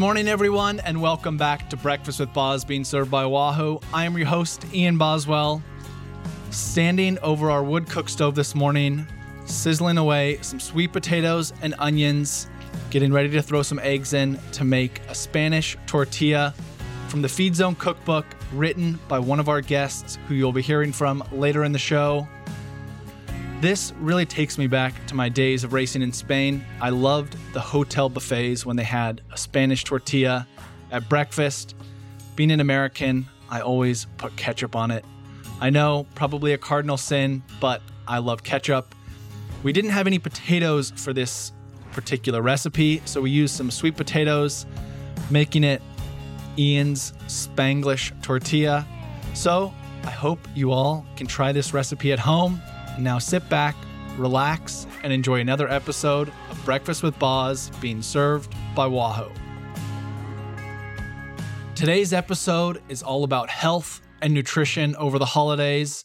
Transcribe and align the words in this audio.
morning, 0.00 0.28
everyone, 0.28 0.80
and 0.80 0.98
welcome 0.98 1.36
back 1.36 1.68
to 1.68 1.76
Breakfast 1.76 2.20
with 2.20 2.32
Boz 2.32 2.64
being 2.64 2.84
served 2.84 3.10
by 3.10 3.26
Wahoo. 3.26 3.80
I 3.92 4.06
am 4.06 4.16
your 4.16 4.28
host, 4.28 4.64
Ian 4.72 4.96
Boswell. 4.96 5.62
Standing 6.50 7.18
over 7.18 7.50
our 7.50 7.62
wood 7.62 7.86
cook 7.86 8.08
stove 8.08 8.34
this 8.34 8.54
morning, 8.54 9.06
sizzling 9.44 9.98
away 9.98 10.38
some 10.40 10.58
sweet 10.58 10.94
potatoes 10.94 11.52
and 11.60 11.74
onions, 11.78 12.48
getting 12.88 13.12
ready 13.12 13.28
to 13.28 13.42
throw 13.42 13.60
some 13.60 13.78
eggs 13.80 14.14
in 14.14 14.38
to 14.52 14.64
make 14.64 15.02
a 15.06 15.14
Spanish 15.14 15.76
tortilla 15.86 16.54
from 17.08 17.20
the 17.20 17.28
Feed 17.28 17.54
Zone 17.54 17.74
cookbook, 17.74 18.24
written 18.54 18.98
by 19.06 19.18
one 19.18 19.38
of 19.38 19.50
our 19.50 19.60
guests 19.60 20.18
who 20.28 20.34
you'll 20.34 20.50
be 20.50 20.62
hearing 20.62 20.92
from 20.92 21.22
later 21.30 21.62
in 21.62 21.72
the 21.72 21.78
show. 21.78 22.26
This 23.60 23.92
really 24.00 24.24
takes 24.24 24.56
me 24.56 24.68
back 24.68 24.94
to 25.08 25.14
my 25.14 25.28
days 25.28 25.64
of 25.64 25.74
racing 25.74 26.00
in 26.00 26.14
Spain. 26.14 26.64
I 26.80 26.88
loved 26.88 27.36
the 27.52 27.60
hotel 27.60 28.08
buffets 28.08 28.64
when 28.64 28.76
they 28.76 28.84
had 28.84 29.20
a 29.30 29.36
Spanish 29.36 29.84
tortilla 29.84 30.48
at 30.90 31.10
breakfast. 31.10 31.74
Being 32.36 32.52
an 32.52 32.60
American, 32.60 33.26
I 33.50 33.60
always 33.60 34.06
put 34.16 34.34
ketchup 34.36 34.74
on 34.74 34.90
it. 34.90 35.04
I 35.60 35.68
know, 35.68 36.06
probably 36.14 36.54
a 36.54 36.58
cardinal 36.58 36.96
sin, 36.96 37.42
but 37.60 37.82
I 38.08 38.16
love 38.16 38.42
ketchup. 38.42 38.94
We 39.62 39.74
didn't 39.74 39.90
have 39.90 40.06
any 40.06 40.18
potatoes 40.18 40.90
for 40.96 41.12
this 41.12 41.52
particular 41.92 42.40
recipe, 42.40 43.02
so 43.04 43.20
we 43.20 43.30
used 43.30 43.54
some 43.54 43.70
sweet 43.70 43.94
potatoes, 43.94 44.64
making 45.28 45.64
it 45.64 45.82
Ian's 46.56 47.12
Spanglish 47.26 48.22
tortilla. 48.22 48.86
So 49.34 49.74
I 50.04 50.10
hope 50.10 50.38
you 50.54 50.72
all 50.72 51.04
can 51.14 51.26
try 51.26 51.52
this 51.52 51.74
recipe 51.74 52.10
at 52.10 52.18
home. 52.18 52.62
Now 52.98 53.18
sit 53.18 53.48
back, 53.48 53.76
relax, 54.16 54.86
and 55.02 55.12
enjoy 55.12 55.40
another 55.40 55.68
episode 55.68 56.32
of 56.50 56.64
Breakfast 56.64 57.02
with 57.02 57.18
Boz 57.18 57.70
being 57.80 58.02
served 58.02 58.54
by 58.74 58.86
Wahoo. 58.86 59.30
Today's 61.74 62.12
episode 62.12 62.82
is 62.88 63.02
all 63.02 63.24
about 63.24 63.48
health 63.48 64.02
and 64.20 64.34
nutrition 64.34 64.94
over 64.96 65.18
the 65.18 65.24
holidays. 65.24 66.04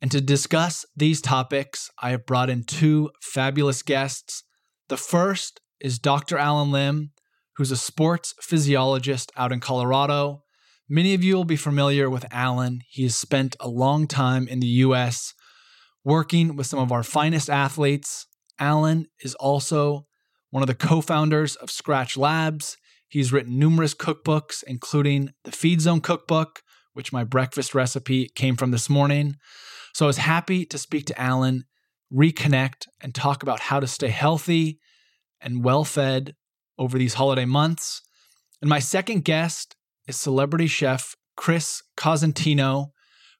And 0.00 0.10
to 0.10 0.20
discuss 0.20 0.86
these 0.96 1.20
topics, 1.20 1.90
I 2.00 2.10
have 2.10 2.24
brought 2.24 2.48
in 2.48 2.64
two 2.64 3.10
fabulous 3.20 3.82
guests. 3.82 4.44
The 4.88 4.96
first 4.96 5.60
is 5.80 5.98
Dr. 5.98 6.38
Allen 6.38 6.70
Lim, 6.70 7.12
who's 7.56 7.70
a 7.70 7.76
sports 7.76 8.34
physiologist 8.40 9.32
out 9.36 9.52
in 9.52 9.60
Colorado. 9.60 10.42
Many 10.88 11.12
of 11.12 11.24
you 11.24 11.34
will 11.34 11.44
be 11.44 11.56
familiar 11.56 12.08
with 12.08 12.24
Allen. 12.30 12.82
He 12.88 13.02
has 13.02 13.16
spent 13.16 13.56
a 13.60 13.68
long 13.68 14.06
time 14.06 14.48
in 14.48 14.60
the 14.60 14.66
US 14.66 15.34
working 16.06 16.54
with 16.54 16.68
some 16.68 16.78
of 16.78 16.92
our 16.92 17.02
finest 17.02 17.50
athletes. 17.50 18.28
Allen 18.60 19.06
is 19.20 19.34
also 19.34 20.06
one 20.50 20.62
of 20.62 20.68
the 20.68 20.74
co 20.74 21.00
founders 21.00 21.56
of 21.56 21.68
Skratch 21.68 22.16
Labs. 22.16 22.76
He's 23.08 23.32
written 23.32 23.58
numerous 23.58 23.92
cookbooks, 23.92 24.62
including 24.66 25.30
the 25.42 25.50
Feed 25.50 25.80
Zone 25.80 26.00
cookbook, 26.00 26.62
which 26.92 27.12
my 27.12 27.24
breakfast 27.24 27.74
recipe 27.74 28.30
came 28.36 28.56
from 28.56 28.70
this 28.70 28.88
morning. 28.88 29.34
So 29.94 30.06
I 30.06 30.08
was 30.08 30.18
happy 30.18 30.64
to 30.66 30.78
speak 30.78 31.06
to 31.06 31.20
Allen, 31.20 31.64
reconnect, 32.12 32.86
and 33.02 33.12
talk 33.12 33.42
about 33.42 33.58
how 33.58 33.80
to 33.80 33.86
stay 33.88 34.08
healthy 34.08 34.78
and 35.40 35.64
well 35.64 35.84
fed 35.84 36.36
over 36.78 36.98
these 36.98 37.14
holiday 37.14 37.46
months. 37.46 38.00
And 38.62 38.70
my 38.70 38.78
second 38.78 39.24
guest 39.24 39.74
is 40.06 40.16
celebrity 40.16 40.68
chef 40.68 41.16
Chris 41.36 41.82
Cosentino, 41.98 42.92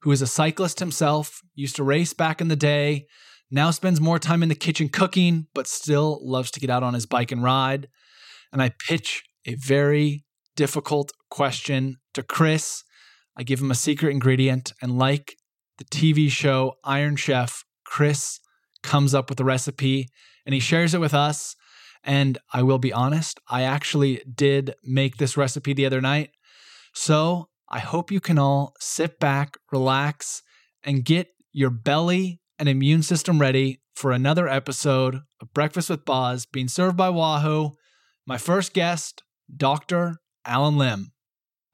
who 0.07 0.13
is 0.13 0.23
a 0.23 0.27
cyclist 0.29 0.79
himself, 0.79 1.43
used 1.57 1.75
to 1.75 1.83
race 1.83 2.13
back 2.13 2.41
in 2.41 2.47
the 2.47 2.55
day, 2.55 3.09
now 3.51 3.73
spends 3.73 4.01
more 4.01 4.21
time 4.21 4.41
in 4.41 4.49
the 4.49 4.55
kitchen 4.55 4.89
cooking, 4.89 5.49
but 5.53 5.67
still 5.67 6.21
loves 6.23 6.49
to 6.53 6.61
get 6.61 6.71
out 6.71 6.85
on 6.85 6.95
his 6.95 7.07
bike 7.07 7.33
and 7.33 7.43
ride. 7.43 7.89
And 8.53 8.63
I 8.63 8.71
pitch 8.87 9.25
a 9.47 9.57
very 9.57 10.25
difficult 10.55 11.11
question 11.29 11.97
to 12.15 12.23
Chris. 12.23 12.85
I 13.37 13.43
give 13.43 13.61
him 13.61 13.73
a 13.73 13.75
secret 13.75 14.13
ingredient, 14.13 14.73
and 14.81 14.97
like 14.97 15.39
the 15.79 15.85
TV 15.85 16.31
show 16.31 16.75
Iron 16.85 17.17
Chef, 17.17 17.65
Chris 17.85 18.39
comes 18.85 19.13
up 19.13 19.29
with 19.29 19.39
the 19.39 19.45
recipe 19.45 20.09
and 20.47 20.55
he 20.55 20.61
shares 20.61 20.95
it 20.95 21.01
with 21.01 21.15
us. 21.15 21.57
And 22.05 22.39
I 22.53 22.63
will 22.63 22.79
be 22.79 22.93
honest, 22.93 23.41
I 23.51 23.63
actually 23.63 24.23
did 24.33 24.77
make 24.85 25.17
this 25.17 25.37
recipe 25.37 25.73
the 25.73 25.87
other 25.87 26.01
night. 26.01 26.31
So 26.95 27.49
I 27.69 27.81
hope 27.81 28.11
you 28.11 28.21
can 28.21 28.39
all 28.39 28.75
sit 28.79 29.19
back, 29.19 29.59
relax, 29.73 30.43
and 30.85 31.05
get 31.05 31.29
your 31.53 31.71
belly 31.71 32.41
and 32.59 32.69
immune 32.69 33.03
system 33.03 33.41
ready 33.41 33.81
for 33.95 34.13
another 34.13 34.49
episode 34.49 35.23
of 35.41 35.53
Breakfast 35.53 35.91
with 35.91 36.05
Boz 36.05 36.47
being 36.47 36.69
served 36.69 36.97
by 36.97 37.09
Wahoo. 37.09 37.73
My 38.27 38.39
first 38.39 38.73
guest, 38.73 39.23
Dr. 39.55 40.17
Allen 40.45 40.77
Lim. 40.77 41.13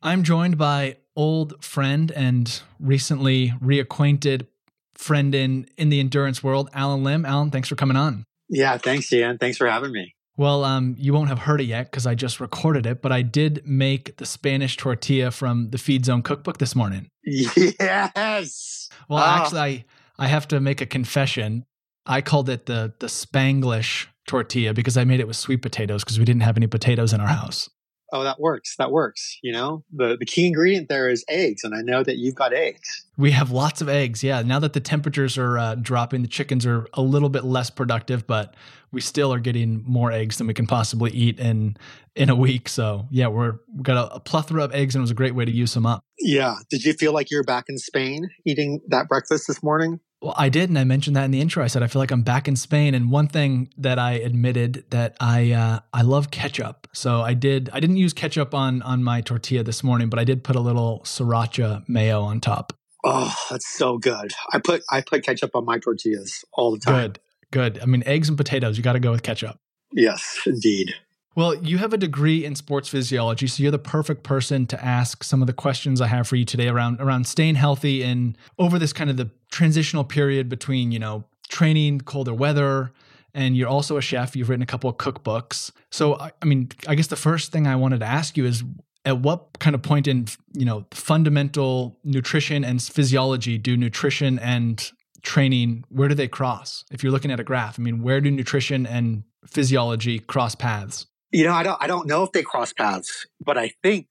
I'm 0.01 0.23
joined 0.23 0.57
by 0.57 0.97
old 1.15 1.63
friend 1.63 2.11
and 2.13 2.63
recently 2.81 3.51
reacquainted 3.63 4.47
friend 4.95 5.35
in, 5.35 5.67
in 5.77 5.89
the 5.89 6.01
endurance 6.01 6.43
world, 6.43 6.71
Allen 6.73 7.05
Lim. 7.05 7.27
Allen, 7.27 7.51
thanks 7.51 7.69
for 7.69 7.77
coming 7.77 7.97
on. 7.97 8.25
Yeah, 8.49 8.77
thanks, 8.79 9.13
Ian. 9.13 9.39
Thanks 9.39 9.57
for 9.57 9.69
having 9.69 9.93
me. 9.93 10.15
Well, 10.43 10.65
um, 10.65 10.97
you 10.99 11.13
won't 11.13 11.29
have 11.29 11.39
heard 11.39 11.61
it 11.61 11.67
yet 11.67 11.89
because 11.89 12.05
I 12.05 12.17
just 12.17 12.41
recorded 12.41 12.85
it, 12.85 13.01
but 13.01 13.13
I 13.13 13.23
did 13.23 13.63
make 13.65 14.17
the 14.17 14.27
Spanish 14.27 14.77
tortilla 14.77 15.31
from 15.31 15.71
the 15.71 15.79
Feed 15.79 16.05
Zone 16.05 16.21
cookbook 16.21 16.59
this 16.59 16.75
morning. 16.75 17.11
Yes. 17.25 18.89
Well, 19.09 19.23
oh. 19.23 19.43
actually, 19.43 19.61
I 19.61 19.85
I 20.19 20.27
have 20.27 20.49
to 20.49 20.59
make 20.59 20.81
a 20.81 20.87
confession. 20.87 21.65
I 22.07 22.23
called 22.23 22.49
it 22.49 22.67
the 22.67 22.93
the 22.99 23.07
Spanglish 23.07 24.09
tortilla 24.27 24.75
because 24.75 24.97
I 24.97 25.05
made 25.05 25.21
it 25.21 25.29
with 25.29 25.37
sweet 25.37 25.63
potatoes 25.63 26.03
because 26.03 26.19
we 26.19 26.25
didn't 26.25 26.43
have 26.43 26.57
any 26.57 26.67
potatoes 26.67 27.13
in 27.13 27.21
our 27.21 27.29
house 27.29 27.71
oh, 28.13 28.23
that 28.23 28.39
works. 28.39 28.77
That 28.77 28.93
works. 28.93 29.39
You 29.43 29.53
know, 29.53 29.85
the, 29.93 30.17
the 30.19 30.27
key 30.27 30.47
ingredient 30.47 30.89
there 30.89 31.09
is 31.09 31.25
eggs. 31.29 31.65
And 31.65 31.75
I 31.75 31.81
know 31.81 32.03
that 32.03 32.19
you've 32.19 32.35
got 32.35 32.53
eggs. 32.53 33.05
We 33.17 33.31
have 33.33 33.51
lots 33.51 33.81
of 33.81 33.89
eggs. 33.89 34.23
Yeah. 34.23 34.43
Now 34.43 34.59
that 34.59 34.75
the 34.75 34.81
temperatures 34.81 35.39
are 35.39 35.59
uh, 35.59 35.75
dropping, 35.77 36.23
the 36.23 36.29
chickens 36.29 36.67
are 36.67 36.87
a 36.93 37.03
little 37.03 37.29
bit 37.29 37.45
less 37.45 37.71
productive, 37.71 38.27
but 38.27 38.55
we 38.93 39.01
still 39.01 39.33
are 39.33 39.41
getting 39.41 39.83
more 39.87 40.13
eggs 40.13 40.37
than 40.37 40.47
we 40.47 40.55
can 40.55 40.67
possibly 40.67 41.11
eat 41.13 41.41
in 41.41 41.77
in 42.15 42.29
a 42.29 42.37
week. 42.37 42.69
So 42.69 43.07
yeah, 43.11 43.29
we're 43.29 43.55
we 43.75 43.83
got 43.83 43.97
a, 43.97 44.15
a 44.15 44.21
plethora 44.21 44.65
of 44.65 44.75
eggs 44.75 44.95
and 44.95 45.01
it 45.01 45.05
was 45.05 45.11
a 45.11 45.15
great 45.15 45.35
way 45.35 45.47
to 45.47 45.53
use 45.53 45.73
them 45.73 45.87
up. 45.87 46.05
Yeah. 46.19 46.57
Did 46.71 46.85
you 46.85 46.93
feel 46.93 47.13
like 47.13 47.31
you're 47.31 47.45
back 47.45 47.65
in 47.69 47.79
Spain 47.79 48.29
eating 48.45 48.81
that 48.89 49.09
breakfast 49.09 49.49
this 49.49 49.63
morning? 49.63 49.99
Well, 50.23 50.35
I 50.37 50.51
did, 50.51 50.69
and 50.69 50.79
I 50.79 50.85
mentioned 50.85 51.17
that 51.17 51.25
in 51.25 51.33
the 51.33 51.41
intro. 51.41 51.65
I 51.65 51.67
said 51.67 51.83
I 51.83 51.89
feel 51.89 51.99
like 51.99 52.13
I'm 52.13 52.23
back 52.23 52.47
in 52.47 52.55
Spain, 52.55 52.95
and 52.95 53.11
one 53.11 53.27
thing 53.27 53.71
that 53.77 53.99
I 53.99 54.13
admitted 54.13 54.85
that 54.91 55.17
I 55.19 55.51
uh, 55.51 55.81
I 55.93 56.03
love 56.03 56.31
ketchup. 56.31 56.87
So 56.93 57.23
I 57.23 57.35
did. 57.35 57.69
I 57.73 57.81
didn't 57.81 57.97
use 57.97 58.13
ketchup 58.13 58.55
on 58.55 58.83
on 58.83 59.03
my 59.03 59.21
tortilla 59.21 59.65
this 59.65 59.83
morning, 59.83 60.09
but 60.09 60.21
I 60.21 60.25
did 60.25 60.45
put 60.45 60.55
a 60.55 60.61
little 60.61 61.01
sriracha 61.05 61.89
mayo 61.89 62.23
on 62.23 62.41
top. 62.41 62.73
Oh, 63.05 63.35
that's 63.51 63.67
so 63.77 63.99
good. 63.99 64.33
I 64.53 64.61
put 64.61 64.85
I 64.89 65.01
put 65.01 65.25
ketchup 65.25 65.57
on 65.57 65.65
my 65.65 65.79
tortillas 65.81 66.45
all 66.53 66.71
the 66.71 66.79
time. 66.79 66.95
Good, 67.03 67.21
good. 67.51 67.81
I 67.83 67.87
mean, 67.87 68.05
eggs 68.07 68.29
and 68.29 68.39
potatoes. 68.39 68.77
You 68.77 68.85
got 68.85 68.93
to 68.93 69.01
go 69.01 69.11
with 69.11 69.25
ketchup. 69.25 69.59
Yes, 69.93 70.41
indeed. 70.47 70.95
Well, 71.35 71.55
you 71.55 71.79
have 71.79 71.95
a 71.95 71.99
degree 71.99 72.45
in 72.45 72.55
sports 72.57 72.91
physiology, 72.91 73.47
so 73.47 73.63
you're 73.63 73.73
the 73.73 73.79
perfect 73.79 74.23
person 74.23 74.67
to 74.67 74.85
ask 74.85 75.25
some 75.25 75.41
of 75.41 75.47
the 75.47 75.55
questions 75.55 76.01
I 76.01 76.09
have 76.09 76.29
for 76.29 76.37
you 76.37 76.45
today 76.45 76.69
around 76.69 77.01
around 77.01 77.27
staying 77.27 77.55
healthy 77.55 78.03
and 78.03 78.37
over 78.59 78.79
this 78.79 78.93
kind 78.93 79.09
of 79.09 79.17
the 79.17 79.31
transitional 79.51 80.05
period 80.05 80.51
between, 80.51 80.93
you 80.93 80.99
know, 80.99 81.25
training, 81.49 82.03
colder 82.03 82.35
weather, 82.35 82.93
and 83.33 83.57
you're 83.57 83.69
also 83.69 83.97
a 83.97 84.03
chef. 84.03 84.37
You've 84.37 84.51
written 84.51 84.63
a 84.63 84.67
couple 84.67 84.91
of 84.91 84.99
cookbooks. 84.99 85.71
So, 85.91 86.19
I, 86.19 86.33
I 86.43 86.45
mean, 86.45 86.71
I 86.87 86.95
guess 86.95 87.07
the 87.07 87.17
first 87.17 87.51
thing 87.51 87.67
I 87.67 87.77
wanted 87.77 88.01
to 88.01 88.07
ask 88.07 88.37
you 88.37 88.45
is 88.45 88.63
at 89.07 89.21
what 89.21 89.59
kind 89.59 89.75
of 89.75 89.81
point 89.81 90.07
in, 90.07 90.27
you 90.53 90.67
know, 90.67 90.85
fundamental 90.91 91.99
nutrition 92.05 92.63
and 92.63 92.81
physiology 92.83 93.57
do 93.57 93.77
nutrition 93.77 94.39
and 94.39 94.93
training, 95.23 95.85
where 95.89 96.09
do 96.09 96.15
they 96.15 96.29
cross? 96.29 96.85
If 96.91 97.03
you're 97.03 97.13
looking 97.13 97.31
at 97.31 97.41
a 97.41 97.45
graph, 97.45 97.79
I 97.79 97.83
mean, 97.83 98.03
where 98.03 98.21
do 98.21 98.31
nutrition 98.31 98.87
and 98.87 99.23
physiology 99.47 100.19
cross 100.19 100.55
paths? 100.55 101.07
You 101.33 101.45
know, 101.45 101.53
I 101.53 101.63
don't 101.63 101.83
I 101.83 101.87
don't 101.87 102.07
know 102.07 102.23
if 102.23 102.33
they 102.33 102.43
cross 102.43 102.73
paths, 102.73 103.27
but 103.45 103.57
I 103.59 103.73
think 103.83 104.07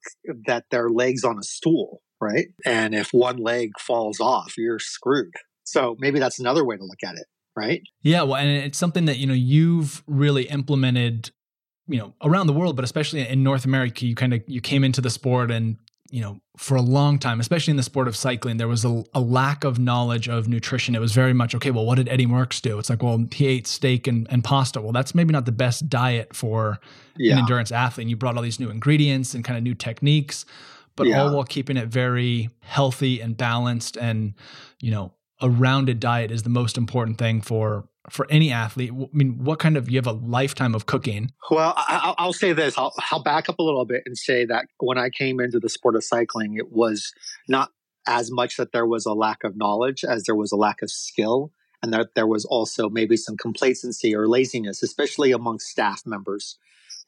that 0.46 0.64
they're 0.70 0.90
legs 0.90 1.24
on 1.24 1.38
a 1.38 1.42
stool, 1.42 2.02
right? 2.20 2.48
And 2.66 2.94
if 2.94 3.12
one 3.12 3.36
leg 3.36 3.70
falls 3.78 4.20
off, 4.20 4.54
you're 4.58 4.78
screwed. 4.78 5.34
So 5.64 5.96
maybe 5.98 6.18
that's 6.18 6.38
another 6.38 6.64
way 6.64 6.76
to 6.76 6.84
look 6.84 7.02
at 7.04 7.14
it, 7.14 7.26
right? 7.56 7.82
Yeah, 8.02 8.22
well, 8.22 8.36
and 8.36 8.50
it's 8.50 8.78
something 8.78 9.04
that, 9.06 9.18
you 9.18 9.26
know, 9.26 9.34
you've 9.34 10.02
really 10.06 10.44
implemented 10.44 11.30
you 11.88 11.98
know 11.98 12.14
around 12.22 12.46
the 12.46 12.52
world 12.52 12.76
but 12.76 12.84
especially 12.84 13.26
in 13.26 13.42
north 13.42 13.64
america 13.64 14.06
you 14.06 14.14
kind 14.14 14.32
of 14.32 14.40
you 14.46 14.60
came 14.60 14.84
into 14.84 15.00
the 15.00 15.10
sport 15.10 15.50
and 15.50 15.76
you 16.12 16.20
know, 16.20 16.38
for 16.58 16.76
a 16.76 16.82
long 16.82 17.18
time, 17.18 17.40
especially 17.40 17.70
in 17.70 17.78
the 17.78 17.82
sport 17.82 18.06
of 18.06 18.14
cycling, 18.14 18.58
there 18.58 18.68
was 18.68 18.84
a, 18.84 19.02
a, 19.14 19.20
lack 19.20 19.64
of 19.64 19.78
knowledge 19.78 20.28
of 20.28 20.46
nutrition. 20.46 20.94
It 20.94 21.00
was 21.00 21.12
very 21.12 21.32
much, 21.32 21.54
okay, 21.54 21.70
well, 21.70 21.86
what 21.86 21.94
did 21.94 22.06
Eddie 22.06 22.26
Merckx 22.26 22.60
do? 22.60 22.78
It's 22.78 22.90
like, 22.90 23.02
well, 23.02 23.24
he 23.32 23.46
ate 23.46 23.66
steak 23.66 24.06
and, 24.06 24.26
and 24.30 24.44
pasta. 24.44 24.82
Well, 24.82 24.92
that's 24.92 25.14
maybe 25.14 25.32
not 25.32 25.46
the 25.46 25.52
best 25.52 25.88
diet 25.88 26.36
for 26.36 26.78
yeah. 27.16 27.32
an 27.32 27.38
endurance 27.38 27.72
athlete. 27.72 28.04
And 28.04 28.10
you 28.10 28.16
brought 28.16 28.36
all 28.36 28.42
these 28.42 28.60
new 28.60 28.68
ingredients 28.68 29.32
and 29.32 29.42
kind 29.42 29.56
of 29.56 29.62
new 29.64 29.74
techniques, 29.74 30.44
but 30.96 31.06
yeah. 31.06 31.22
all 31.22 31.34
while 31.34 31.44
keeping 31.44 31.78
it 31.78 31.88
very 31.88 32.50
healthy 32.60 33.22
and 33.22 33.34
balanced. 33.34 33.96
And, 33.96 34.34
you 34.80 34.90
know, 34.90 35.14
a 35.40 35.48
rounded 35.48 35.98
diet 35.98 36.30
is 36.30 36.42
the 36.42 36.50
most 36.50 36.76
important 36.76 37.16
thing 37.16 37.40
for 37.40 37.88
for 38.10 38.26
any 38.30 38.50
athlete? 38.50 38.90
I 38.92 39.06
mean, 39.12 39.44
what 39.44 39.58
kind 39.58 39.76
of 39.76 39.90
you 39.90 39.98
have 39.98 40.06
a 40.06 40.12
lifetime 40.12 40.74
of 40.74 40.86
cooking? 40.86 41.32
Well, 41.50 41.74
I, 41.76 42.14
will 42.18 42.32
say 42.32 42.52
this. 42.52 42.76
I'll, 42.76 42.92
I'll 43.10 43.22
back 43.22 43.48
up 43.48 43.58
a 43.58 43.62
little 43.62 43.84
bit 43.84 44.02
and 44.06 44.16
say 44.16 44.44
that 44.46 44.66
when 44.78 44.98
I 44.98 45.10
came 45.10 45.40
into 45.40 45.60
the 45.60 45.68
sport 45.68 45.96
of 45.96 46.04
cycling, 46.04 46.56
it 46.56 46.72
was 46.72 47.12
not 47.48 47.70
as 48.06 48.30
much 48.30 48.56
that 48.56 48.72
there 48.72 48.86
was 48.86 49.06
a 49.06 49.12
lack 49.12 49.44
of 49.44 49.56
knowledge 49.56 50.04
as 50.04 50.24
there 50.24 50.34
was 50.34 50.50
a 50.52 50.56
lack 50.56 50.82
of 50.82 50.90
skill, 50.90 51.52
and 51.82 51.92
that 51.92 52.14
there 52.14 52.26
was 52.26 52.44
also 52.44 52.88
maybe 52.88 53.16
some 53.16 53.36
complacency 53.36 54.14
or 54.14 54.28
laziness, 54.28 54.82
especially 54.82 55.32
among 55.32 55.60
staff 55.60 56.02
members. 56.04 56.58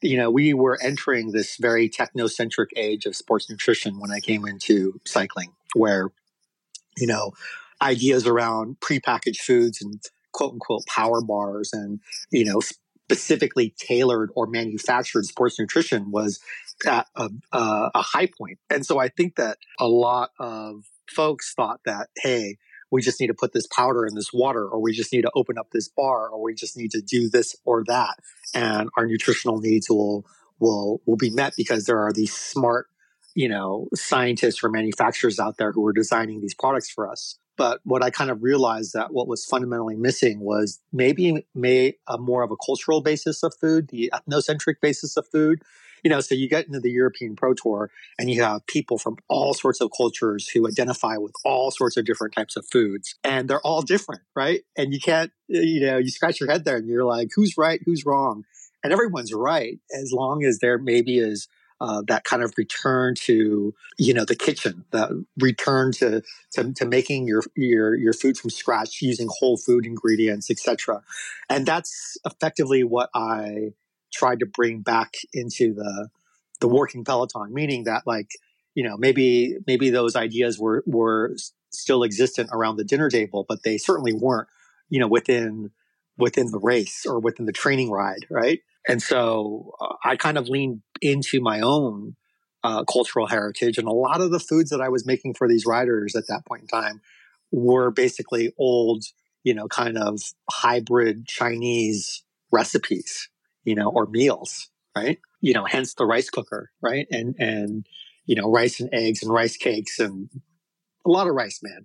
You 0.01 0.17
know, 0.17 0.29
we 0.29 0.53
were 0.53 0.77
entering 0.81 1.31
this 1.31 1.57
very 1.57 1.89
technocentric 1.89 2.67
age 2.75 3.05
of 3.05 3.15
sports 3.15 3.49
nutrition 3.49 3.99
when 3.99 4.11
I 4.11 4.19
came 4.19 4.45
into 4.45 4.99
cycling, 5.05 5.53
where 5.73 6.11
you 6.97 7.07
know 7.07 7.33
ideas 7.81 8.25
around 8.25 8.77
prepackaged 8.79 9.39
foods 9.39 9.81
and 9.81 10.01
quote 10.35 10.53
unquote 10.53 10.85
power 10.85 11.21
bars 11.21 11.71
and, 11.73 11.99
you 12.29 12.43
know, 12.45 12.59
specifically 13.09 13.73
tailored 13.77 14.31
or 14.35 14.47
manufactured 14.47 15.25
sports 15.25 15.57
nutrition 15.59 16.11
was 16.11 16.39
at 16.85 17.07
a, 17.15 17.29
a, 17.51 17.89
a 17.95 18.01
high 18.01 18.27
point. 18.27 18.59
And 18.69 18.85
so 18.85 18.99
I 18.99 19.07
think 19.07 19.35
that 19.35 19.57
a 19.79 19.87
lot 19.87 20.31
of 20.39 20.83
folks 21.07 21.53
thought 21.53 21.79
that, 21.85 22.09
hey, 22.17 22.57
we 22.91 23.01
just 23.01 23.19
need 23.19 23.27
to 23.27 23.33
put 23.33 23.53
this 23.53 23.67
powder 23.67 24.05
in 24.05 24.15
this 24.15 24.31
water, 24.33 24.67
or 24.67 24.81
we 24.81 24.91
just 24.93 25.13
need 25.13 25.23
to 25.23 25.31
open 25.35 25.57
up 25.57 25.69
this 25.71 25.87
bar, 25.87 26.29
or 26.29 26.41
we 26.41 26.53
just 26.53 26.77
need 26.77 26.91
to 26.91 27.01
do 27.01 27.29
this 27.29 27.55
or 27.65 27.83
that, 27.85 28.15
and 28.53 28.89
our 28.97 29.05
nutritional 29.05 29.59
needs 29.59 29.89
will 29.89 30.25
will 30.59 31.01
will 31.05 31.17
be 31.17 31.29
met 31.29 31.53
because 31.57 31.85
there 31.85 31.99
are 31.99 32.13
these 32.13 32.33
smart, 32.33 32.87
you 33.33 33.49
know, 33.49 33.87
scientists 33.93 34.63
or 34.63 34.69
manufacturers 34.69 35.39
out 35.39 35.57
there 35.57 35.71
who 35.71 35.85
are 35.85 35.93
designing 35.93 36.41
these 36.41 36.53
products 36.53 36.89
for 36.89 37.09
us. 37.09 37.37
But 37.57 37.81
what 37.83 38.03
I 38.03 38.09
kind 38.09 38.29
of 38.29 38.43
realized 38.43 38.93
that 38.93 39.13
what 39.13 39.27
was 39.27 39.45
fundamentally 39.45 39.95
missing 39.95 40.39
was 40.39 40.81
maybe 40.91 41.45
may 41.53 41.97
a 42.07 42.17
more 42.17 42.43
of 42.43 42.51
a 42.51 42.57
cultural 42.57 43.01
basis 43.01 43.43
of 43.43 43.53
food, 43.59 43.89
the 43.89 44.11
ethnocentric 44.13 44.75
basis 44.81 45.17
of 45.17 45.27
food. 45.27 45.61
You 46.03 46.09
know, 46.09 46.19
so 46.19 46.35
you 46.35 46.47
get 46.47 46.67
into 46.67 46.79
the 46.79 46.91
European 46.91 47.35
Pro 47.35 47.55
Tour 47.55 47.89
and 48.19 48.29
you 48.29 48.43
have 48.43 48.67
people 48.67 48.99
from 48.99 49.17
all 49.27 49.55
sorts 49.55 49.81
of 49.81 49.89
cultures 49.95 50.47
who 50.47 50.67
identify 50.67 51.17
with 51.17 51.33
all 51.43 51.71
sorts 51.71 51.97
of 51.97 52.05
different 52.05 52.35
types 52.35 52.55
of 52.55 52.65
foods 52.71 53.15
and 53.23 53.49
they're 53.49 53.61
all 53.61 53.81
different, 53.81 54.21
right? 54.35 54.61
And 54.77 54.93
you 54.93 54.99
can't, 54.99 55.31
you 55.47 55.79
know, 55.79 55.97
you 55.97 56.11
scratch 56.11 56.39
your 56.39 56.51
head 56.51 56.63
there 56.63 56.77
and 56.77 56.87
you're 56.87 57.05
like, 57.05 57.29
who's 57.35 57.57
right? 57.57 57.81
Who's 57.85 58.05
wrong? 58.05 58.43
And 58.83 58.93
everyone's 58.93 59.33
right 59.33 59.79
as 59.91 60.11
long 60.13 60.43
as 60.43 60.59
there 60.59 60.77
maybe 60.77 61.17
is 61.17 61.47
uh, 61.81 62.01
that 62.07 62.23
kind 62.23 62.41
of 62.41 62.53
return 62.57 63.15
to 63.15 63.73
you 63.97 64.13
know 64.13 64.25
the 64.25 64.35
kitchen, 64.35 64.85
that 64.91 65.09
return 65.37 65.91
to, 65.91 66.21
to 66.51 66.73
to, 66.73 66.85
making 66.85 67.27
your 67.27 67.43
your 67.55 67.95
your 67.95 68.13
food 68.13 68.37
from 68.37 68.49
scratch 68.49 69.01
using 69.01 69.27
whole 69.39 69.57
food 69.57 69.85
ingredients, 69.85 70.49
etc. 70.49 71.01
And 71.49 71.65
that's 71.65 72.17
effectively 72.25 72.83
what 72.83 73.09
I 73.13 73.73
tried 74.13 74.39
to 74.39 74.45
bring 74.45 74.81
back 74.81 75.15
into 75.33 75.73
the 75.73 76.09
the 76.61 76.67
working 76.67 77.03
peloton, 77.03 77.53
meaning 77.53 77.83
that 77.83 78.03
like 78.05 78.31
you 78.73 78.83
know 78.83 78.95
maybe 78.97 79.57
maybe 79.67 79.89
those 79.89 80.15
ideas 80.15 80.57
were 80.57 80.83
were 80.87 81.35
still 81.71 82.03
existent 82.03 82.49
around 82.53 82.77
the 82.77 82.85
dinner 82.85 83.09
table, 83.09 83.45
but 83.47 83.63
they 83.63 83.77
certainly 83.77 84.13
weren't 84.13 84.47
you 84.89 84.99
know 84.99 85.07
within 85.07 85.71
within 86.17 86.51
the 86.51 86.59
race 86.59 87.05
or 87.05 87.19
within 87.19 87.45
the 87.45 87.51
training 87.51 87.91
ride, 87.91 88.25
right? 88.29 88.61
And 88.87 89.01
so 89.01 89.73
uh, 89.81 89.95
I 90.03 90.15
kind 90.15 90.37
of 90.37 90.47
leaned 90.47 90.81
into 91.01 91.41
my 91.41 91.61
own 91.61 92.15
uh, 92.63 92.83
cultural 92.83 93.27
heritage. 93.27 93.77
And 93.77 93.87
a 93.87 93.91
lot 93.91 94.21
of 94.21 94.31
the 94.31 94.39
foods 94.39 94.71
that 94.71 94.81
I 94.81 94.89
was 94.89 95.05
making 95.05 95.35
for 95.35 95.47
these 95.47 95.65
riders 95.65 96.15
at 96.15 96.27
that 96.27 96.45
point 96.47 96.63
in 96.63 96.67
time 96.67 97.01
were 97.51 97.91
basically 97.91 98.53
old, 98.57 99.03
you 99.43 99.53
know, 99.53 99.67
kind 99.67 99.97
of 99.97 100.19
hybrid 100.49 101.27
Chinese 101.27 102.23
recipes, 102.51 103.29
you 103.63 103.75
know, 103.75 103.89
or 103.89 104.07
meals, 104.07 104.69
right? 104.95 105.19
You 105.41 105.53
know, 105.53 105.65
hence 105.65 105.93
the 105.93 106.05
rice 106.05 106.29
cooker, 106.29 106.71
right? 106.81 107.07
And, 107.11 107.35
and, 107.37 107.85
you 108.25 108.35
know, 108.35 108.49
rice 108.51 108.79
and 108.79 108.89
eggs 108.91 109.21
and 109.21 109.31
rice 109.31 109.57
cakes 109.57 109.99
and 109.99 110.29
a 111.05 111.09
lot 111.09 111.27
of 111.27 111.35
rice, 111.35 111.59
man. 111.61 111.83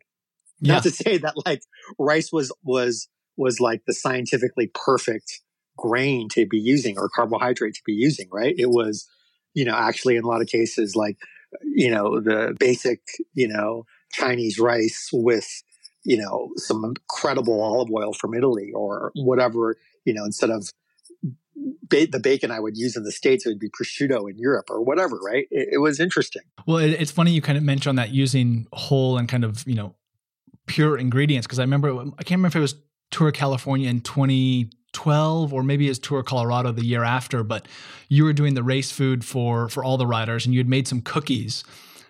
Yeah. 0.60 0.74
Not 0.74 0.82
to 0.84 0.90
say 0.90 1.18
that 1.18 1.34
like 1.44 1.62
rice 1.98 2.32
was, 2.32 2.52
was, 2.62 3.08
was 3.36 3.60
like 3.60 3.82
the 3.86 3.92
scientifically 3.92 4.70
perfect 4.72 5.40
grain 5.80 6.28
to 6.28 6.46
be 6.46 6.58
using 6.58 6.98
or 6.98 7.08
carbohydrate 7.08 7.74
to 7.74 7.82
be 7.84 7.92
using, 7.92 8.28
right? 8.30 8.54
It 8.58 8.70
was, 8.70 9.08
you 9.54 9.64
know, 9.64 9.74
actually 9.74 10.16
in 10.16 10.24
a 10.24 10.28
lot 10.28 10.42
of 10.42 10.46
cases, 10.46 10.94
like, 10.94 11.16
you 11.64 11.90
know, 11.90 12.20
the 12.20 12.54
basic, 12.58 13.00
you 13.34 13.48
know, 13.48 13.84
Chinese 14.12 14.58
rice 14.58 15.08
with, 15.12 15.48
you 16.04 16.18
know, 16.18 16.50
some 16.56 16.84
incredible 16.84 17.60
olive 17.62 17.90
oil 17.90 18.12
from 18.12 18.34
Italy 18.34 18.70
or 18.74 19.10
whatever, 19.14 19.76
you 20.04 20.12
know, 20.12 20.24
instead 20.24 20.50
of 20.50 20.70
ba- 21.88 22.06
the 22.06 22.20
bacon 22.20 22.50
I 22.50 22.60
would 22.60 22.76
use 22.76 22.96
in 22.96 23.02
the 23.02 23.12
States, 23.12 23.46
it 23.46 23.48
would 23.48 23.58
be 23.58 23.70
prosciutto 23.70 24.30
in 24.30 24.38
Europe 24.38 24.66
or 24.70 24.82
whatever, 24.82 25.16
right? 25.16 25.46
It, 25.50 25.70
it 25.72 25.78
was 25.78 25.98
interesting. 25.98 26.42
Well, 26.66 26.78
it, 26.78 26.90
it's 26.90 27.10
funny 27.10 27.32
you 27.32 27.42
kind 27.42 27.58
of 27.58 27.64
mentioned 27.64 27.98
that 27.98 28.10
using 28.10 28.66
whole 28.72 29.18
and 29.18 29.28
kind 29.28 29.44
of, 29.44 29.66
you 29.66 29.74
know, 29.74 29.94
pure 30.66 30.96
ingredients. 30.96 31.46
Cause 31.46 31.58
I 31.58 31.62
remember, 31.62 31.90
I 31.90 32.22
can't 32.22 32.38
remember 32.38 32.48
if 32.48 32.56
it 32.56 32.60
was 32.60 32.74
Tour 33.10 33.32
California 33.32 33.88
in 33.88 34.02
20 34.02 34.70
12 34.92 35.52
or 35.52 35.62
maybe 35.62 35.86
his 35.86 35.98
tour 35.98 36.22
Colorado 36.22 36.72
the 36.72 36.84
year 36.84 37.04
after, 37.04 37.42
but 37.42 37.66
you 38.08 38.24
were 38.24 38.32
doing 38.32 38.54
the 38.54 38.62
race 38.62 38.90
food 38.90 39.24
for 39.24 39.68
for 39.68 39.84
all 39.84 39.96
the 39.96 40.06
riders 40.06 40.44
and 40.44 40.54
you 40.54 40.60
had 40.60 40.68
made 40.68 40.88
some 40.88 41.00
cookies. 41.00 41.64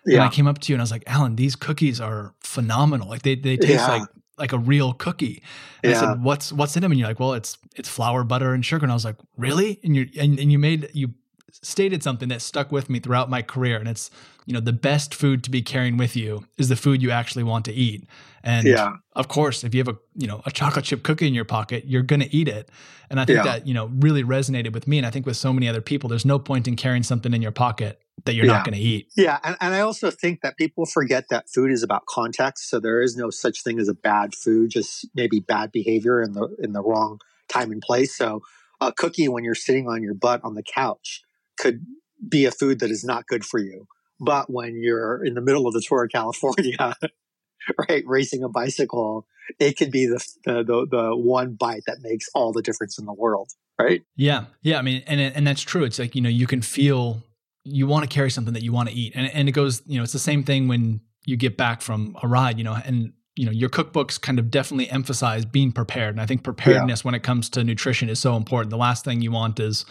Yeah. 0.06 0.16
And 0.16 0.24
I 0.24 0.28
came 0.28 0.46
up 0.46 0.58
to 0.60 0.72
you 0.72 0.76
and 0.76 0.80
I 0.80 0.84
was 0.84 0.90
like, 0.90 1.04
Allen, 1.06 1.36
these 1.36 1.56
cookies 1.56 2.00
are 2.00 2.34
phenomenal. 2.40 3.08
Like 3.08 3.22
they 3.22 3.34
they 3.34 3.56
taste 3.56 3.86
yeah. 3.86 3.98
like 3.98 4.08
like 4.38 4.52
a 4.52 4.58
real 4.58 4.92
cookie. 4.94 5.42
And 5.84 5.92
yeah. 5.92 5.98
I 5.98 6.00
said, 6.00 6.22
What's 6.24 6.52
what's 6.52 6.74
in 6.76 6.82
them? 6.82 6.90
And 6.90 6.98
you're 6.98 7.08
like, 7.08 7.20
Well, 7.20 7.34
it's 7.34 7.58
it's 7.76 7.88
flour, 7.88 8.24
butter, 8.24 8.54
and 8.54 8.64
sugar. 8.64 8.84
And 8.84 8.90
I 8.90 8.94
was 8.94 9.04
like, 9.04 9.16
Really? 9.36 9.78
And 9.84 9.94
you 9.94 10.08
and, 10.18 10.38
and 10.38 10.50
you 10.50 10.58
made 10.58 10.90
you 10.94 11.14
stated 11.62 12.02
something 12.02 12.28
that 12.30 12.40
stuck 12.42 12.72
with 12.72 12.88
me 12.88 13.00
throughout 13.00 13.28
my 13.28 13.42
career. 13.42 13.76
And 13.76 13.88
it's, 13.88 14.10
you 14.46 14.54
know, 14.54 14.60
the 14.60 14.72
best 14.72 15.14
food 15.14 15.44
to 15.44 15.50
be 15.50 15.62
carrying 15.62 15.96
with 15.96 16.16
you 16.16 16.46
is 16.56 16.68
the 16.68 16.76
food 16.76 17.02
you 17.02 17.10
actually 17.10 17.42
want 17.42 17.64
to 17.66 17.72
eat. 17.72 18.08
And 18.42 18.66
yeah. 18.66 18.94
of 19.14 19.28
course, 19.28 19.62
if 19.62 19.74
you 19.74 19.80
have 19.80 19.88
a, 19.94 19.98
you 20.14 20.26
know, 20.26 20.40
a 20.46 20.50
chocolate 20.50 20.86
chip 20.86 21.02
cookie 21.02 21.28
in 21.28 21.34
your 21.34 21.44
pocket, 21.44 21.84
you're 21.86 22.02
going 22.02 22.20
to 22.20 22.34
eat 22.34 22.48
it. 22.48 22.70
And 23.10 23.20
I 23.20 23.26
think 23.26 23.38
yeah. 23.38 23.42
that, 23.42 23.66
you 23.66 23.74
know, 23.74 23.90
really 23.98 24.24
resonated 24.24 24.72
with 24.72 24.88
me. 24.88 24.96
And 24.96 25.06
I 25.06 25.10
think 25.10 25.26
with 25.26 25.36
so 25.36 25.52
many 25.52 25.68
other 25.68 25.82
people, 25.82 26.08
there's 26.08 26.24
no 26.24 26.38
point 26.38 26.66
in 26.66 26.76
carrying 26.76 27.02
something 27.02 27.34
in 27.34 27.42
your 27.42 27.52
pocket 27.52 28.00
that 28.24 28.34
you're 28.34 28.46
yeah. 28.46 28.52
not 28.52 28.64
going 28.64 28.76
to 28.76 28.82
eat. 28.82 29.08
Yeah. 29.16 29.38
And, 29.44 29.56
and 29.60 29.74
I 29.74 29.80
also 29.80 30.10
think 30.10 30.40
that 30.40 30.56
people 30.56 30.86
forget 30.86 31.24
that 31.28 31.50
food 31.50 31.70
is 31.70 31.82
about 31.82 32.06
context. 32.06 32.70
So 32.70 32.80
there 32.80 33.02
is 33.02 33.16
no 33.16 33.28
such 33.28 33.62
thing 33.62 33.78
as 33.78 33.88
a 33.88 33.94
bad 33.94 34.34
food, 34.34 34.70
just 34.70 35.06
maybe 35.14 35.40
bad 35.40 35.72
behavior 35.72 36.22
in 36.22 36.32
the, 36.32 36.48
in 36.62 36.72
the 36.72 36.82
wrong 36.82 37.18
time 37.48 37.70
and 37.72 37.82
place. 37.82 38.16
So 38.16 38.40
a 38.80 38.92
cookie 38.92 39.28
when 39.28 39.44
you're 39.44 39.54
sitting 39.54 39.86
on 39.88 40.02
your 40.02 40.14
butt 40.14 40.40
on 40.44 40.54
the 40.54 40.62
couch 40.62 41.22
could 41.60 41.84
be 42.28 42.44
a 42.44 42.50
food 42.50 42.80
that 42.80 42.90
is 42.90 43.04
not 43.04 43.26
good 43.26 43.44
for 43.44 43.58
you. 43.58 43.86
But 44.18 44.50
when 44.50 44.80
you're 44.82 45.24
in 45.24 45.34
the 45.34 45.40
middle 45.40 45.66
of 45.66 45.72
the 45.72 45.80
tour 45.80 46.04
of 46.04 46.10
California, 46.10 46.94
right, 47.88 48.04
racing 48.06 48.42
a 48.42 48.48
bicycle, 48.48 49.26
it 49.58 49.76
could 49.76 49.90
be 49.90 50.06
the, 50.06 50.24
the, 50.44 50.62
the 50.62 50.86
the 50.90 51.16
one 51.16 51.54
bite 51.54 51.82
that 51.86 51.98
makes 52.02 52.26
all 52.34 52.52
the 52.52 52.62
difference 52.62 52.98
in 52.98 53.06
the 53.06 53.12
world, 53.12 53.50
right? 53.78 54.02
Yeah, 54.16 54.44
yeah. 54.62 54.78
I 54.78 54.82
mean, 54.82 55.02
and 55.06 55.20
and 55.20 55.46
that's 55.46 55.62
true. 55.62 55.84
It's 55.84 55.98
like 55.98 56.14
you 56.14 56.20
know 56.20 56.28
you 56.28 56.46
can 56.46 56.62
feel 56.62 57.22
you 57.64 57.86
want 57.86 58.08
to 58.08 58.14
carry 58.14 58.30
something 58.30 58.54
that 58.54 58.62
you 58.62 58.72
want 58.72 58.90
to 58.90 58.94
eat, 58.94 59.12
and 59.16 59.30
and 59.32 59.48
it 59.48 59.52
goes 59.52 59.82
you 59.86 59.96
know 59.96 60.02
it's 60.02 60.12
the 60.12 60.18
same 60.18 60.44
thing 60.44 60.68
when 60.68 61.00
you 61.24 61.36
get 61.36 61.56
back 61.56 61.82
from 61.82 62.16
a 62.22 62.28
ride, 62.28 62.58
you 62.58 62.64
know, 62.64 62.76
and 62.84 63.12
you 63.36 63.46
know 63.46 63.52
your 63.52 63.68
cookbooks 63.68 64.20
kind 64.20 64.38
of 64.38 64.50
definitely 64.50 64.90
emphasize 64.90 65.44
being 65.44 65.72
prepared 65.72 66.10
and 66.14 66.20
i 66.20 66.26
think 66.26 66.42
preparedness 66.42 67.00
yeah. 67.00 67.08
when 67.08 67.14
it 67.14 67.22
comes 67.22 67.48
to 67.48 67.64
nutrition 67.64 68.08
is 68.08 68.18
so 68.18 68.36
important 68.36 68.70
the 68.70 68.76
last 68.76 69.04
thing 69.04 69.20
you 69.20 69.30
want 69.30 69.60
is 69.60 69.84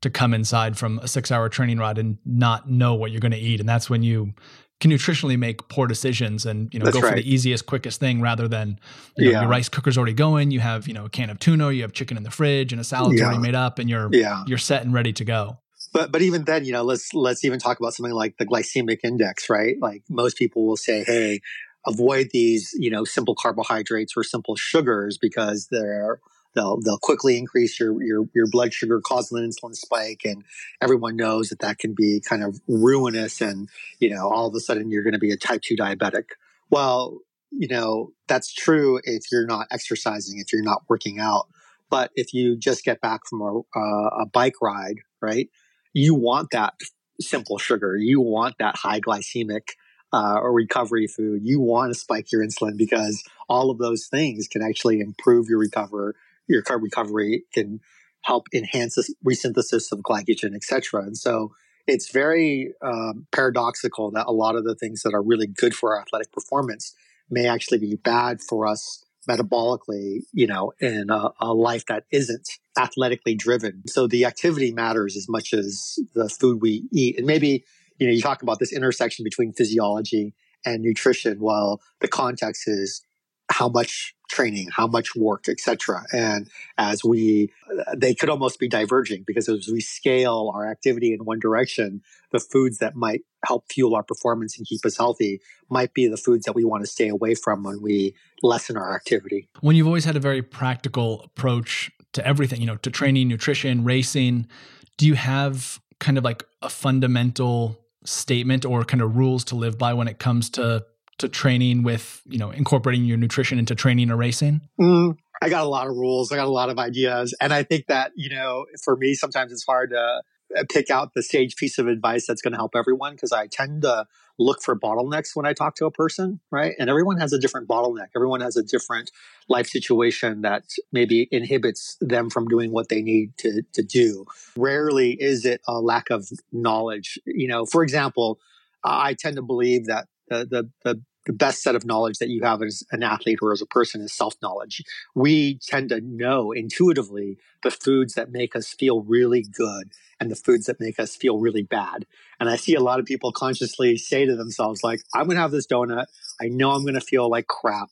to 0.00 0.10
come 0.10 0.34
inside 0.34 0.76
from 0.76 0.98
a 1.00 1.08
six 1.08 1.30
hour 1.30 1.48
training 1.48 1.78
ride 1.78 1.98
and 1.98 2.18
not 2.24 2.70
know 2.70 2.94
what 2.94 3.10
you're 3.10 3.20
going 3.20 3.32
to 3.32 3.38
eat 3.38 3.60
and 3.60 3.68
that's 3.68 3.88
when 3.90 4.02
you 4.02 4.32
can 4.80 4.90
nutritionally 4.90 5.38
make 5.38 5.68
poor 5.68 5.86
decisions 5.86 6.44
and 6.44 6.72
you 6.72 6.78
know 6.78 6.84
that's 6.84 6.96
go 6.96 7.02
right. 7.02 7.10
for 7.10 7.16
the 7.16 7.32
easiest 7.32 7.66
quickest 7.66 7.98
thing 7.98 8.20
rather 8.20 8.46
than 8.46 8.78
you 9.16 9.26
know, 9.26 9.30
yeah. 9.30 9.40
your 9.40 9.50
rice 9.50 9.68
cooker's 9.68 9.96
already 9.96 10.12
going 10.12 10.50
you 10.50 10.60
have 10.60 10.86
you 10.86 10.94
know 10.94 11.06
a 11.06 11.08
can 11.08 11.30
of 11.30 11.38
tuna 11.38 11.72
you 11.72 11.82
have 11.82 11.92
chicken 11.92 12.16
in 12.16 12.22
the 12.22 12.30
fridge 12.30 12.72
and 12.72 12.80
a 12.80 12.84
salad's 12.84 13.18
yeah. 13.18 13.26
already 13.26 13.40
made 13.40 13.54
up 13.54 13.78
and 13.78 13.88
you're 13.88 14.08
yeah. 14.12 14.44
you're 14.46 14.58
set 14.58 14.82
and 14.82 14.92
ready 14.92 15.12
to 15.12 15.24
go 15.24 15.58
but 15.92 16.12
but 16.12 16.20
even 16.20 16.44
then 16.44 16.64
you 16.64 16.72
know 16.72 16.82
let's 16.82 17.14
let's 17.14 17.44
even 17.44 17.58
talk 17.58 17.78
about 17.78 17.94
something 17.94 18.12
like 18.12 18.36
the 18.36 18.44
glycemic 18.44 18.98
index 19.02 19.48
right 19.48 19.76
like 19.80 20.02
most 20.10 20.36
people 20.36 20.66
will 20.66 20.76
say 20.76 21.04
hey 21.04 21.40
avoid 21.86 22.28
these, 22.32 22.74
you 22.78 22.90
know, 22.90 23.04
simple 23.04 23.34
carbohydrates 23.34 24.14
or 24.16 24.24
simple 24.24 24.56
sugars 24.56 25.18
because 25.18 25.68
they're 25.70 26.20
they'll 26.54 26.80
they'll 26.80 26.98
quickly 26.98 27.38
increase 27.38 27.78
your 27.78 28.02
your 28.02 28.28
your 28.34 28.46
blood 28.46 28.72
sugar, 28.72 29.00
cause 29.00 29.30
an 29.30 29.48
insulin 29.48 29.74
spike, 29.74 30.22
and 30.24 30.44
everyone 30.80 31.16
knows 31.16 31.50
that 31.50 31.60
that 31.60 31.78
can 31.78 31.94
be 31.94 32.20
kind 32.20 32.42
of 32.42 32.60
ruinous. 32.66 33.40
And 33.40 33.68
you 34.00 34.10
know, 34.10 34.28
all 34.28 34.48
of 34.48 34.54
a 34.54 34.60
sudden 34.60 34.90
you're 34.90 35.04
going 35.04 35.12
to 35.12 35.18
be 35.18 35.30
a 35.30 35.36
type 35.36 35.62
two 35.62 35.76
diabetic. 35.76 36.30
Well, 36.70 37.18
you 37.52 37.68
know 37.68 38.12
that's 38.26 38.52
true 38.52 39.00
if 39.04 39.24
you're 39.30 39.46
not 39.46 39.68
exercising, 39.70 40.38
if 40.38 40.52
you're 40.52 40.62
not 40.62 40.82
working 40.88 41.20
out. 41.20 41.46
But 41.88 42.10
if 42.16 42.34
you 42.34 42.56
just 42.56 42.84
get 42.84 43.00
back 43.00 43.20
from 43.28 43.40
a, 43.42 43.60
uh, 43.78 44.22
a 44.22 44.26
bike 44.26 44.60
ride, 44.60 44.96
right? 45.22 45.48
You 45.92 46.16
want 46.16 46.50
that 46.50 46.74
simple 47.20 47.58
sugar. 47.58 47.96
You 47.96 48.20
want 48.20 48.56
that 48.58 48.76
high 48.76 49.00
glycemic 49.00 49.68
uh, 50.12 50.38
or 50.40 50.52
recovery 50.52 51.06
food, 51.06 51.40
you 51.44 51.60
want 51.60 51.92
to 51.92 51.98
spike 51.98 52.32
your 52.32 52.44
insulin 52.44 52.76
because 52.76 53.22
all 53.48 53.70
of 53.70 53.78
those 53.78 54.06
things 54.06 54.48
can 54.48 54.62
actually 54.62 55.00
improve 55.00 55.48
your 55.48 55.58
recover, 55.58 56.14
your 56.46 56.62
carb 56.62 56.82
recovery 56.82 57.44
can 57.52 57.80
help 58.22 58.46
enhance 58.52 58.94
the 58.94 59.14
resynthesis 59.24 59.92
of 59.92 60.00
glycogen, 60.00 60.54
etc. 60.54 61.02
And 61.02 61.16
so 61.16 61.52
it's 61.86 62.10
very 62.10 62.72
um, 62.82 63.26
paradoxical 63.32 64.10
that 64.12 64.26
a 64.26 64.32
lot 64.32 64.56
of 64.56 64.64
the 64.64 64.74
things 64.74 65.02
that 65.02 65.14
are 65.14 65.22
really 65.22 65.46
good 65.46 65.74
for 65.74 65.94
our 65.94 66.02
athletic 66.02 66.32
performance 66.32 66.94
may 67.30 67.46
actually 67.46 67.78
be 67.78 67.96
bad 67.96 68.40
for 68.40 68.66
us 68.66 69.04
metabolically, 69.28 70.20
you 70.32 70.46
know, 70.46 70.72
in 70.80 71.10
a, 71.10 71.30
a, 71.40 71.52
life 71.52 71.84
that 71.86 72.04
isn't 72.12 72.48
athletically 72.78 73.34
driven. 73.34 73.82
So 73.88 74.06
the 74.06 74.24
activity 74.24 74.72
matters 74.72 75.16
as 75.16 75.28
much 75.28 75.52
as 75.52 75.98
the 76.14 76.28
food 76.28 76.62
we 76.62 76.84
eat. 76.92 77.18
And 77.18 77.26
maybe, 77.26 77.64
you 77.98 78.06
know, 78.06 78.12
you 78.12 78.22
talk 78.22 78.42
about 78.42 78.58
this 78.58 78.72
intersection 78.72 79.24
between 79.24 79.52
physiology 79.52 80.34
and 80.64 80.82
nutrition. 80.82 81.40
Well, 81.40 81.80
the 82.00 82.08
context 82.08 82.68
is 82.68 83.02
how 83.50 83.68
much 83.68 84.14
training, 84.28 84.68
how 84.72 84.86
much 84.88 85.14
work, 85.14 85.48
etc. 85.48 86.04
And 86.12 86.50
as 86.78 87.04
we, 87.04 87.52
they 87.96 88.14
could 88.14 88.28
almost 88.28 88.58
be 88.58 88.68
diverging 88.68 89.24
because 89.24 89.48
as 89.48 89.68
we 89.68 89.80
scale 89.80 90.50
our 90.52 90.68
activity 90.68 91.12
in 91.12 91.24
one 91.24 91.38
direction, 91.38 92.02
the 92.32 92.40
foods 92.40 92.78
that 92.78 92.96
might 92.96 93.22
help 93.44 93.70
fuel 93.70 93.94
our 93.94 94.02
performance 94.02 94.58
and 94.58 94.66
keep 94.66 94.84
us 94.84 94.96
healthy 94.96 95.40
might 95.70 95.94
be 95.94 96.08
the 96.08 96.16
foods 96.16 96.44
that 96.46 96.54
we 96.54 96.64
want 96.64 96.82
to 96.82 96.90
stay 96.90 97.08
away 97.08 97.34
from 97.34 97.62
when 97.62 97.80
we 97.80 98.14
lessen 98.42 98.76
our 98.76 98.94
activity. 98.94 99.48
When 99.60 99.76
you've 99.76 99.86
always 99.86 100.04
had 100.04 100.16
a 100.16 100.20
very 100.20 100.42
practical 100.42 101.22
approach 101.22 101.90
to 102.14 102.26
everything, 102.26 102.60
you 102.60 102.66
know, 102.66 102.76
to 102.76 102.90
training, 102.90 103.28
nutrition, 103.28 103.84
racing, 103.84 104.48
do 104.96 105.06
you 105.06 105.14
have 105.14 105.80
kind 106.00 106.18
of 106.18 106.24
like 106.24 106.44
a 106.62 106.68
fundamental 106.68 107.78
statement 108.06 108.64
or 108.64 108.84
kind 108.84 109.02
of 109.02 109.16
rules 109.16 109.44
to 109.44 109.54
live 109.54 109.78
by 109.78 109.94
when 109.94 110.08
it 110.08 110.18
comes 110.18 110.50
to 110.50 110.84
to 111.18 111.28
training 111.28 111.82
with 111.82 112.20
you 112.26 112.38
know 112.38 112.50
incorporating 112.50 113.04
your 113.04 113.16
nutrition 113.16 113.58
into 113.58 113.74
training 113.74 114.10
or 114.10 114.16
racing? 114.16 114.60
Mm, 114.80 115.16
I 115.42 115.48
got 115.48 115.64
a 115.64 115.68
lot 115.68 115.86
of 115.86 115.96
rules. 115.96 116.32
I 116.32 116.36
got 116.36 116.46
a 116.46 116.50
lot 116.50 116.70
of 116.70 116.78
ideas, 116.78 117.34
and 117.40 117.52
I 117.52 117.62
think 117.62 117.86
that 117.88 118.12
you 118.16 118.30
know 118.30 118.66
for 118.84 118.96
me 118.96 119.14
sometimes 119.14 119.52
it's 119.52 119.64
hard 119.64 119.90
to 119.90 120.22
Uh, 120.56 120.64
pick 120.70 120.90
out 120.90 121.12
the 121.14 121.22
sage 121.22 121.56
piece 121.56 121.78
of 121.78 121.88
advice 121.88 122.26
that's 122.26 122.40
going 122.40 122.52
to 122.52 122.58
help 122.58 122.76
everyone 122.76 123.12
because 123.12 123.32
I 123.32 123.46
tend 123.46 123.82
to 123.82 124.06
look 124.38 124.62
for 124.62 124.78
bottlenecks 124.78 125.34
when 125.34 125.46
I 125.46 125.52
talk 125.52 125.74
to 125.76 125.86
a 125.86 125.90
person, 125.90 126.40
right? 126.52 126.74
And 126.78 126.88
everyone 126.88 127.18
has 127.18 127.32
a 127.32 127.38
different 127.38 127.66
bottleneck. 127.66 128.08
Everyone 128.14 128.40
has 128.42 128.56
a 128.56 128.62
different 128.62 129.10
life 129.48 129.66
situation 129.66 130.42
that 130.42 130.64
maybe 130.92 131.28
inhibits 131.32 131.96
them 132.00 132.30
from 132.30 132.46
doing 132.46 132.70
what 132.70 132.88
they 132.88 133.02
need 133.02 133.36
to, 133.38 133.62
to 133.72 133.82
do. 133.82 134.26
Rarely 134.56 135.12
is 135.20 135.44
it 135.44 135.62
a 135.66 135.80
lack 135.80 136.10
of 136.10 136.28
knowledge. 136.52 137.18
You 137.26 137.48
know, 137.48 137.66
for 137.66 137.82
example, 137.82 138.38
I 138.84 139.14
tend 139.14 139.36
to 139.36 139.42
believe 139.42 139.86
that 139.86 140.06
the, 140.28 140.46
the, 140.46 140.70
the, 140.84 141.02
the 141.26 141.32
best 141.32 141.62
set 141.62 141.74
of 141.74 141.84
knowledge 141.84 142.18
that 142.18 142.28
you 142.28 142.42
have 142.42 142.62
as 142.62 142.82
an 142.92 143.02
athlete 143.02 143.40
or 143.42 143.52
as 143.52 143.60
a 143.60 143.66
person 143.66 144.00
is 144.00 144.12
self 144.12 144.34
knowledge. 144.40 144.82
We 145.14 145.58
tend 145.58 145.90
to 145.90 146.00
know 146.00 146.52
intuitively 146.52 147.38
the 147.62 147.70
foods 147.70 148.14
that 148.14 148.30
make 148.30 148.56
us 148.56 148.72
feel 148.72 149.02
really 149.02 149.42
good 149.42 149.90
and 150.18 150.30
the 150.30 150.36
foods 150.36 150.66
that 150.66 150.80
make 150.80 150.98
us 150.98 151.14
feel 151.14 151.38
really 151.38 151.62
bad. 151.62 152.06
And 152.40 152.48
I 152.48 152.56
see 152.56 152.74
a 152.74 152.80
lot 152.80 153.00
of 153.00 153.06
people 153.06 153.32
consciously 153.32 153.96
say 153.98 154.24
to 154.24 154.36
themselves, 154.36 154.82
like, 154.82 155.00
I'm 155.14 155.26
going 155.26 155.36
to 155.36 155.42
have 155.42 155.50
this 155.50 155.66
donut. 155.66 156.06
I 156.40 156.48
know 156.48 156.70
I'm 156.70 156.82
going 156.82 156.94
to 156.94 157.00
feel 157.00 157.28
like 157.28 157.48
crap 157.48 157.90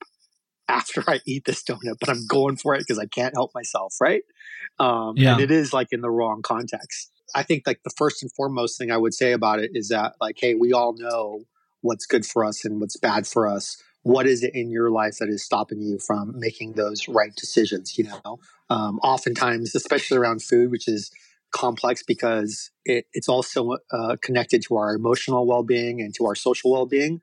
after 0.68 1.02
I 1.06 1.20
eat 1.26 1.44
this 1.44 1.62
donut, 1.62 1.98
but 2.00 2.08
I'm 2.08 2.26
going 2.26 2.56
for 2.56 2.74
it 2.74 2.80
because 2.80 2.98
I 2.98 3.06
can't 3.06 3.34
help 3.34 3.50
myself. 3.54 3.96
Right. 4.00 4.22
Um, 4.78 5.14
yeah. 5.16 5.32
And 5.32 5.42
it 5.42 5.50
is 5.50 5.72
like 5.72 5.88
in 5.90 6.00
the 6.00 6.10
wrong 6.10 6.42
context. 6.42 7.10
I 7.34 7.42
think 7.42 7.66
like 7.66 7.82
the 7.82 7.92
first 7.96 8.22
and 8.22 8.32
foremost 8.32 8.78
thing 8.78 8.90
I 8.90 8.96
would 8.96 9.12
say 9.12 9.32
about 9.32 9.58
it 9.58 9.72
is 9.74 9.88
that 9.88 10.14
like, 10.20 10.36
hey, 10.38 10.54
we 10.54 10.72
all 10.72 10.94
know 10.96 11.44
what's 11.84 12.06
good 12.06 12.24
for 12.24 12.44
us 12.44 12.64
and 12.64 12.80
what's 12.80 12.96
bad 12.96 13.26
for 13.26 13.46
us. 13.46 13.76
What 14.02 14.26
is 14.26 14.42
it 14.42 14.54
in 14.54 14.70
your 14.70 14.90
life 14.90 15.16
that 15.20 15.28
is 15.28 15.44
stopping 15.44 15.80
you 15.80 15.98
from 15.98 16.32
making 16.36 16.72
those 16.72 17.08
right 17.08 17.34
decisions 17.36 17.96
you 17.98 18.04
know? 18.04 18.38
Um, 18.70 18.98
oftentimes 19.00 19.74
especially 19.74 20.16
around 20.16 20.42
food 20.42 20.70
which 20.70 20.88
is 20.88 21.10
complex 21.52 22.02
because 22.02 22.70
it, 22.84 23.06
it's 23.12 23.28
also 23.28 23.76
uh, 23.92 24.16
connected 24.20 24.62
to 24.62 24.76
our 24.76 24.94
emotional 24.94 25.46
well-being 25.46 26.00
and 26.00 26.14
to 26.16 26.26
our 26.26 26.34
social 26.34 26.72
well-being 26.72 27.20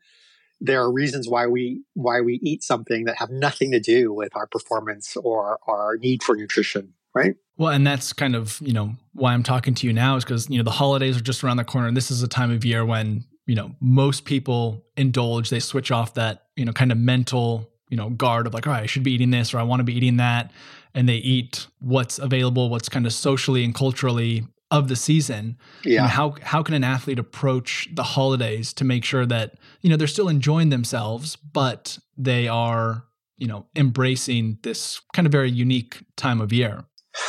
there 0.64 0.80
are 0.80 0.92
reasons 0.92 1.28
why 1.28 1.48
we 1.48 1.82
why 1.96 2.22
we 2.22 2.40
eat 2.44 2.64
something 2.64 3.06
that 3.06 3.18
have 3.18 3.32
nothing 3.32 3.72
to 3.72 3.80
do 3.80 4.14
with 4.14 4.36
our 4.36 4.46
performance 4.46 5.18
or 5.18 5.60
our 5.68 5.98
need 5.98 6.22
for 6.24 6.36
nutrition 6.36 6.94
right? 7.14 7.36
Well 7.58 7.72
and 7.72 7.86
that's 7.86 8.14
kind 8.14 8.36
of 8.36 8.60
you 8.62 8.74
know 8.74 8.96
why 9.14 9.34
i'm 9.34 9.44
talking 9.44 9.74
to 9.76 9.88
you 9.88 9.94
now 9.94 10.16
is 10.16 10.24
because 10.24 10.50
you 10.50 10.58
know 10.58 10.64
the 10.64 10.72
holidays 10.72 11.18
are 11.18 11.22
just 11.22 11.44
around 11.44 11.58
the 11.58 11.66
corner. 11.66 11.88
And 11.88 11.98
this 11.98 12.12
is 12.12 12.24
a 12.24 12.28
time 12.28 12.52
of 12.52 12.64
year 12.64 12.86
when 12.86 13.26
you 13.46 13.56
know 13.56 13.76
most 13.80 14.26
people 14.26 14.86
indulge 14.98 15.50
they 15.50 15.60
switch 15.60 15.92
off 15.92 16.14
that 16.14 16.48
you 16.56 16.66
know 16.66 16.74
kind 16.74 16.92
of 16.92 16.98
mental 16.98 17.70
you 17.90 17.98
know 17.98 18.10
guard 18.10 18.48
of 18.48 18.54
like 18.54 18.68
all 18.68 18.74
right 18.74 18.84
i 18.84 18.86
should 18.86 19.04
be 19.04 19.12
eating 19.12 19.32
this 19.32 19.54
or 19.54 19.60
i 19.60 19.64
want 19.64 19.80
to 19.80 19.84
be 19.84 19.96
eating 19.96 20.18
that 20.18 20.52
and 20.94 21.08
they 21.08 21.18
eat 21.18 21.68
what's 21.80 22.20
available 22.20 22.70
what's 22.70 22.90
kind 22.90 23.06
of 23.06 23.14
socially 23.14 23.64
and 23.64 23.76
culturally 23.76 24.46
of 24.72 24.88
the 24.88 24.96
season. 24.96 25.58
Yeah. 25.84 26.08
how 26.08 26.36
how 26.42 26.64
can 26.64 26.74
an 26.74 26.84
athlete 26.84 27.20
approach 27.20 27.90
the 27.94 28.04
holidays 28.04 28.74
to 28.74 28.86
make 28.86 29.04
sure 29.04 29.26
that 29.26 29.56
you 29.82 29.90
know 29.90 29.98
they're 29.98 30.08
still 30.08 30.30
enjoying 30.30 30.70
themselves 30.70 31.36
but 31.36 32.00
they 32.18 32.48
are 32.48 33.04
you 33.38 33.48
know 33.48 33.68
embracing 33.76 34.58
this 34.64 35.02
kind 35.14 35.26
of 35.26 35.32
very 35.32 35.52
unique 35.52 36.04
time 36.16 36.40
of 36.42 36.54
year? 36.54 36.86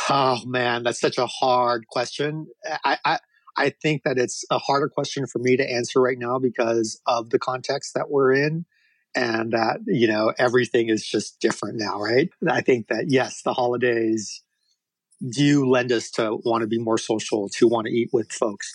Oh 0.09 0.39
man 0.45 0.83
that's 0.83 1.01
such 1.01 1.17
a 1.17 1.27
hard 1.27 1.85
question. 1.87 2.47
I 2.85 2.97
i 3.03 3.19
I 3.55 3.69
think 3.69 4.03
that 4.03 4.17
it's 4.17 4.45
a 4.49 4.57
harder 4.57 4.89
question 4.89 5.27
for 5.27 5.39
me 5.39 5.57
to 5.57 5.69
answer 5.69 5.99
right 6.01 6.17
now 6.17 6.39
because 6.39 6.99
of 7.05 7.29
the 7.29 7.39
context 7.39 7.93
that 7.93 8.09
we're 8.09 8.33
in 8.33 8.65
and 9.15 9.53
that, 9.53 9.81
you 9.85 10.07
know, 10.07 10.33
everything 10.37 10.89
is 10.89 11.05
just 11.05 11.39
different 11.39 11.77
now, 11.77 11.99
right? 11.99 12.29
I 12.49 12.61
think 12.61 12.87
that 12.87 13.05
yes, 13.09 13.41
the 13.43 13.53
holidays 13.53 14.41
do 15.29 15.65
lend 15.65 15.91
us 15.91 16.09
to 16.11 16.37
want 16.43 16.61
to 16.61 16.67
be 16.67 16.79
more 16.79 16.97
social, 16.97 17.47
to 17.49 17.67
want 17.67 17.87
to 17.87 17.93
eat 17.93 18.09
with 18.11 18.31
folks, 18.31 18.73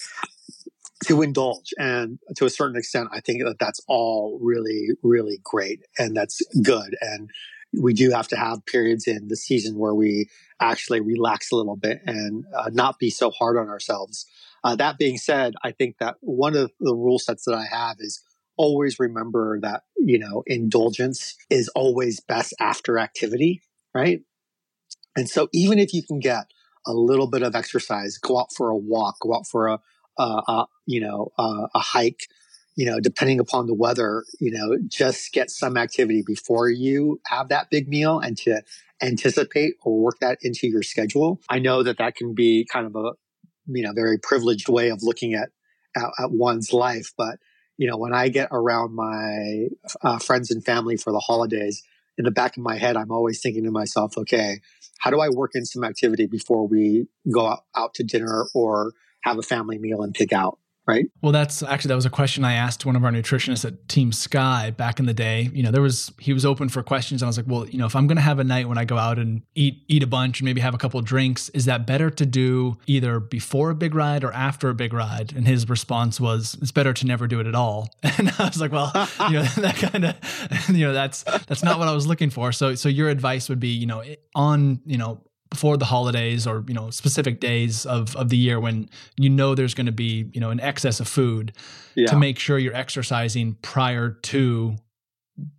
to 1.05 1.23
indulge. 1.23 1.75
And 1.79 2.19
to 2.37 2.47
a 2.47 2.51
certain 2.51 2.77
extent, 2.77 3.09
I 3.13 3.21
think 3.21 3.43
that 3.43 3.59
that's 3.59 3.81
all 3.89 4.39
really, 4.41 4.91
really 5.03 5.41
great 5.43 5.81
and 5.99 6.17
that's 6.17 6.41
good. 6.63 6.97
And 7.01 7.31
we 7.79 7.93
do 7.93 8.11
have 8.11 8.29
to 8.29 8.37
have 8.37 8.65
periods 8.65 9.07
in 9.07 9.29
the 9.29 9.37
season 9.37 9.79
where 9.79 9.95
we 9.95 10.31
actually 10.61 11.01
relax 11.01 11.53
a 11.53 11.57
little 11.57 11.77
bit 11.77 12.01
and 12.07 12.45
uh, 12.57 12.71
not 12.73 12.99
be 12.99 13.11
so 13.11 13.31
hard 13.31 13.57
on 13.57 13.69
ourselves. 13.69 14.27
Uh, 14.65 14.77
that 14.77 14.99
being 14.99 15.17
said, 15.17 15.55
I 15.63 15.73
think 15.73 15.99
that 15.99 16.17
one 16.21 16.57
of 16.57 16.73
the 16.81 16.95
rule 16.95 17.19
sets 17.19 17.45
that 17.45 17.55
I 17.55 17.67
have 17.71 17.97
is 18.01 18.23
always 18.57 18.99
remember 18.99 19.61
that, 19.61 19.85
you 19.97 20.19
know, 20.19 20.43
indulgence 20.47 21.37
is 21.49 21.69
always 21.77 22.21
best 22.21 22.55
after 22.61 22.99
activity, 22.99 23.63
right? 23.95 24.21
And 25.17 25.29
so 25.29 25.49
even 25.53 25.79
if 25.79 25.95
you 25.95 26.03
can 26.03 26.19
get 26.19 26.47
a 26.87 26.93
little 26.93 27.29
bit 27.29 27.43
of 27.43 27.55
exercise, 27.55 28.19
go 28.19 28.39
out 28.39 28.53
for 28.57 28.71
a 28.71 28.77
walk, 28.77 29.17
go 29.21 29.35
out 29.35 29.47
for 29.47 29.69
a, 29.69 29.79
you 30.87 31.01
know, 31.01 31.31
a 31.39 31.79
hike, 31.79 32.27
you 32.75 32.87
know, 32.87 33.01
depending 33.01 33.41
upon 33.41 33.67
the 33.67 33.75
weather, 33.75 34.25
you 34.41 34.51
know, 34.51 34.77
just 34.89 35.33
get 35.33 35.51
some 35.51 35.77
activity 35.77 36.23
before 36.25 36.69
you 36.69 37.21
have 37.27 37.49
that 37.49 37.71
big 37.71 37.89
meal 37.89 38.19
and 38.21 38.37
to 38.39 38.63
anticipate 39.03 39.75
or 39.83 39.99
work 40.01 40.19
that 40.21 40.39
into 40.43 40.67
your 40.69 40.83
schedule. 40.83 41.41
I 41.49 41.59
know 41.59 41.83
that 41.83 41.99
that 41.99 42.17
can 42.17 42.35
be 42.35 42.67
kind 42.73 42.87
of 42.87 42.97
a 42.97 43.13
you 43.69 43.83
know 43.83 43.93
very 43.93 44.19
privileged 44.19 44.69
way 44.69 44.89
of 44.89 45.03
looking 45.03 45.35
at 45.35 45.51
at, 45.97 46.11
at 46.19 46.31
one's 46.31 46.73
life 46.73 47.13
but 47.17 47.39
you 47.77 47.89
know 47.89 47.97
when 47.97 48.13
i 48.13 48.29
get 48.29 48.49
around 48.51 48.95
my 48.95 49.69
uh, 50.03 50.19
friends 50.19 50.51
and 50.51 50.65
family 50.65 50.97
for 50.97 51.13
the 51.13 51.21
holidays 51.21 51.83
in 52.17 52.25
the 52.25 52.31
back 52.31 52.57
of 52.57 52.63
my 52.63 52.77
head 52.77 52.97
i'm 52.97 53.13
always 53.13 53.41
thinking 53.41 53.65
to 53.65 53.71
myself 53.71 54.17
okay 54.17 54.61
how 54.99 55.11
do 55.11 55.21
i 55.21 55.29
work 55.29 55.53
in 55.55 55.65
some 55.65 55.85
activity 55.85 56.27
before 56.27 56.67
we 56.67 57.07
go 57.31 57.47
out, 57.47 57.65
out 57.77 57.95
to 57.95 58.03
dinner 58.03 58.47
or 58.55 58.93
have 59.23 59.39
a 59.39 59.43
family 59.43 59.79
meal 59.79 60.03
and 60.03 60.15
pick 60.15 60.33
out 60.33 60.59
right? 60.89 61.07
Well, 61.21 61.33
that's 61.33 61.63
actually 61.63 61.91
that 61.91 61.97
was 61.97 62.07
a 62.07 62.11
question 62.11 62.45
I 62.45 62.55
asked 62.55 62.87
one 62.87 62.97
of 62.97 63.05
our 63.05 63.13
nutritionists 63.13 63.65
at 63.65 63.89
Team 63.89 64.11
Sky 64.11 64.71
back 64.71 64.99
in 64.99 65.05
the 65.05 65.15
day. 65.15 65.51
You 65.53 65.63
know, 65.63 65.71
there 65.71 65.83
was 65.83 66.11
he 66.19 66.33
was 66.33 66.47
open 66.47 66.71
for 66.71 66.83
questions, 66.83 67.21
and 67.21 67.27
I 67.27 67.29
was 67.29 67.37
like, 67.37 67.47
well, 67.47 67.69
you 67.69 67.79
know, 67.79 67.87
if 67.87 67.95
I'm 67.95 68.07
going 68.07 68.17
to 68.17 68.23
have 68.23 68.39
a 68.39 68.45
night 68.45 68.69
when 68.69 68.79
I 68.79 68.87
go 68.87 68.97
out 68.97 69.19
and 69.19 69.43
eat 69.55 69.85
eat 69.87 70.03
a 70.03 70.07
bunch 70.07 70.41
and 70.41 70.47
maybe 70.47 70.63
have 70.63 70.75
a 70.75 70.79
couple 70.79 71.01
drinks, 71.03 71.51
is 71.51 71.67
that 71.67 71.87
better 71.87 72.09
to 72.11 72.27
do 72.27 72.79
either 72.87 73.21
before 73.21 73.71
a 73.71 73.75
big 73.75 73.95
ride 73.95 74.25
or 74.25 74.33
after 74.33 74.71
a 74.71 74.75
big 74.75 74.95
ride? 74.95 75.35
And 75.37 75.47
his 75.47 75.69
response 75.69 76.19
was, 76.19 76.57
it's 76.63 76.73
better 76.73 76.95
to 76.95 77.07
never 77.07 77.27
do 77.27 77.39
it 77.41 77.47
at 77.47 77.55
all. 77.55 77.91
And 78.19 78.33
I 78.37 78.47
was 78.47 78.61
like, 78.61 78.73
well, 78.73 78.91
you 79.29 79.35
know, 79.35 79.43
that 79.59 79.77
kind 79.77 80.07
of, 80.07 80.69
you 80.69 80.87
know, 80.87 80.93
that's 80.93 81.23
that's 81.23 81.63
not 81.63 81.79
what 81.79 81.87
I 81.87 81.93
was 81.93 82.07
looking 82.07 82.31
for. 82.31 82.51
So 82.51 82.75
so 82.75 82.89
your 82.89 83.11
advice 83.11 83.49
would 83.49 83.61
be, 83.61 83.69
you 83.69 83.87
know, 83.87 84.03
on 84.35 84.81
you 84.87 84.99
know 84.99 85.21
before 85.51 85.77
the 85.77 85.85
holidays 85.85 86.47
or 86.47 86.65
you 86.69 86.75
know 86.75 86.91
specific 86.91 87.41
days 87.41 87.87
of 87.87 88.15
of 88.17 88.29
the 88.29 88.37
year 88.37 88.61
when 88.61 88.89
you 89.17 89.31
know 89.31 89.55
there's 89.55 89.75
going 89.75 89.87
to 89.87 89.93
be 89.93 90.31
you 90.33 90.41
know 90.41 90.51
an 90.51 90.61
excess 90.61 91.01
of 91.01 91.09
food 91.09 91.53
yeah. 91.95 92.07
to 92.07 92.17
make 92.17 92.39
sure 92.39 92.59
you're 92.59 92.75
exercising 92.75 93.55
prior 93.63 94.11
to 94.11 94.77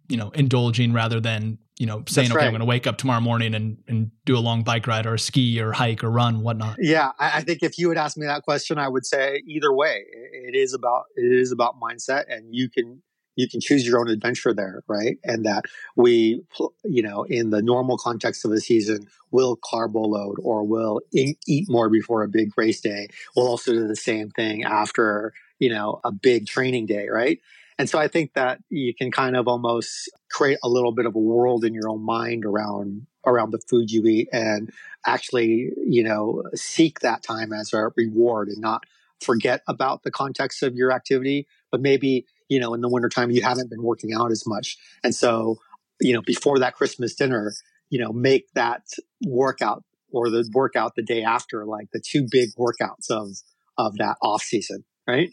you 0.08 0.18
know 0.18 0.30
indulging 0.32 0.94
rather 0.94 1.20
than 1.20 1.58
you 1.78 1.86
know 1.86 2.04
saying 2.08 2.28
That's 2.28 2.32
okay 2.32 2.38
right. 2.38 2.46
i'm 2.46 2.52
going 2.52 2.60
to 2.60 2.66
wake 2.66 2.86
up 2.86 2.98
tomorrow 2.98 3.22
morning 3.22 3.56
and 3.56 3.78
and 3.88 4.12
do 4.26 4.38
a 4.38 4.40
long 4.40 4.64
bike 4.64 4.86
ride 4.86 5.06
or 5.06 5.16
a 5.16 5.20
ski 5.20 5.60
or 5.62 5.72
hike 5.72 6.04
or 6.04 6.10
run 6.10 6.42
whatnot 6.42 6.78
yeah 6.80 7.12
i, 7.20 7.38
I 7.38 7.42
think 7.42 7.64
if 7.64 7.78
you 7.78 7.90
had 7.90 7.98
asked 7.98 8.18
me 8.18 8.26
that 8.26 8.44
question 8.44 8.78
i 8.78 8.88
would 8.88 9.06
say 9.06 9.42
either 9.48 9.74
way 9.74 10.04
it 10.12 10.56
is 10.56 10.74
about 10.74 11.06
it 11.16 11.32
is 11.32 11.52
about 11.52 11.80
mindset 11.80 12.26
and 12.28 12.54
you 12.54 12.70
can 12.70 13.02
you 13.40 13.48
can 13.48 13.62
choose 13.62 13.88
your 13.88 14.00
own 14.00 14.10
adventure 14.10 14.54
there, 14.54 14.84
right? 14.88 15.18
And 15.24 15.46
that 15.46 15.64
we, 15.96 16.42
you 16.84 17.02
know, 17.02 17.24
in 17.24 17.52
the 17.52 17.62
normal 17.62 17.98
context 17.98 18.44
of 18.44 18.52
the 18.52 18.60
season, 18.60 19.08
will 19.32 19.58
carbo 19.64 20.02
load 20.02 20.38
or 20.44 20.64
will 20.64 21.00
eat, 21.14 21.38
eat 21.48 21.70
more 21.70 21.90
before 21.90 22.24
a 22.24 22.28
big 22.28 22.52
race 22.58 22.82
day. 22.82 23.08
We'll 23.36 23.48
also 23.48 23.72
do 23.72 23.88
the 23.88 23.96
same 23.96 24.30
thing 24.30 24.64
after, 24.66 25.34
you 25.58 25.70
know, 25.70 26.02
a 26.04 26.12
big 26.12 26.48
training 26.48 26.88
day, 26.88 27.08
right? 27.08 27.40
And 27.78 27.90
so 27.90 27.98
I 27.98 28.10
think 28.10 28.34
that 28.34 28.60
you 28.70 28.94
can 28.94 29.10
kind 29.10 29.38
of 29.38 29.48
almost 29.48 30.10
create 30.30 30.60
a 30.62 30.68
little 30.68 30.92
bit 30.92 31.06
of 31.06 31.16
a 31.16 31.20
world 31.20 31.64
in 31.64 31.74
your 31.74 31.88
own 31.88 32.02
mind 32.02 32.44
around 32.44 33.08
around 33.26 33.52
the 33.52 33.60
food 33.70 33.92
you 33.92 34.06
eat 34.06 34.28
and 34.34 34.72
actually, 35.06 35.72
you 35.86 36.04
know, 36.04 36.44
seek 36.56 37.00
that 37.00 37.24
time 37.24 37.54
as 37.54 37.72
a 37.74 37.90
reward 37.96 38.50
and 38.50 38.60
not 38.60 38.84
forget 39.22 39.62
about 39.68 40.04
the 40.04 40.12
context 40.12 40.64
of 40.64 40.76
your 40.76 40.92
activity, 40.92 41.46
but 41.72 41.82
maybe, 41.82 42.26
you 42.50 42.60
know, 42.60 42.74
in 42.74 42.82
the 42.82 42.90
wintertime 42.90 43.32
you 43.32 43.42
haven't 43.42 43.70
been 43.70 43.84
working 43.84 44.12
out 44.14 44.32
as 44.32 44.44
much. 44.46 44.78
And 45.04 45.16
so, 45.16 45.58
you 46.02 46.14
know, 46.14 46.22
before 46.22 46.60
that 46.60 46.76
Christmas 46.76 47.16
dinner, 47.16 47.54
you 47.90 48.00
know, 48.00 48.12
make 48.12 48.52
that 48.56 48.84
workout 49.26 49.84
or 50.12 50.30
the 50.30 50.50
workout 50.54 50.96
the 50.96 51.04
day 51.04 51.24
after, 51.24 51.66
like 51.66 51.88
the 51.94 52.02
two 52.06 52.28
big 52.30 52.50
workouts 52.58 53.10
of 53.10 53.30
of 53.78 53.98
that 53.98 54.18
off 54.22 54.42
season, 54.42 54.84
right? 55.08 55.30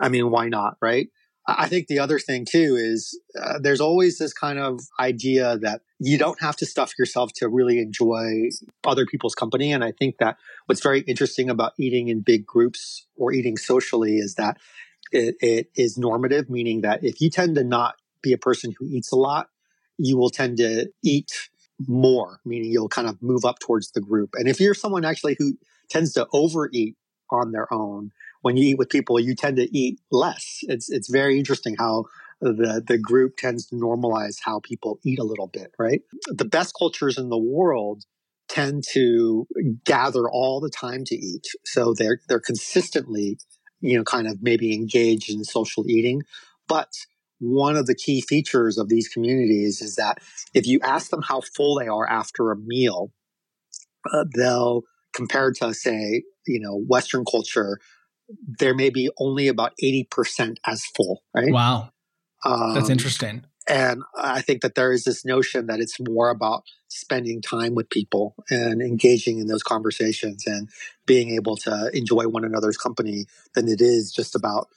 I 0.00 0.08
mean, 0.08 0.30
why 0.30 0.48
not, 0.48 0.76
right? 0.82 1.08
I 1.46 1.68
think 1.68 1.88
the 1.88 1.98
other 1.98 2.18
thing 2.18 2.46
too 2.46 2.76
is 2.78 3.18
uh, 3.40 3.58
there's 3.60 3.80
always 3.80 4.18
this 4.18 4.32
kind 4.32 4.58
of 4.58 4.80
idea 4.98 5.58
that 5.58 5.82
you 5.98 6.16
don't 6.16 6.40
have 6.40 6.56
to 6.56 6.66
stuff 6.66 6.92
yourself 6.98 7.32
to 7.36 7.48
really 7.48 7.80
enjoy 7.80 8.48
other 8.84 9.04
people's 9.04 9.34
company. 9.34 9.70
And 9.70 9.84
I 9.84 9.92
think 9.92 10.16
that 10.18 10.38
what's 10.66 10.82
very 10.82 11.00
interesting 11.00 11.50
about 11.50 11.72
eating 11.78 12.08
in 12.08 12.20
big 12.20 12.46
groups 12.46 13.06
or 13.16 13.32
eating 13.32 13.58
socially 13.58 14.16
is 14.16 14.36
that 14.36 14.56
it, 15.14 15.36
it 15.40 15.70
is 15.76 15.96
normative, 15.96 16.50
meaning 16.50 16.82
that 16.82 17.04
if 17.04 17.20
you 17.20 17.30
tend 17.30 17.54
to 17.56 17.64
not 17.64 17.94
be 18.22 18.32
a 18.32 18.38
person 18.38 18.74
who 18.78 18.86
eats 18.86 19.12
a 19.12 19.16
lot, 19.16 19.48
you 19.98 20.16
will 20.16 20.30
tend 20.30 20.56
to 20.58 20.90
eat 21.02 21.48
more, 21.86 22.40
meaning 22.44 22.70
you'll 22.70 22.88
kind 22.88 23.08
of 23.08 23.22
move 23.22 23.44
up 23.44 23.58
towards 23.58 23.90
the 23.92 24.00
group. 24.00 24.30
And 24.34 24.48
if 24.48 24.60
you're 24.60 24.74
someone 24.74 25.04
actually 25.04 25.36
who 25.38 25.56
tends 25.88 26.12
to 26.14 26.26
overeat 26.32 26.96
on 27.30 27.52
their 27.52 27.72
own, 27.72 28.12
when 28.42 28.56
you 28.56 28.70
eat 28.70 28.78
with 28.78 28.90
people, 28.90 29.18
you 29.18 29.34
tend 29.34 29.56
to 29.56 29.76
eat 29.76 30.00
less. 30.10 30.60
It's 30.62 30.90
it's 30.90 31.08
very 31.08 31.38
interesting 31.38 31.76
how 31.78 32.04
the 32.40 32.82
the 32.86 32.98
group 32.98 33.36
tends 33.38 33.66
to 33.66 33.76
normalize 33.76 34.36
how 34.44 34.60
people 34.60 34.98
eat 35.02 35.18
a 35.18 35.24
little 35.24 35.46
bit, 35.46 35.72
right? 35.78 36.02
The 36.26 36.44
best 36.44 36.74
cultures 36.78 37.16
in 37.16 37.30
the 37.30 37.38
world 37.38 38.04
tend 38.48 38.84
to 38.92 39.46
gather 39.84 40.28
all 40.28 40.60
the 40.60 40.70
time 40.70 41.04
to 41.06 41.14
eat. 41.14 41.46
So 41.64 41.94
they're 41.94 42.20
they're 42.28 42.40
consistently, 42.40 43.38
you 43.84 43.98
know, 43.98 44.04
kind 44.04 44.26
of 44.26 44.42
maybe 44.42 44.74
engaged 44.74 45.30
in 45.30 45.44
social 45.44 45.88
eating. 45.88 46.22
But 46.66 46.92
one 47.38 47.76
of 47.76 47.86
the 47.86 47.94
key 47.94 48.22
features 48.22 48.78
of 48.78 48.88
these 48.88 49.08
communities 49.08 49.82
is 49.82 49.96
that 49.96 50.18
if 50.54 50.66
you 50.66 50.80
ask 50.82 51.10
them 51.10 51.22
how 51.22 51.42
full 51.42 51.78
they 51.78 51.86
are 51.86 52.08
after 52.08 52.50
a 52.50 52.56
meal, 52.56 53.12
uh, 54.10 54.24
they'll 54.34 54.82
compared 55.14 55.54
to 55.56 55.74
say, 55.74 56.22
you 56.46 56.60
know, 56.60 56.82
Western 56.88 57.24
culture, 57.24 57.78
there 58.58 58.74
may 58.74 58.90
be 58.90 59.10
only 59.18 59.48
about 59.48 59.72
80% 59.82 60.56
as 60.66 60.84
full, 60.96 61.22
right? 61.34 61.52
Wow. 61.52 61.90
Um, 62.44 62.74
That's 62.74 62.90
interesting. 62.90 63.44
And 63.66 64.02
I 64.16 64.42
think 64.42 64.60
that 64.62 64.74
there 64.74 64.92
is 64.92 65.04
this 65.04 65.24
notion 65.24 65.66
that 65.66 65.80
it's 65.80 65.98
more 65.98 66.28
about 66.28 66.64
spending 66.88 67.40
time 67.40 67.74
with 67.74 67.88
people 67.88 68.34
and 68.50 68.82
engaging 68.82 69.38
in 69.38 69.46
those 69.46 69.62
conversations 69.62 70.46
and 70.46 70.68
being 71.06 71.30
able 71.30 71.56
to 71.56 71.90
enjoy 71.94 72.28
one 72.28 72.44
another's 72.44 72.76
company 72.76 73.24
than 73.54 73.68
it 73.68 73.80
is 73.80 74.12
just 74.12 74.34
about 74.34 74.68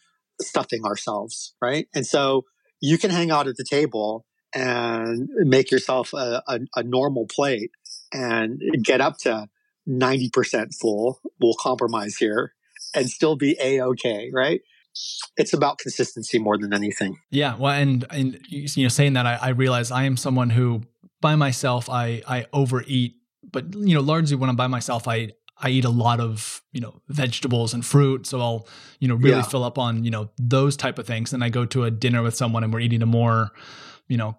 stuffing 0.41 0.85
ourselves, 0.85 1.53
right? 1.61 1.87
And 1.93 2.05
so 2.05 2.45
you 2.79 2.97
can 2.97 3.11
hang 3.11 3.31
out 3.31 3.47
at 3.47 3.57
the 3.57 3.65
table 3.65 4.25
and 4.53 5.27
make 5.29 5.71
yourself 5.71 6.13
a, 6.13 6.41
a, 6.47 6.59
a 6.77 6.83
normal 6.83 7.27
plate 7.27 7.71
and 8.13 8.61
get 8.81 9.01
up 9.01 9.17
to 9.19 9.47
90% 9.87 10.75
full. 10.75 11.19
We'll 11.39 11.55
compromise 11.59 12.15
here 12.17 12.53
and 12.93 13.09
still 13.09 13.35
be 13.35 13.57
a 13.61 13.81
okay, 13.81 14.31
right? 14.33 14.61
It's 15.37 15.53
about 15.53 15.77
consistency 15.77 16.39
more 16.39 16.57
than 16.57 16.73
anything. 16.73 17.19
Yeah, 17.29 17.55
well, 17.57 17.73
and 17.73 18.05
and 18.09 18.39
you 18.47 18.83
know, 18.83 18.89
saying 18.89 19.13
that, 19.13 19.25
I, 19.25 19.35
I 19.35 19.49
realize 19.49 19.91
I 19.91 20.03
am 20.03 20.17
someone 20.17 20.49
who, 20.49 20.81
by 21.21 21.35
myself, 21.35 21.89
I 21.89 22.21
I 22.27 22.45
overeat, 22.53 23.15
but 23.51 23.73
you 23.75 23.93
know, 23.93 24.01
largely 24.01 24.35
when 24.35 24.49
I'm 24.49 24.55
by 24.55 24.67
myself, 24.67 25.07
I 25.07 25.33
I 25.59 25.69
eat 25.69 25.85
a 25.85 25.89
lot 25.89 26.19
of 26.19 26.61
you 26.71 26.81
know 26.81 27.01
vegetables 27.07 27.73
and 27.73 27.85
fruit, 27.85 28.27
so 28.27 28.39
I'll 28.41 28.67
you 28.99 29.07
know 29.07 29.15
really 29.15 29.37
yeah. 29.37 29.43
fill 29.43 29.63
up 29.63 29.77
on 29.77 30.03
you 30.03 30.11
know 30.11 30.29
those 30.37 30.77
type 30.77 30.99
of 30.99 31.07
things. 31.07 31.33
And 31.33 31.43
I 31.43 31.49
go 31.49 31.65
to 31.65 31.83
a 31.83 31.91
dinner 31.91 32.21
with 32.23 32.35
someone 32.35 32.63
and 32.63 32.73
we're 32.73 32.79
eating 32.79 33.01
a 33.01 33.07
more 33.07 33.51
you 34.07 34.17
know 34.17 34.37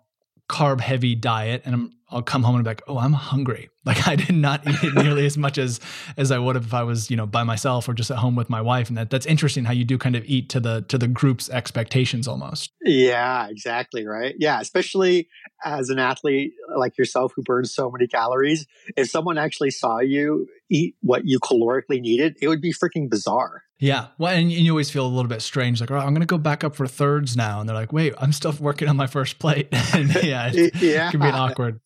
carb 0.49 0.81
heavy 0.81 1.15
diet 1.15 1.63
and 1.65 1.75
I'm, 1.75 1.93
I'll 2.11 2.23
come 2.23 2.43
home 2.43 2.55
and 2.55 2.65
be 2.65 2.71
like, 2.71 2.83
oh, 2.89 2.99
I'm 2.99 3.13
hungry. 3.13 3.71
Like 3.89 4.07
I 4.07 4.17
did 4.17 4.35
not 4.35 4.67
eat 4.69 4.95
nearly 4.95 5.25
as 5.25 5.39
much 5.39 5.57
as 5.57 5.81
as 6.19 6.31
I 6.31 6.39
would 6.39 6.57
have 6.57 6.67
if 6.67 6.75
I 6.75 6.83
was, 6.83 7.11
you 7.11 7.17
know, 7.17 7.25
by 7.25 7.43
myself 7.43 7.89
or 7.89 7.95
just 7.95 8.11
at 8.11 8.19
home 8.19 8.37
with 8.37 8.51
my 8.51 8.61
wife. 8.61 8.91
And 8.91 8.99
that 8.99 9.09
that's 9.09 9.25
interesting 9.25 9.65
how 9.65 9.73
you 9.73 9.87
do 9.87 9.97
kind 9.97 10.15
of 10.15 10.25
eat 10.27 10.51
to 10.51 10.61
the 10.61 10.85
to 10.89 10.99
the 10.99 11.09
group's 11.09 11.49
expectations 11.49 12.29
almost. 12.29 12.71
Yeah, 12.83 13.49
exactly. 13.49 14.07
Right. 14.07 14.35
Yeah, 14.39 14.61
especially 14.61 15.31
as 15.65 15.89
an 15.89 15.99
athlete 15.99 16.53
like 16.77 16.99
yourself 16.99 17.33
who 17.35 17.43
burns 17.43 17.75
so 17.75 17.91
many 17.91 18.07
calories. 18.07 18.67
If 18.95 19.09
someone 19.09 19.39
actually 19.39 19.71
saw 19.71 20.01
you 20.01 20.49
eat 20.69 20.97
what 21.01 21.25
you 21.25 21.41
calorically 21.41 21.99
needed, 21.99 22.37
it 22.43 22.49
would 22.49 22.61
be 22.61 22.75
freaking 22.75 23.09
bizarre. 23.09 23.63
Yeah. 23.79 24.09
Well, 24.19 24.35
and 24.35 24.51
you 24.51 24.73
always 24.73 24.91
feel 24.91 25.07
a 25.07 25.09
little 25.09 25.29
bit 25.29 25.41
strange, 25.41 25.81
like, 25.81 25.91
oh, 25.91 25.97
I'm 25.97 26.09
going 26.09 26.21
to 26.21 26.27
go 26.27 26.39
back 26.39 26.65
up 26.65 26.75
for 26.75 26.87
thirds 26.87 27.37
now. 27.37 27.61
And 27.61 27.69
they're 27.69 27.77
like, 27.77 27.93
wait, 27.93 28.15
I'm 28.19 28.33
still 28.33 28.53
working 28.59 28.89
on 28.89 28.97
my 28.97 29.07
first 29.07 29.39
plate. 29.39 29.69
and 29.95 30.13
yeah, 30.23 30.51
it, 30.53 30.75
yeah, 30.77 31.09
it 31.09 31.11
can 31.13 31.21
be 31.21 31.27
awkward. 31.27 31.81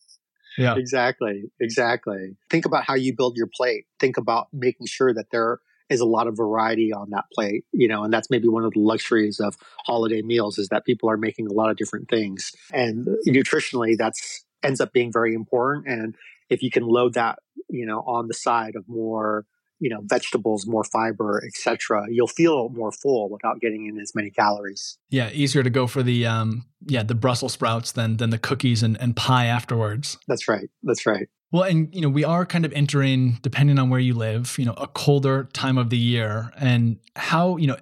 Yeah. 0.57 0.75
Exactly. 0.75 1.51
Exactly. 1.59 2.35
Think 2.49 2.65
about 2.65 2.83
how 2.85 2.95
you 2.95 3.15
build 3.15 3.37
your 3.37 3.49
plate. 3.53 3.85
Think 3.99 4.17
about 4.17 4.47
making 4.51 4.87
sure 4.87 5.13
that 5.13 5.31
there 5.31 5.59
is 5.89 5.99
a 5.99 6.05
lot 6.05 6.27
of 6.27 6.37
variety 6.37 6.93
on 6.93 7.09
that 7.11 7.25
plate, 7.33 7.65
you 7.71 7.87
know, 7.87 8.03
and 8.03 8.13
that's 8.13 8.29
maybe 8.29 8.47
one 8.47 8.63
of 8.63 8.73
the 8.73 8.79
luxuries 8.79 9.39
of 9.39 9.55
holiday 9.85 10.21
meals 10.21 10.57
is 10.57 10.69
that 10.69 10.85
people 10.85 11.09
are 11.09 11.17
making 11.17 11.47
a 11.47 11.53
lot 11.53 11.69
of 11.69 11.77
different 11.77 12.09
things. 12.09 12.51
And 12.71 13.07
nutritionally, 13.27 13.97
that's 13.97 14.45
ends 14.63 14.79
up 14.79 14.93
being 14.93 15.11
very 15.11 15.33
important. 15.33 15.87
And 15.87 16.15
if 16.49 16.63
you 16.63 16.71
can 16.71 16.83
load 16.83 17.15
that, 17.15 17.39
you 17.69 17.85
know, 17.85 17.99
on 18.01 18.27
the 18.27 18.33
side 18.33 18.75
of 18.75 18.87
more 18.87 19.45
you 19.83 19.89
know 19.89 19.99
vegetables 20.05 20.65
more 20.65 20.85
fiber 20.85 21.43
etc 21.45 22.05
you'll 22.09 22.25
feel 22.25 22.69
more 22.69 22.91
full 22.91 23.29
without 23.29 23.59
getting 23.59 23.85
in 23.85 23.99
as 23.99 24.15
many 24.15 24.29
calories. 24.29 24.97
Yeah 25.09 25.29
easier 25.31 25.61
to 25.61 25.69
go 25.69 25.87
for 25.87 26.01
the 26.01 26.25
um 26.25 26.65
yeah 26.87 27.03
the 27.03 27.15
brussels 27.15 27.53
sprouts 27.53 27.91
than 27.91 28.17
than 28.17 28.29
the 28.29 28.39
cookies 28.39 28.81
and, 28.81 28.99
and 29.01 29.15
pie 29.15 29.45
afterwards. 29.45 30.17
That's 30.27 30.47
right 30.47 30.69
that's 30.83 31.05
right. 31.05 31.27
Well 31.51 31.63
and 31.63 31.93
you 31.93 32.01
know 32.01 32.09
we 32.09 32.23
are 32.23 32.45
kind 32.45 32.65
of 32.65 32.71
entering 32.71 33.39
depending 33.41 33.77
on 33.77 33.89
where 33.89 33.99
you 33.99 34.13
live 34.13 34.55
you 34.57 34.65
know 34.65 34.73
a 34.77 34.87
colder 34.87 35.49
time 35.51 35.77
of 35.77 35.89
the 35.89 35.97
year. 35.97 36.51
And 36.57 36.97
how 37.17 37.57
you 37.57 37.67
know 37.67 37.77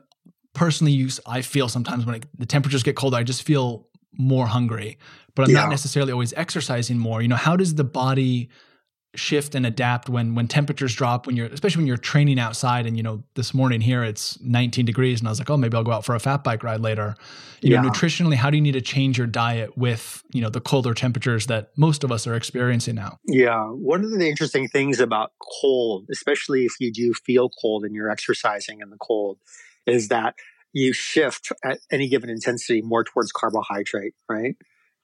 personally 0.53 0.91
use 0.91 1.17
i 1.25 1.41
feel 1.41 1.69
sometimes 1.69 2.05
when 2.05 2.15
it, 2.15 2.25
the 2.37 2.45
temperatures 2.45 2.83
get 2.83 2.93
colder 2.93 3.15
i 3.15 3.23
just 3.23 3.43
feel 3.43 3.87
more 4.13 4.47
hungry. 4.47 4.97
But 5.35 5.43
i'm 5.43 5.51
yeah. 5.51 5.61
not 5.61 5.69
necessarily 5.69 6.11
always 6.11 6.33
exercising 6.33 6.97
more. 6.97 7.21
You 7.21 7.27
know 7.27 7.35
how 7.35 7.55
does 7.55 7.75
the 7.75 7.83
body 7.83 8.49
shift 9.15 9.55
and 9.55 9.65
adapt 9.65 10.07
when 10.07 10.35
when 10.35 10.47
temperatures 10.47 10.95
drop 10.95 11.27
when 11.27 11.35
you're 11.35 11.47
especially 11.47 11.81
when 11.81 11.87
you're 11.87 11.97
training 11.97 12.39
outside 12.39 12.85
and 12.85 12.95
you 12.95 13.03
know 13.03 13.21
this 13.35 13.53
morning 13.53 13.81
here 13.81 14.03
it's 14.03 14.39
19 14.41 14.85
degrees 14.85 15.19
and 15.19 15.27
I 15.27 15.31
was 15.31 15.39
like 15.39 15.49
oh 15.49 15.57
maybe 15.57 15.75
I'll 15.75 15.83
go 15.83 15.91
out 15.91 16.05
for 16.05 16.15
a 16.15 16.19
fat 16.19 16.43
bike 16.43 16.63
ride 16.63 16.79
later. 16.79 17.15
You 17.61 17.71
yeah. 17.71 17.81
know 17.81 17.89
nutritionally 17.89 18.35
how 18.35 18.49
do 18.49 18.55
you 18.55 18.61
need 18.61 18.71
to 18.73 18.81
change 18.81 19.17
your 19.17 19.27
diet 19.27 19.77
with 19.77 20.23
you 20.31 20.41
know 20.41 20.49
the 20.49 20.61
colder 20.61 20.93
temperatures 20.93 21.47
that 21.47 21.71
most 21.77 22.05
of 22.05 22.11
us 22.11 22.25
are 22.25 22.35
experiencing 22.35 22.95
now? 22.95 23.19
Yeah. 23.27 23.65
One 23.65 24.05
of 24.05 24.11
the 24.11 24.29
interesting 24.29 24.69
things 24.69 25.01
about 25.01 25.33
cold 25.61 26.05
especially 26.09 26.65
if 26.65 26.73
you 26.79 26.91
do 26.91 27.13
feel 27.13 27.49
cold 27.49 27.83
and 27.83 27.93
you're 27.93 28.09
exercising 28.09 28.79
in 28.79 28.91
the 28.91 28.97
cold 28.97 29.39
is 29.85 30.07
that 30.07 30.35
you 30.73 30.93
shift 30.93 31.51
at 31.65 31.79
any 31.91 32.07
given 32.07 32.29
intensity 32.29 32.81
more 32.81 33.03
towards 33.03 33.33
carbohydrate 33.33 34.13
right 34.29 34.55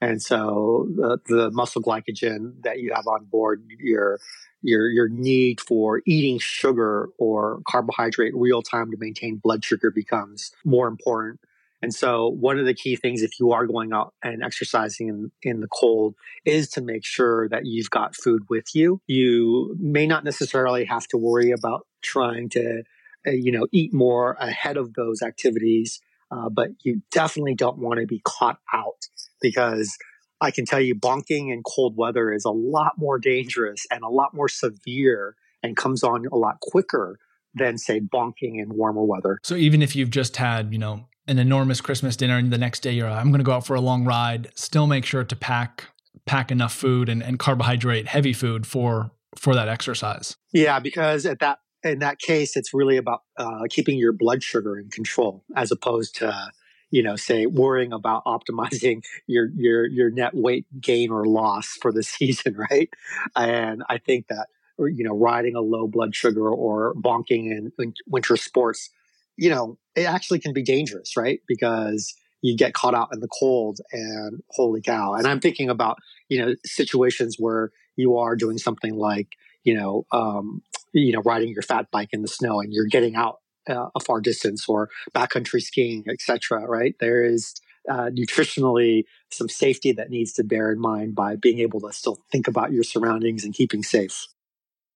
and 0.01 0.21
so 0.21 0.87
the, 0.95 1.19
the 1.25 1.51
muscle 1.51 1.81
glycogen 1.81 2.61
that 2.63 2.79
you 2.79 2.93
have 2.93 3.07
on 3.07 3.25
board, 3.25 3.63
your 3.79 4.19
your 4.61 4.89
your 4.89 5.07
need 5.07 5.61
for 5.61 6.01
eating 6.05 6.39
sugar 6.39 7.09
or 7.17 7.61
carbohydrate 7.67 8.33
real 8.35 8.61
time 8.61 8.91
to 8.91 8.97
maintain 8.97 9.37
blood 9.37 9.63
sugar 9.63 9.91
becomes 9.91 10.51
more 10.65 10.87
important. 10.87 11.39
And 11.81 11.93
so 11.93 12.29
one 12.29 12.57
of 12.57 12.65
the 12.65 12.73
key 12.73 12.95
things 12.95 13.21
if 13.21 13.39
you 13.39 13.51
are 13.51 13.67
going 13.67 13.93
out 13.93 14.13
and 14.23 14.43
exercising 14.43 15.09
in, 15.09 15.31
in 15.43 15.59
the 15.61 15.67
cold 15.67 16.15
is 16.43 16.69
to 16.69 16.81
make 16.81 17.05
sure 17.05 17.47
that 17.49 17.65
you've 17.65 17.91
got 17.91 18.15
food 18.15 18.43
with 18.49 18.73
you. 18.75 18.99
You 19.05 19.75
may 19.79 20.07
not 20.07 20.23
necessarily 20.23 20.85
have 20.85 21.07
to 21.09 21.17
worry 21.17 21.51
about 21.51 21.85
trying 22.01 22.49
to, 22.49 22.83
uh, 23.27 23.31
you 23.31 23.51
know, 23.51 23.67
eat 23.71 23.93
more 23.93 24.33
ahead 24.39 24.77
of 24.77 24.95
those 24.95 25.21
activities. 25.21 26.01
Uh, 26.31 26.49
but 26.49 26.69
you 26.83 27.01
definitely 27.11 27.55
don't 27.55 27.77
want 27.77 27.99
to 27.99 28.05
be 28.05 28.21
caught 28.25 28.59
out 28.73 29.07
because 29.41 29.95
I 30.41 30.51
can 30.51 30.65
tell 30.65 30.81
you 30.81 30.95
bonking 30.95 31.51
in 31.51 31.63
cold 31.63 31.95
weather 31.97 32.31
is 32.31 32.45
a 32.45 32.51
lot 32.51 32.93
more 32.97 33.17
dangerous 33.17 33.85
and 33.91 34.03
a 34.03 34.09
lot 34.09 34.33
more 34.33 34.49
severe 34.49 35.35
and 35.63 35.75
comes 35.75 36.03
on 36.03 36.25
a 36.31 36.35
lot 36.35 36.59
quicker 36.61 37.17
than 37.53 37.77
say 37.77 37.99
bonking 37.99 38.61
in 38.61 38.69
warmer 38.69 39.03
weather. 39.03 39.39
So 39.43 39.55
even 39.55 39.81
if 39.81 39.95
you've 39.95 40.11
just 40.11 40.37
had, 40.37 40.71
you 40.71 40.77
know, 40.77 41.07
an 41.27 41.39
enormous 41.39 41.81
Christmas 41.81 42.15
dinner 42.15 42.37
and 42.37 42.51
the 42.51 42.57
next 42.57 42.81
day 42.81 42.91
you're 42.91 43.09
I'm 43.09 43.29
going 43.29 43.39
to 43.39 43.43
go 43.43 43.53
out 43.53 43.65
for 43.65 43.75
a 43.75 43.81
long 43.81 44.05
ride, 44.05 44.49
still 44.55 44.87
make 44.87 45.05
sure 45.05 45.23
to 45.23 45.35
pack 45.35 45.85
pack 46.25 46.51
enough 46.51 46.73
food 46.73 47.09
and, 47.09 47.23
and 47.23 47.39
carbohydrate 47.39 48.07
heavy 48.07 48.33
food 48.33 48.67
for 48.67 49.11
for 49.37 49.55
that 49.55 49.67
exercise. 49.67 50.35
Yeah, 50.53 50.79
because 50.79 51.25
at 51.25 51.39
that 51.39 51.59
in 51.83 51.99
that 51.99 52.19
case, 52.19 52.55
it's 52.55 52.73
really 52.73 52.97
about 52.97 53.23
uh, 53.37 53.63
keeping 53.69 53.97
your 53.97 54.13
blood 54.13 54.43
sugar 54.43 54.77
in 54.77 54.89
control 54.89 55.43
as 55.55 55.71
opposed 55.71 56.15
to 56.17 56.51
you 56.89 57.03
know 57.03 57.15
say 57.15 57.45
worrying 57.45 57.91
about 57.91 58.23
optimizing 58.25 59.03
your 59.27 59.49
your 59.55 59.85
your 59.87 60.09
net 60.09 60.33
weight 60.33 60.65
gain 60.79 61.11
or 61.11 61.25
loss 61.25 61.77
for 61.81 61.91
the 61.91 62.03
season, 62.15 62.55
right? 62.71 62.89
And 63.35 63.83
I 63.89 63.97
think 63.97 64.27
that 64.27 64.47
you 64.79 65.03
know 65.03 65.15
riding 65.15 65.55
a 65.55 65.61
low 65.61 65.87
blood 65.87 66.15
sugar 66.15 66.49
or 66.49 66.93
bonking 66.95 67.51
in, 67.51 67.71
in 67.79 67.93
winter 68.07 68.37
sports, 68.37 68.89
you 69.37 69.49
know, 69.49 69.77
it 69.95 70.03
actually 70.03 70.39
can 70.39 70.53
be 70.53 70.63
dangerous, 70.63 71.15
right? 71.15 71.41
Because 71.47 72.13
you 72.41 72.55
get 72.55 72.73
caught 72.73 72.93
out 72.93 73.09
in 73.13 73.19
the 73.19 73.27
cold 73.27 73.79
and 73.91 74.43
holy 74.51 74.81
cow. 74.81 75.13
And 75.13 75.25
I'm 75.27 75.39
thinking 75.39 75.69
about, 75.69 75.97
you 76.29 76.39
know, 76.43 76.55
situations 76.65 77.37
where 77.39 77.71
you 77.95 78.17
are 78.17 78.35
doing 78.35 78.57
something 78.57 78.95
like, 78.95 79.35
you 79.63 79.73
know, 79.73 80.05
um, 80.11 80.61
you 80.93 81.11
know, 81.11 81.21
riding 81.21 81.49
your 81.49 81.61
fat 81.61 81.87
bike 81.91 82.09
in 82.11 82.21
the 82.21 82.27
snow 82.27 82.59
and 82.59 82.73
you're 82.73 82.85
getting 82.85 83.15
out 83.15 83.39
uh, 83.69 83.89
a 83.95 83.99
far 83.99 84.21
distance 84.21 84.67
or 84.67 84.89
backcountry 85.13 85.61
skiing, 85.61 86.05
etc. 86.09 86.65
Right? 86.65 86.95
There 86.99 87.23
is 87.23 87.53
uh, 87.89 88.09
nutritionally 88.09 89.03
some 89.31 89.49
safety 89.49 89.91
that 89.93 90.09
needs 90.09 90.33
to 90.33 90.43
bear 90.43 90.71
in 90.71 90.79
mind 90.79 91.15
by 91.15 91.35
being 91.35 91.59
able 91.59 91.79
to 91.81 91.93
still 91.93 92.17
think 92.31 92.47
about 92.47 92.71
your 92.71 92.83
surroundings 92.83 93.43
and 93.43 93.53
keeping 93.53 93.83
safe. 93.83 94.27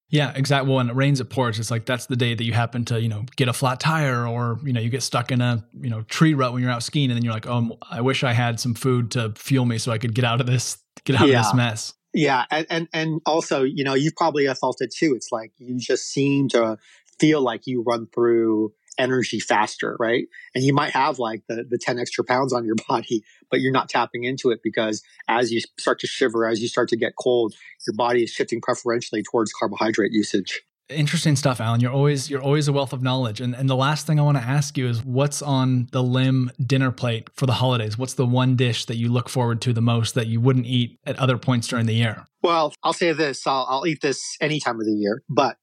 Yeah, 0.10 0.34
exactly. 0.36 0.68
Well, 0.68 0.78
when 0.78 0.90
it 0.90 0.96
rains, 0.96 1.22
it 1.22 1.30
pours. 1.30 1.58
It's 1.58 1.72
like 1.72 1.86
that's 1.86 2.08
the 2.08 2.18
day 2.18 2.34
that 2.34 2.44
you 2.44 2.52
happen 2.52 2.84
to, 2.86 3.02
you 3.02 3.08
know, 3.08 3.24
get 3.38 3.48
a 3.48 3.54
flat 3.54 3.80
tire, 3.80 4.28
or 4.28 4.60
you 4.66 4.74
know, 4.74 4.82
you 4.82 4.90
get 4.90 5.04
stuck 5.04 5.32
in 5.32 5.40
a, 5.40 5.66
you 5.80 5.90
know, 5.90 6.02
tree 6.04 6.34
rut 6.34 6.52
when 6.52 6.62
you're 6.62 6.72
out 6.72 6.84
skiing, 6.84 7.10
and 7.10 7.16
then 7.16 7.24
you're 7.24 7.34
like, 7.34 7.48
oh, 7.48 7.78
I 7.90 8.02
wish 8.02 8.26
I 8.26 8.34
had 8.34 8.60
some 8.60 8.74
food 8.74 9.12
to 9.12 9.32
fuel 9.38 9.64
me 9.64 9.78
so 9.78 9.90
I 9.90 9.98
could 9.98 10.14
get 10.14 10.26
out 10.26 10.42
of 10.42 10.48
this, 10.48 10.78
get 11.06 11.16
out 11.16 11.30
yeah. 11.30 11.40
of 11.40 11.46
this 11.46 11.54
mess. 11.54 11.94
Yeah, 12.14 12.46
and, 12.52 12.68
and 12.70 12.88
and 12.94 13.22
also, 13.26 13.64
you 13.64 13.84
know, 13.84 13.94
you 13.94 14.12
probably 14.16 14.46
have 14.46 14.60
felt 14.60 14.82
it 14.82 14.94
too. 14.94 15.14
It's 15.16 15.32
like 15.32 15.54
you 15.58 15.78
just 15.78 16.08
seem 16.10 16.50
to 16.50 16.78
feel 17.20 17.42
like 17.42 17.68
you 17.68 17.84
run 17.84 18.08
through 18.14 18.74
energy 18.98 19.40
faster, 19.40 19.96
right? 20.00 20.28
And 20.54 20.64
you 20.64 20.74
might 20.74 20.92
have 20.92 21.18
like 21.20 21.44
the, 21.48 21.64
the 21.68 21.78
10 21.78 21.98
extra 21.98 22.24
pounds 22.24 22.52
on 22.52 22.66
your 22.66 22.76
body, 22.90 23.24
but 23.50 23.62
you're 23.62 23.72
not 23.72 23.90
tapping 23.90 24.26
into 24.26 24.52
it 24.52 24.60
because 24.64 25.02
as 25.28 25.52
you 25.52 25.62
start 25.80 26.00
to 26.00 26.08
shiver, 26.08 26.46
as 26.46 26.62
you 26.62 26.68
start 26.68 26.90
to 26.90 26.98
get 26.98 27.14
cold, 27.16 27.54
your 27.88 27.96
body 27.96 28.24
is 28.24 28.30
shifting 28.30 28.60
preferentially 28.62 29.24
towards 29.24 29.54
carbohydrate 29.54 30.12
usage 30.12 30.62
interesting 30.92 31.36
stuff, 31.36 31.60
Allen. 31.60 31.82
You're 31.82 31.92
always 31.92 32.30
you're 32.30 32.42
always 32.42 32.68
a 32.68 32.74
wealth 32.74 32.94
of 32.94 33.02
knowledge. 33.02 33.42
And 33.42 33.56
and 33.56 33.70
the 33.70 33.76
last 33.76 34.08
thing 34.08 34.20
I 34.20 34.24
want 34.24 34.38
to 34.38 34.44
ask 34.44 34.78
you 34.78 34.88
is 34.88 35.04
what's 35.04 35.42
on 35.42 35.88
the 35.92 36.04
Lim 36.04 36.52
dinner 36.64 36.92
plate 36.92 37.30
for 37.34 37.46
the 37.46 37.54
holidays? 37.54 37.98
What's 37.98 38.14
the 38.14 38.26
one 38.26 38.56
dish 38.56 38.86
that 38.86 38.96
you 38.96 39.10
look 39.10 39.30
forward 39.30 39.62
to 39.62 39.74
the 39.74 39.82
most 39.82 40.16
that 40.16 40.28
you 40.28 40.40
wouldn't 40.40 40.66
eat 40.66 41.00
at 41.06 41.18
other 41.18 41.38
points 41.38 41.68
during 41.68 41.86
the 41.86 41.96
year? 41.96 42.26
Well, 42.44 42.74
I'll 42.84 42.94
say 42.94 43.12
this: 43.14 43.46
I'll, 43.46 43.68
I'll 43.70 43.86
eat 43.86 44.02
this 44.02 44.20
any 44.42 44.60
time 44.60 44.80
of 44.80 44.86
the 44.86 44.94
year. 44.94 45.22
But 45.30 45.58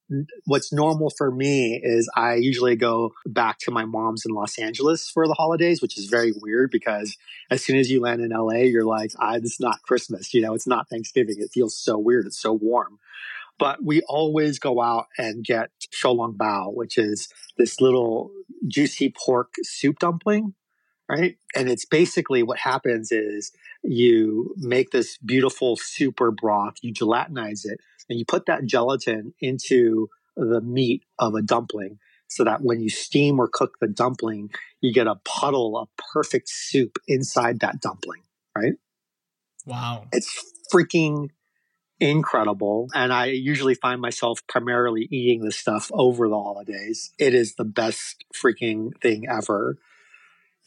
what's 0.46 0.72
normal 0.72 1.10
for 1.16 1.30
me 1.30 1.80
is 1.82 2.08
I 2.14 2.34
usually 2.34 2.76
go 2.76 3.12
back 3.26 3.58
to 3.60 3.70
my 3.70 3.84
mom's 3.84 4.24
in 4.24 4.34
Los 4.34 4.58
Angeles 4.58 5.10
for 5.12 5.26
the 5.26 5.34
holidays, 5.34 5.82
which 5.82 5.98
is 5.98 6.06
very 6.06 6.32
weird 6.40 6.70
because 6.70 7.16
as 7.50 7.64
soon 7.64 7.76
as 7.76 7.90
you 7.90 8.00
land 8.00 8.20
in 8.20 8.30
LA, 8.30 8.62
you're 8.64 8.84
like, 8.84 9.10
ah, 9.18 9.34
"This 9.34 9.54
is 9.54 9.60
not 9.60 9.82
Christmas." 9.82 10.32
You 10.32 10.42
know, 10.42 10.54
it's 10.54 10.66
not 10.66 10.88
Thanksgiving. 10.88 11.36
It 11.38 11.50
feels 11.52 11.76
so 11.76 11.98
weird. 11.98 12.26
It's 12.26 12.40
so 12.40 12.52
warm. 12.52 12.98
But 13.58 13.84
we 13.84 14.02
always 14.02 14.58
go 14.58 14.80
out 14.80 15.06
and 15.16 15.44
get 15.44 15.70
xiaolong 15.92 16.36
bao, 16.36 16.72
which 16.74 16.96
is 16.96 17.28
this 17.56 17.80
little 17.80 18.30
juicy 18.66 19.12
pork 19.16 19.54
soup 19.62 19.98
dumpling, 19.98 20.54
right? 21.08 21.36
And 21.54 21.68
it's 21.68 21.84
basically 21.84 22.42
what 22.42 22.58
happens 22.58 23.10
is 23.10 23.52
you 23.82 24.54
make 24.56 24.90
this 24.90 25.18
beautiful 25.18 25.76
super 25.76 26.30
broth, 26.30 26.74
you 26.82 26.92
gelatinize 26.92 27.64
it, 27.64 27.80
and 28.08 28.18
you 28.18 28.24
put 28.24 28.46
that 28.46 28.64
gelatin 28.64 29.34
into 29.40 30.08
the 30.36 30.60
meat 30.60 31.02
of 31.18 31.34
a 31.34 31.42
dumpling 31.42 31.98
so 32.28 32.44
that 32.44 32.60
when 32.62 32.80
you 32.80 32.90
steam 32.90 33.40
or 33.40 33.48
cook 33.48 33.78
the 33.80 33.88
dumpling, 33.88 34.50
you 34.80 34.92
get 34.92 35.06
a 35.06 35.16
puddle 35.24 35.76
of 35.76 35.88
perfect 36.12 36.48
soup 36.48 36.98
inside 37.08 37.60
that 37.60 37.80
dumpling, 37.80 38.22
right? 38.56 38.74
Wow. 39.66 40.06
It's 40.12 40.52
freaking 40.72 41.30
incredible. 42.00 42.88
And 42.94 43.12
I 43.12 43.26
usually 43.26 43.74
find 43.74 44.00
myself 44.00 44.40
primarily 44.48 45.08
eating 45.10 45.42
this 45.42 45.56
stuff 45.56 45.90
over 45.92 46.28
the 46.28 46.40
holidays. 46.40 47.12
It 47.18 47.34
is 47.34 47.54
the 47.54 47.64
best 47.64 48.24
freaking 48.34 48.98
thing 49.00 49.26
ever. 49.28 49.78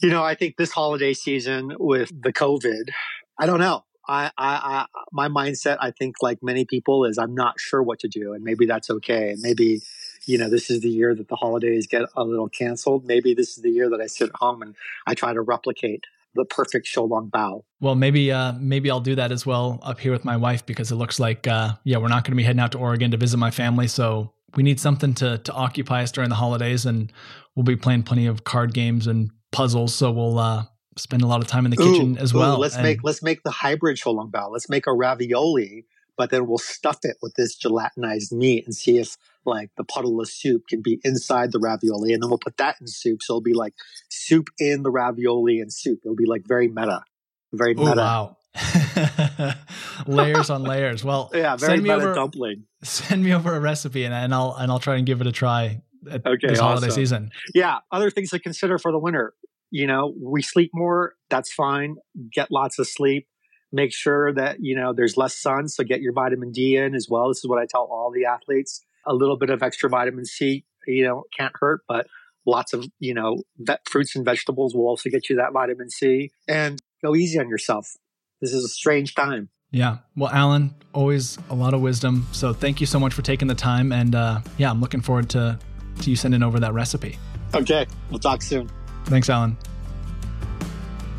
You 0.02 0.10
know, 0.10 0.24
I 0.24 0.36
think 0.36 0.58
this 0.58 0.72
holiday 0.72 1.13
season 1.13 1.74
with 1.80 2.12
the 2.22 2.34
COVID, 2.34 2.89
I 3.39 3.46
don't 3.46 3.60
know. 3.60 3.86
I, 4.08 4.32
I, 4.36 4.36
I, 4.38 4.86
my 5.12 5.28
mindset, 5.30 5.78
I 5.80 5.91
think, 5.91 6.17
like 6.22 6.41
many 6.41 6.65
people, 6.65 7.06
is 7.06 7.17
I'm 7.17 7.36
not 7.36 7.60
sure 7.60 7.84
what 7.84 8.00
to 8.00 8.08
do, 8.08 8.34
and 8.34 8.44
maybe 8.44 8.65
that's 8.65 8.89
okay. 8.89 9.30
And 9.30 9.41
maybe, 9.41 9.82
you 10.26 10.39
know, 10.39 10.50
this 10.50 10.72
is 10.72 10.82
the 10.82 10.89
year 10.89 11.13
that 11.13 11.28
the 11.28 11.36
holidays 11.36 11.86
get 11.88 12.04
a 12.15 12.24
little 12.24 12.50
canceled. 12.50 13.06
Maybe 13.06 13.34
this 13.36 13.56
is 13.56 13.63
the 13.63 13.70
year 13.70 13.89
that 13.89 14.02
I 14.02 14.08
sit 14.08 14.30
at 14.30 14.36
home 14.36 14.63
and 14.63 14.76
I 15.06 15.13
try 15.13 15.34
to 15.34 15.41
replicate 15.41 16.06
the 16.36 16.46
perfect 16.46 16.88
xiaolong 16.88 17.30
bao. 17.30 17.63
Well, 17.80 17.96
maybe 17.96 18.32
uh, 18.32 18.54
maybe 18.60 18.89
I'll 18.89 19.00
do 19.00 19.15
that 19.15 19.32
as 19.32 19.46
well 19.46 19.80
up 19.84 20.00
here 20.00 20.12
with 20.12 20.26
my 20.26 20.38
wife 20.38 20.65
because 20.65 20.91
it 20.91 20.96
looks 20.96 21.20
like 21.20 21.48
uh, 21.48 21.74
yeah 21.84 21.98
we're 21.98 22.08
not 22.08 22.24
going 22.24 22.32
to 22.32 22.38
be 22.38 22.44
heading 22.44 22.60
out 22.60 22.72
to 22.74 22.78
Oregon 22.78 23.12
to 23.12 23.17
visit 23.17 23.38
my 23.38 23.52
family, 23.52 23.88
so 23.88 24.34
we 24.56 24.63
need 24.63 24.80
something 24.80 25.13
to 25.15 25.38
to 25.39 25.54
occupy 25.54 26.04
us 26.04 26.12
during 26.12 26.30
the 26.30 26.36
holidays, 26.36 26.86
and 26.86 27.12
we'll 27.56 27.63
be 27.63 27.76
playing 27.76 28.04
plenty 28.04 28.28
of 28.28 28.44
card 28.44 28.74
games 28.74 29.08
and 29.08 29.32
puzzles. 29.52 29.94
So 29.94 30.12
we'll 30.12 30.39
uh, 30.39 30.65
spend 30.98 31.22
a 31.22 31.28
lot 31.28 31.41
of 31.41 31.48
time 31.48 31.65
in 31.65 31.72
the 31.72 31.82
ooh, 31.82 31.91
kitchen 31.91 32.17
as 32.17 32.34
well. 32.34 32.58
Let's 32.58 32.76
and, 32.76 32.84
make 32.84 33.04
let's 33.04 33.24
make 33.24 33.44
the 33.44 33.52
hybrid 33.52 33.98
xiaolong 33.98 34.32
bao. 34.32 34.52
Let's 34.52 34.70
make 34.70 34.88
a 34.88 34.94
ravioli, 34.94 35.86
but 36.17 36.30
then 36.30 36.48
we'll 36.48 36.58
stuff 36.58 37.00
it 37.04 37.17
with 37.22 37.34
this 37.36 37.58
gelatinized 37.58 38.32
meat 38.32 38.65
and 38.65 38.76
see 38.76 38.98
if 38.98 39.17
like 39.45 39.69
the 39.77 39.84
puddle 39.84 40.19
of 40.19 40.30
soup 40.30 40.63
can 40.67 40.82
be 40.82 40.99
inside 41.04 41.51
the 41.51 41.60
ravioli, 41.60 42.13
and 42.13 42.21
then 42.21 42.30
we'll 42.30 42.39
put 42.39 42.58
that 42.58 42.77
in 42.80 42.88
soup. 42.88 43.21
So 43.21 43.34
it'll 43.34 43.41
be 43.41 43.54
like 43.54 43.73
soup 44.10 44.49
in 44.60 44.84
the 44.84 44.91
ravioli 44.91 45.60
and 45.60 45.71
soup. 45.71 45.99
It'll 46.04 46.15
be 46.15 46.25
like 46.25 46.43
very 46.47 46.67
meta, 46.67 47.04
very 47.51 47.73
meta. 47.73 47.95
wow. 47.95 48.38
layers 50.08 50.49
on 50.49 50.63
layers. 50.63 51.04
Well, 51.04 51.32
yeah, 51.34 51.56
very 51.56 51.77
send 51.77 51.84
me 51.84 51.91
over, 51.91 52.13
dumpling. 52.13 52.65
Send 52.84 53.23
me 53.23 53.34
over 53.34 53.56
a 53.56 53.60
recipe, 53.60 54.04
and, 54.04 54.13
and 54.13 54.34
I'll 54.34 54.56
and 54.58 54.71
I'll 54.71 54.80
try 54.80 54.97
and 54.97 55.06
give 55.06 55.21
it 55.21 55.27
a 55.27 55.32
try 55.32 55.82
okay, 56.08 56.47
this 56.47 56.60
awesome. 56.60 56.67
holiday 56.67 56.89
season. 56.89 57.32
Yeah, 57.54 57.80
other 57.91 58.10
things 58.10 58.32
to 58.32 58.39
consider 58.39 58.77
for 58.77 58.91
the 58.91 58.99
winter. 58.99 59.34
You 59.69 59.88
know, 59.88 60.13
we 60.19 60.41
sleep 60.41 60.71
more. 60.73 61.13
That's 61.30 61.54
fine. 61.54 61.95
Get 62.34 62.51
lots 62.51 62.77
of 62.80 62.88
sleep. 62.88 63.27
Make 63.71 63.93
sure 63.93 64.34
that 64.34 64.58
you 64.60 64.75
know 64.75 64.93
there's 64.93 65.15
less 65.15 65.38
sun, 65.38 65.69
so 65.69 65.84
get 65.84 66.01
your 66.01 66.12
vitamin 66.12 66.51
D 66.51 66.75
in 66.75 66.93
as 66.93 67.08
well. 67.10 67.30
This 67.30 67.38
is 67.38 67.47
what 67.47 67.60
I 67.60 67.65
tell 67.69 67.84
all 67.84 68.12
the 68.13 68.25
athletes 68.25 68.84
a 69.06 69.14
little 69.14 69.38
bit 69.38 69.50
of 69.50 69.64
extra 69.64 69.90
vitamin 69.90 70.26
C, 70.26 70.66
you 70.88 71.04
know, 71.04 71.24
can't 71.38 71.54
hurt, 71.60 71.82
but 71.88 72.08
lots 72.46 72.74
of, 72.74 72.88
you 73.00 73.14
know, 73.14 73.44
vet, 73.58 73.82
fruits 73.88 74.16
and 74.16 74.26
vegetables 74.26 74.76
will 74.76 74.88
also 74.88 75.10
get 75.10 75.30
you 75.30 75.36
that 75.38 75.54
vitamin 75.54 75.90
C 75.90 76.32
and 76.48 76.80
go 77.04 77.16
easy 77.16 77.40
on 77.40 77.50
yourself. 77.50 77.96
This 78.42 78.54
is 78.54 78.64
a 78.64 78.70
strange 78.70 79.14
time. 79.14 79.50
Yeah. 79.72 80.00
Well, 80.18 80.32
Allen, 80.32 80.76
always 80.94 81.38
a 81.50 81.56
lot 81.56 81.74
of 81.74 81.82
wisdom. 81.82 82.28
So 82.32 82.54
thank 82.54 82.82
you 82.82 82.88
so 82.88 83.00
much 83.00 83.14
for 83.14 83.22
taking 83.22 83.48
the 83.48 83.56
time. 83.56 83.92
And 83.92 84.16
uh, 84.16 84.42
yeah, 84.58 84.70
I'm 84.70 84.82
looking 84.82 85.02
forward 85.02 85.30
to, 85.32 85.58
to 86.02 86.10
you 86.10 86.16
sending 86.16 86.44
over 86.44 86.60
that 86.60 86.74
recipe. 86.74 87.18
Okay. 87.54 87.86
We'll 88.10 88.20
talk 88.20 88.42
soon. 88.42 88.70
Thanks, 89.06 89.30
Allen. 89.30 89.58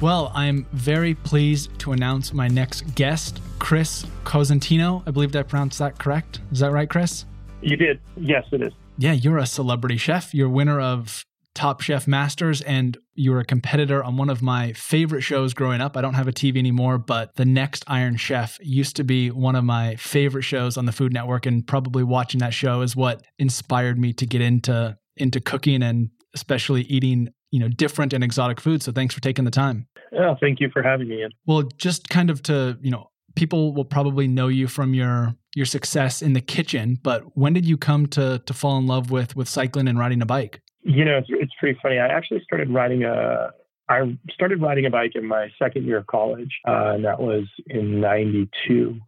Well, 0.01 0.33
I'm 0.35 0.67
very 0.73 1.15
pleased 1.15 1.79
to 1.79 1.93
announce 1.93 2.35
my 2.35 2.49
next 2.49 2.95
guest, 2.97 3.41
Chris 3.61 4.05
Cosentino. 4.25 5.03
I 5.07 5.13
believe 5.13 5.35
I 5.37 5.45
pronounced 5.45 5.79
that 5.79 5.99
correct. 5.99 6.41
Is 6.51 6.59
that 6.59 6.73
right, 6.73 6.91
Chris? 6.91 7.25
You 7.63 7.77
did. 7.77 8.01
Yes, 8.17 8.45
it 8.53 8.63
is. 8.63 8.73
Yeah, 8.99 9.13
you're 9.13 9.39
a 9.39 9.47
celebrity 9.47 9.97
chef. 9.97 10.35
You're 10.35 10.49
winner 10.49 10.81
of 10.81 11.25
Top 11.55 11.81
Chef 11.81 12.07
Masters, 12.07 12.63
and 12.63 12.97
you 13.15 13.31
were 13.31 13.41
a 13.41 13.45
competitor 13.45 14.03
on 14.03 14.17
one 14.17 14.31
of 14.31 14.43
my 14.43 14.73
favorite 14.73 15.23
shows 15.23 15.55
growing 15.55 15.81
up. 15.81 15.97
I 15.97 16.01
don't 16.01 16.15
have 16.15 16.29
a 16.29 16.33
TV 16.33 16.57
anymore, 16.57 16.99
but 16.99 17.35
The 17.37 17.45
Next 17.45 17.85
Iron 17.87 18.17
Chef 18.17 18.59
used 18.63 18.97
to 18.97 19.05
be 19.05 19.31
one 19.31 19.55
of 19.55 19.65
my 19.65 19.97
favorite 19.97 20.43
shows 20.43 20.77
on 20.77 20.87
the 20.87 20.93
Food 20.93 21.13
Network, 21.13 21.47
and 21.47 21.67
probably 21.67 22.03
watching 22.03 22.41
that 22.41 22.55
show 22.55 22.81
is 22.81 22.97
what 22.97 23.23
inspired 23.39 23.99
me 23.99 24.13
to 24.15 24.27
get 24.27 24.41
into 24.41 24.97
into 25.19 25.41
cooking 25.41 25.83
and 25.83 26.09
especially 26.35 26.83
eating 26.83 27.29
you 27.51 27.61
know 27.61 27.69
different 27.69 28.13
and 28.13 28.25
exotic 28.25 28.61
food. 28.61 28.83
So 28.83 28.93
thanks 28.93 29.15
for 29.15 29.21
taking 29.21 29.45
the 29.45 29.51
time. 29.51 29.87
Yeah, 30.11 30.35
thank 30.41 30.59
you 30.61 30.71
for 30.73 30.83
having 30.83 31.09
me. 31.09 31.21
Ian. 31.21 31.31
Well, 31.47 31.65
just 31.77 32.09
kind 32.09 32.31
of 32.31 32.43
to 32.45 32.79
you 32.81 32.91
know 32.91 33.11
people 33.35 33.73
will 33.75 33.85
probably 33.85 34.29
know 34.29 34.49
you 34.49 34.69
from 34.69 34.95
your 34.95 35.35
your 35.55 35.67
success 35.67 36.23
in 36.23 36.33
the 36.33 36.41
kitchen, 36.41 36.99
but 37.03 37.37
when 37.37 37.53
did 37.53 37.67
you 37.67 37.77
come 37.77 38.07
to 38.09 38.43
to 38.47 38.55
fall 38.55 38.79
in 38.79 38.87
love 38.87 39.11
with 39.11 39.37
with 39.37 39.49
cycling 39.49 39.89
and 39.89 39.99
riding 39.99 40.23
a 40.23 40.27
bike? 40.27 40.61
You 40.83 41.05
know, 41.05 41.19
it's, 41.19 41.29
it's 41.31 41.53
pretty 41.61 41.79
funny. 41.81 41.99
I 41.99 42.09
actually 42.09 42.41
started 42.45 42.71
riding 42.71 43.05
a 43.05 43.51
I 43.89 44.17
started 44.33 44.63
riding 44.63 44.87
a 44.87 44.91
bike 44.91 45.13
in 45.15 45.27
my 45.27 45.49
second 45.59 45.85
year 45.85 45.99
of 45.99 46.07
college, 46.07 46.51
uh, 46.67 46.93
and 46.95 47.05
that 47.05 47.21
was 47.21 47.45
in 47.67 48.01
'92. 48.01 48.99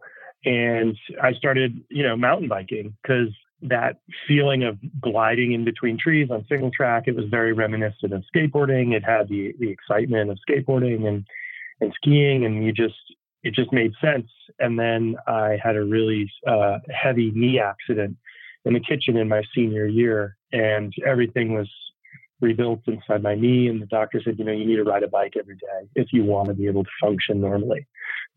And 0.45 0.97
I 1.23 1.33
started, 1.33 1.81
you 1.89 2.03
know, 2.03 2.17
mountain 2.17 2.49
biking 2.49 2.95
because 3.03 3.29
that 3.63 4.01
feeling 4.29 4.63
of 4.63 4.79
gliding 5.01 5.53
in 5.53 5.65
between 5.65 5.99
trees 5.99 6.29
on 6.31 6.45
single 6.49 6.71
track. 6.71 7.05
It 7.07 7.17
was 7.17 7.25
very 7.31 7.53
reminiscent 7.53 8.13
of 8.13 8.23
skateboarding. 8.35 8.93
It 8.93 9.03
had 9.05 9.29
the 9.29 9.55
the 9.59 9.71
excitement 9.71 10.31
of 10.31 10.39
skateboarding 10.49 11.07
and 11.07 11.25
and 11.81 11.93
skiing, 11.97 12.45
and 12.45 12.65
you 12.65 12.73
just 12.73 12.95
it 13.45 13.55
just 13.55 13.73
made 13.73 13.93
sense. 14.01 14.29
And 14.59 14.79
then 14.79 15.17
I 15.29 15.59
had 15.63 15.77
a 15.77 15.85
really 15.85 16.31
uh, 16.47 16.79
heavy 16.91 17.31
knee 17.33 17.61
accident 17.61 18.17
in 18.65 18.73
the 18.73 18.81
kitchen 18.81 19.17
in 19.19 19.29
my 19.29 19.43
senior 19.55 19.87
year, 19.87 20.37
and 20.53 20.93
everything 21.07 21.53
was 21.55 21.71
rebuilt 22.41 22.81
inside 22.87 23.23
my 23.23 23.35
knee. 23.35 23.69
And 23.69 23.81
the 23.81 23.87
doctor 23.87 24.21
said, 24.25 24.39
you 24.39 24.45
know, 24.45 24.53
you 24.53 24.65
need 24.65 24.77
to 24.77 24.85
ride 24.85 25.03
a 25.03 25.09
bike 25.09 25.35
every 25.39 25.57
day 25.57 25.89
if 25.95 26.09
you 26.13 26.25
want 26.25 26.49
to 26.49 26.55
be 26.55 26.67
able 26.67 26.85
to 26.85 26.91
function 27.01 27.41
normally 27.41 27.87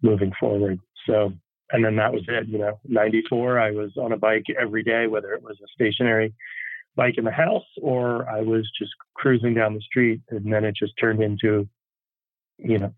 moving 0.01 0.33
forward. 0.39 0.79
So, 1.07 1.31
and 1.71 1.83
then 1.83 1.95
that 1.95 2.13
was 2.13 2.23
it. 2.27 2.47
You 2.47 2.59
know, 2.59 2.79
94, 2.85 3.59
I 3.59 3.71
was 3.71 3.91
on 3.97 4.11
a 4.11 4.17
bike 4.17 4.45
every 4.59 4.83
day, 4.83 5.07
whether 5.07 5.33
it 5.33 5.41
was 5.41 5.57
a 5.63 5.67
stationary 5.73 6.33
bike 6.95 7.15
in 7.17 7.23
the 7.23 7.31
house 7.31 7.65
or 7.81 8.27
I 8.29 8.41
was 8.41 8.69
just 8.77 8.91
cruising 9.15 9.53
down 9.53 9.73
the 9.73 9.81
street. 9.81 10.21
And 10.29 10.51
then 10.51 10.65
it 10.65 10.75
just 10.75 10.93
turned 10.99 11.21
into, 11.23 11.67
you 12.57 12.79
know, 12.79 12.93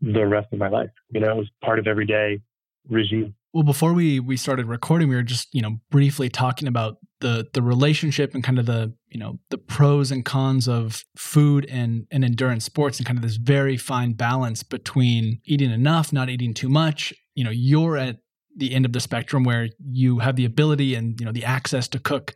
the 0.00 0.26
rest 0.26 0.52
of 0.52 0.58
my 0.58 0.68
life. 0.68 0.90
You 1.10 1.20
know, 1.20 1.30
it 1.30 1.36
was 1.36 1.50
part 1.62 1.78
of 1.78 1.86
everyday 1.86 2.40
regime. 2.88 3.34
Well, 3.52 3.62
before 3.62 3.92
we 3.92 4.18
we 4.18 4.36
started 4.36 4.66
recording, 4.66 5.08
we 5.08 5.14
were 5.14 5.22
just 5.22 5.54
you 5.54 5.62
know 5.62 5.78
briefly 5.90 6.28
talking 6.28 6.66
about 6.66 6.96
the 7.20 7.46
the 7.52 7.62
relationship 7.62 8.34
and 8.34 8.42
kind 8.42 8.58
of 8.58 8.66
the 8.66 8.94
you 9.08 9.20
know 9.20 9.38
the 9.50 9.58
pros 9.58 10.10
and 10.10 10.24
cons 10.24 10.66
of 10.66 11.04
food 11.16 11.66
and 11.70 12.06
and 12.10 12.24
endurance 12.24 12.64
sports 12.64 12.98
and 12.98 13.06
kind 13.06 13.16
of 13.16 13.22
this 13.22 13.36
very 13.36 13.76
fine 13.76 14.12
balance 14.14 14.62
between 14.62 15.40
eating 15.44 15.70
enough, 15.70 16.12
not 16.12 16.28
eating 16.28 16.52
too 16.52 16.68
much. 16.68 17.12
You 17.34 17.44
know, 17.44 17.50
you're 17.50 17.96
at 17.96 18.18
the 18.56 18.74
end 18.74 18.84
of 18.84 18.92
the 18.92 19.00
spectrum 19.00 19.44
where 19.44 19.68
you 19.84 20.18
have 20.18 20.36
the 20.36 20.44
ability 20.44 20.94
and 20.94 21.18
you 21.20 21.26
know 21.26 21.32
the 21.32 21.44
access 21.44 21.86
to 21.88 22.00
cook 22.00 22.34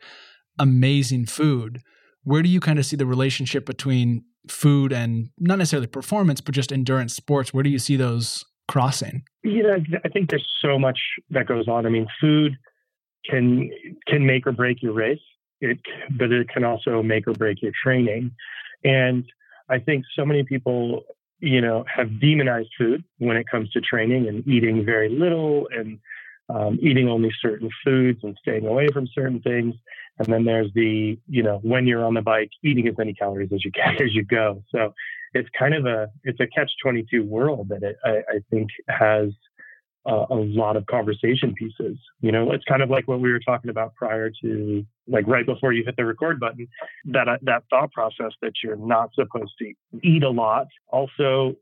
amazing 0.58 1.26
food. 1.26 1.80
Where 2.28 2.42
do 2.42 2.50
you 2.50 2.60
kind 2.60 2.78
of 2.78 2.84
see 2.84 2.94
the 2.94 3.06
relationship 3.06 3.64
between 3.64 4.22
food 4.48 4.92
and 4.92 5.30
not 5.38 5.56
necessarily 5.56 5.86
performance, 5.86 6.42
but 6.42 6.54
just 6.54 6.72
endurance 6.72 7.14
sports? 7.14 7.54
Where 7.54 7.62
do 7.62 7.70
you 7.70 7.78
see 7.78 7.96
those 7.96 8.44
crossing? 8.68 9.22
You 9.44 9.62
know, 9.62 9.76
I 10.04 10.08
think 10.10 10.28
there's 10.28 10.46
so 10.60 10.78
much 10.78 10.98
that 11.30 11.46
goes 11.46 11.68
on. 11.68 11.86
I 11.86 11.88
mean, 11.88 12.06
food 12.20 12.58
can 13.24 13.70
can 14.06 14.26
make 14.26 14.46
or 14.46 14.52
break 14.52 14.82
your 14.82 14.92
race. 14.92 15.18
It, 15.62 15.78
but 16.18 16.30
it 16.30 16.50
can 16.50 16.64
also 16.64 17.02
make 17.02 17.26
or 17.26 17.32
break 17.32 17.62
your 17.62 17.72
training. 17.82 18.30
And 18.84 19.24
I 19.70 19.78
think 19.78 20.04
so 20.14 20.26
many 20.26 20.42
people, 20.42 21.04
you 21.40 21.62
know, 21.62 21.86
have 21.92 22.20
demonized 22.20 22.68
food 22.76 23.04
when 23.16 23.38
it 23.38 23.46
comes 23.50 23.70
to 23.70 23.80
training 23.80 24.28
and 24.28 24.46
eating 24.46 24.84
very 24.84 25.08
little 25.08 25.66
and 25.74 25.98
um, 26.50 26.78
eating 26.82 27.08
only 27.08 27.30
certain 27.40 27.70
foods 27.82 28.20
and 28.22 28.36
staying 28.40 28.66
away 28.66 28.88
from 28.92 29.06
certain 29.14 29.40
things. 29.40 29.74
And 30.18 30.26
then 30.26 30.44
there's 30.44 30.72
the, 30.74 31.18
you 31.28 31.42
know, 31.42 31.60
when 31.62 31.86
you're 31.86 32.04
on 32.04 32.14
the 32.14 32.22
bike, 32.22 32.50
eating 32.64 32.88
as 32.88 32.98
many 32.98 33.14
calories 33.14 33.50
as 33.52 33.64
you 33.64 33.70
can 33.72 33.94
as 34.02 34.14
you 34.14 34.24
go. 34.24 34.62
So 34.70 34.94
it's 35.34 35.48
kind 35.58 35.74
of 35.74 35.86
a, 35.86 36.08
it's 36.24 36.40
a 36.40 36.46
catch 36.46 36.70
22 36.82 37.24
world 37.24 37.68
that 37.68 37.82
it, 37.82 37.96
I, 38.04 38.18
I 38.28 38.38
think 38.50 38.68
has 38.88 39.30
a 40.06 40.34
lot 40.34 40.76
of 40.76 40.86
conversation 40.86 41.54
pieces. 41.54 41.98
You 42.20 42.32
know, 42.32 42.52
it's 42.52 42.64
kind 42.64 42.82
of 42.82 42.88
like 42.88 43.06
what 43.06 43.20
we 43.20 43.30
were 43.30 43.40
talking 43.40 43.70
about 43.70 43.94
prior 43.94 44.30
to, 44.42 44.86
like 45.06 45.26
right 45.26 45.44
before 45.44 45.74
you 45.74 45.84
hit 45.84 45.96
the 45.98 46.06
record 46.06 46.40
button, 46.40 46.66
that, 47.06 47.28
uh, 47.28 47.36
that 47.42 47.64
thought 47.68 47.92
process 47.92 48.32
that 48.40 48.52
you're 48.64 48.76
not 48.76 49.10
supposed 49.14 49.52
to 49.58 49.74
eat 50.02 50.22
a 50.22 50.30
lot. 50.30 50.66
Also 50.88 51.56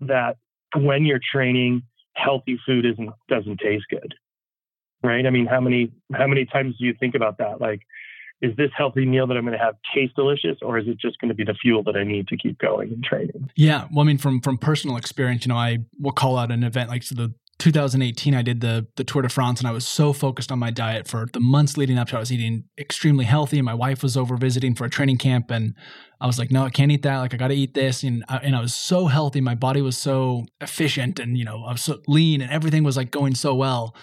that 0.00 0.36
when 0.76 1.06
you're 1.06 1.20
training, 1.32 1.82
healthy 2.14 2.58
food 2.66 2.84
isn't, 2.84 3.10
doesn't 3.28 3.58
taste 3.58 3.86
good 3.88 4.14
right? 5.02 5.26
I 5.26 5.30
mean, 5.30 5.46
how 5.46 5.60
many 5.60 5.92
how 6.12 6.26
many 6.26 6.44
times 6.44 6.76
do 6.78 6.84
you 6.84 6.94
think 6.98 7.14
about 7.14 7.38
that? 7.38 7.60
Like, 7.60 7.82
is 8.40 8.56
this 8.56 8.70
healthy 8.76 9.04
meal 9.04 9.26
that 9.26 9.36
I'm 9.36 9.44
going 9.44 9.58
to 9.58 9.64
have 9.64 9.76
taste 9.94 10.14
delicious, 10.14 10.58
or 10.62 10.78
is 10.78 10.86
it 10.86 10.98
just 10.98 11.18
going 11.20 11.28
to 11.28 11.34
be 11.34 11.44
the 11.44 11.54
fuel 11.54 11.82
that 11.84 11.96
I 11.96 12.04
need 12.04 12.28
to 12.28 12.36
keep 12.36 12.58
going 12.58 12.92
and 12.92 13.02
training? 13.02 13.50
Yeah, 13.56 13.86
well, 13.92 14.04
I 14.04 14.06
mean, 14.06 14.18
from 14.18 14.40
from 14.40 14.58
personal 14.58 14.96
experience, 14.96 15.44
you 15.44 15.50
know, 15.50 15.56
I 15.56 15.78
will 16.00 16.12
call 16.12 16.38
out 16.38 16.50
an 16.50 16.62
event 16.62 16.88
like 16.88 17.02
so 17.02 17.14
the 17.14 17.34
2018 17.58 18.34
I 18.34 18.42
did 18.42 18.60
the 18.60 18.86
the 18.96 19.04
Tour 19.04 19.22
de 19.22 19.28
France 19.28 19.60
and 19.60 19.66
I 19.68 19.72
was 19.72 19.86
so 19.86 20.12
focused 20.12 20.52
on 20.52 20.58
my 20.60 20.70
diet 20.70 21.08
for 21.08 21.26
the 21.32 21.40
months 21.40 21.76
leading 21.76 21.98
up 21.98 22.08
to. 22.08 22.16
I 22.16 22.20
was 22.20 22.32
eating 22.32 22.64
extremely 22.78 23.24
healthy 23.24 23.58
and 23.58 23.66
my 23.66 23.74
wife 23.74 24.02
was 24.02 24.16
over 24.16 24.36
visiting 24.36 24.74
for 24.74 24.84
a 24.84 24.90
training 24.90 25.18
camp 25.18 25.50
and 25.50 25.74
I 26.20 26.26
was 26.26 26.38
like 26.38 26.52
no 26.52 26.62
I 26.62 26.70
can't 26.70 26.92
eat 26.92 27.02
that 27.02 27.18
like 27.18 27.34
I 27.34 27.36
got 27.36 27.48
to 27.48 27.54
eat 27.54 27.74
this 27.74 28.04
and 28.04 28.24
I, 28.28 28.36
and 28.38 28.54
I 28.54 28.60
was 28.60 28.74
so 28.74 29.06
healthy 29.06 29.40
my 29.40 29.56
body 29.56 29.82
was 29.82 29.96
so 29.96 30.46
efficient 30.60 31.18
and 31.18 31.36
you 31.36 31.44
know 31.44 31.64
I 31.64 31.72
was 31.72 31.82
so 31.82 32.00
lean 32.06 32.40
and 32.40 32.52
everything 32.52 32.84
was 32.84 32.96
like 32.96 33.10
going 33.10 33.34
so 33.34 33.54
well 33.54 33.94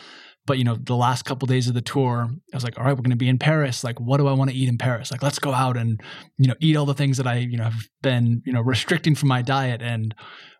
but 0.46 0.58
you 0.58 0.64
know, 0.64 0.76
the 0.76 0.96
last 0.96 1.26
couple 1.26 1.46
of 1.46 1.50
days 1.50 1.68
of 1.68 1.74
the 1.74 1.82
tour, 1.82 2.28
I 2.30 2.56
was 2.56 2.64
like, 2.64 2.78
all 2.78 2.86
right, 2.86 2.94
we're 2.94 3.02
going 3.02 3.10
to 3.10 3.16
be 3.16 3.30
in 3.30 3.40
Paris. 3.40 3.84
Like, 3.84 4.00
what 4.00 4.18
do 4.18 4.28
I 4.28 4.34
want 4.34 4.52
to 4.52 4.56
eat 4.56 4.70
in 4.70 4.78
Paris? 4.78 5.12
Like, 5.12 5.24
let's 5.24 5.40
go 5.40 5.54
out 5.54 5.78
and 5.78 6.02
you 6.38 6.48
know 6.48 6.56
eat 6.60 6.76
all 6.76 6.86
the 6.86 6.94
things 6.94 7.18
that 7.18 7.28
I 7.28 7.38
you 7.38 7.58
know 7.58 7.66
have 7.66 7.88
been 8.02 8.42
you 8.46 8.54
know 8.54 8.62
restricting 8.62 9.16
from 9.16 9.30
my 9.30 9.42
diet. 9.42 9.82
And 9.82 10.14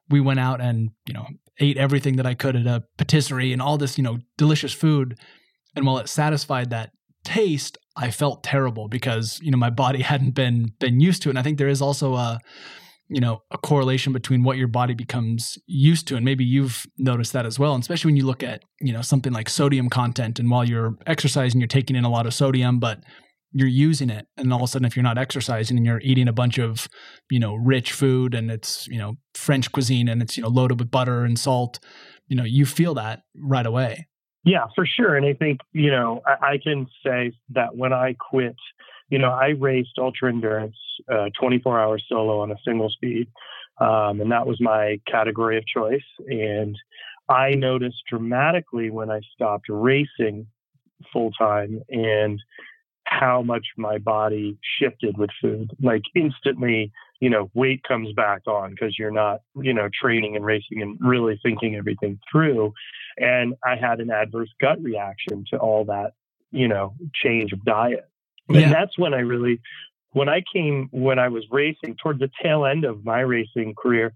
we 0.10 0.20
went 0.20 0.40
out 0.40 0.62
and 0.62 0.90
you 1.08 1.14
know 1.14 1.28
ate 1.60 1.78
everything 1.78 2.16
that 2.18 2.26
I 2.26 2.34
could 2.34 2.56
at 2.56 2.66
a 2.66 2.84
patisserie 2.98 3.54
and 3.54 3.62
all 3.62 3.78
this 3.78 3.98
you 3.98 4.04
know 4.04 4.18
delicious 4.38 4.74
food. 4.74 5.18
And 5.76 5.86
while 5.86 5.98
it 6.00 6.10
satisfied 6.10 6.70
that 6.70 6.92
taste, 7.24 7.78
I 7.96 8.12
felt 8.12 8.44
terrible 8.44 8.88
because 8.88 9.40
you 9.42 9.52
know 9.52 9.58
my 9.58 9.70
body 9.70 10.02
hadn't 10.04 10.32
been 10.32 10.74
been 10.80 11.00
used 11.00 11.22
to 11.24 11.30
it. 11.30 11.32
And 11.32 11.40
I 11.40 11.44
think 11.44 11.58
there 11.58 11.68
is 11.68 11.82
also 11.82 12.16
a 12.16 12.40
you 13.10 13.22
know 13.22 13.42
a 13.52 13.58
correlation 13.58 14.14
between 14.14 14.44
what 14.44 14.58
your 14.58 14.68
body 14.68 14.94
becomes 14.94 15.58
used 15.68 16.08
to 16.08 16.16
and 16.16 16.26
maybe 16.26 16.44
you've 16.44 16.86
noticed 16.98 17.34
that 17.34 17.46
as 17.46 17.60
well 17.60 17.74
and 17.74 17.82
especially 17.82 18.10
when 18.10 18.18
you 18.18 18.26
look 18.26 18.44
at 18.44 18.64
you 18.82 18.92
know 18.92 19.02
something 19.02 19.34
like 19.34 19.50
sodium 19.50 19.90
content 19.90 20.40
and 20.40 20.50
while 20.50 20.64
you're 20.64 20.96
exercising 21.06 21.60
you're 21.60 21.68
taking 21.68 21.96
in 21.96 22.04
a 22.04 22.10
lot 22.10 22.26
of 22.26 22.34
sodium 22.34 22.80
but 22.80 23.04
you're 23.52 23.68
using 23.68 24.10
it 24.10 24.28
and 24.38 24.52
all 24.52 24.60
of 24.60 24.64
a 24.64 24.68
sudden 24.68 24.86
if 24.86 24.96
you're 24.96 25.04
not 25.04 25.18
exercising 25.18 25.78
and 25.78 25.86
you're 25.86 26.02
eating 26.02 26.28
a 26.28 26.34
bunch 26.34 26.58
of 26.58 26.88
you 27.30 27.40
know 27.40 27.56
rich 27.56 27.92
food 27.92 28.34
and 28.34 28.52
it's 28.52 28.88
you 28.88 28.98
know 28.98 29.14
french 29.34 29.72
cuisine 29.72 30.10
and 30.10 30.22
it's 30.22 30.36
you 30.36 30.44
know 30.44 30.50
loaded 30.50 30.80
with 30.80 30.92
butter 30.92 31.24
and 31.24 31.40
salt 31.40 31.80
you 32.28 32.36
know 32.36 32.44
you 32.44 32.66
feel 32.66 32.96
that 32.96 33.22
right 33.36 33.66
away. 33.66 34.08
Yeah 34.44 34.66
for 34.76 34.86
sure 34.86 35.16
and 35.16 35.26
i 35.26 35.34
think 35.34 35.60
you 35.74 35.90
know 35.90 36.22
i, 36.26 36.54
I 36.54 36.60
can 36.62 36.88
say 37.04 37.32
that 37.52 37.76
when 37.76 37.94
i 37.94 38.16
quit 38.20 38.56
you 39.10 39.20
know, 39.20 39.32
I 39.32 39.50
raced 39.50 39.98
ultra 39.98 40.30
endurance, 40.30 40.78
uh, 41.12 41.30
24 41.40 41.80
hour 41.80 42.00
solo 42.10 42.42
on 42.42 42.52
a 42.52 42.58
single 42.66 42.90
speed. 42.90 43.28
Um, 43.80 44.22
and 44.22 44.32
that 44.32 44.48
was 44.48 44.60
my 44.62 45.00
category 45.08 45.58
of 45.58 45.66
choice. 45.66 46.06
And 46.28 46.78
I 47.30 47.52
noticed 47.52 48.04
dramatically 48.10 48.90
when 48.90 49.12
I 49.12 49.20
stopped 49.34 49.66
racing 49.70 50.48
full 51.12 51.32
time 51.32 51.82
and 51.90 52.40
how 53.06 53.42
much 53.42 53.66
my 53.78 53.98
body 53.98 54.58
shifted 54.80 55.18
with 55.18 55.30
food. 55.42 55.72
Like 55.82 56.02
instantly, 56.16 56.92
you 57.20 57.30
know, 57.30 57.50
weight 57.54 57.84
comes 57.88 58.12
back 58.14 58.42
on 58.48 58.72
because 58.72 58.98
you're 58.98 59.12
not, 59.12 59.42
you 59.62 59.74
know, 59.74 59.90
training 60.02 60.36
and 60.36 60.46
racing 60.46 60.82
and 60.82 60.98
really 61.00 61.40
thinking 61.44 61.76
everything 61.76 62.20
through. 62.32 62.74
And 63.18 63.56
I 63.64 63.76
had 63.76 64.00
an 64.00 64.10
adverse 64.10 64.50
gut 64.60 64.82
reaction 64.82 65.46
to 65.52 65.58
all 65.58 65.86
that, 65.86 66.14
you 66.52 66.68
know, 66.68 66.96
change 67.14 67.54
of 67.54 67.64
diet. 67.64 68.10
And 68.48 68.58
yeah. 68.58 68.70
that's 68.70 68.98
when 68.98 69.14
I 69.14 69.20
really, 69.20 69.60
when 70.12 70.30
I 70.30 70.44
came, 70.54 70.90
when 70.92 71.20
I 71.20 71.30
was 71.30 71.44
racing 71.52 71.96
towards 72.02 72.20
the 72.20 72.30
tail 72.42 72.66
end 72.66 72.86
of 72.86 73.04
my 73.04 73.22
racing 73.22 73.74
career, 73.76 74.14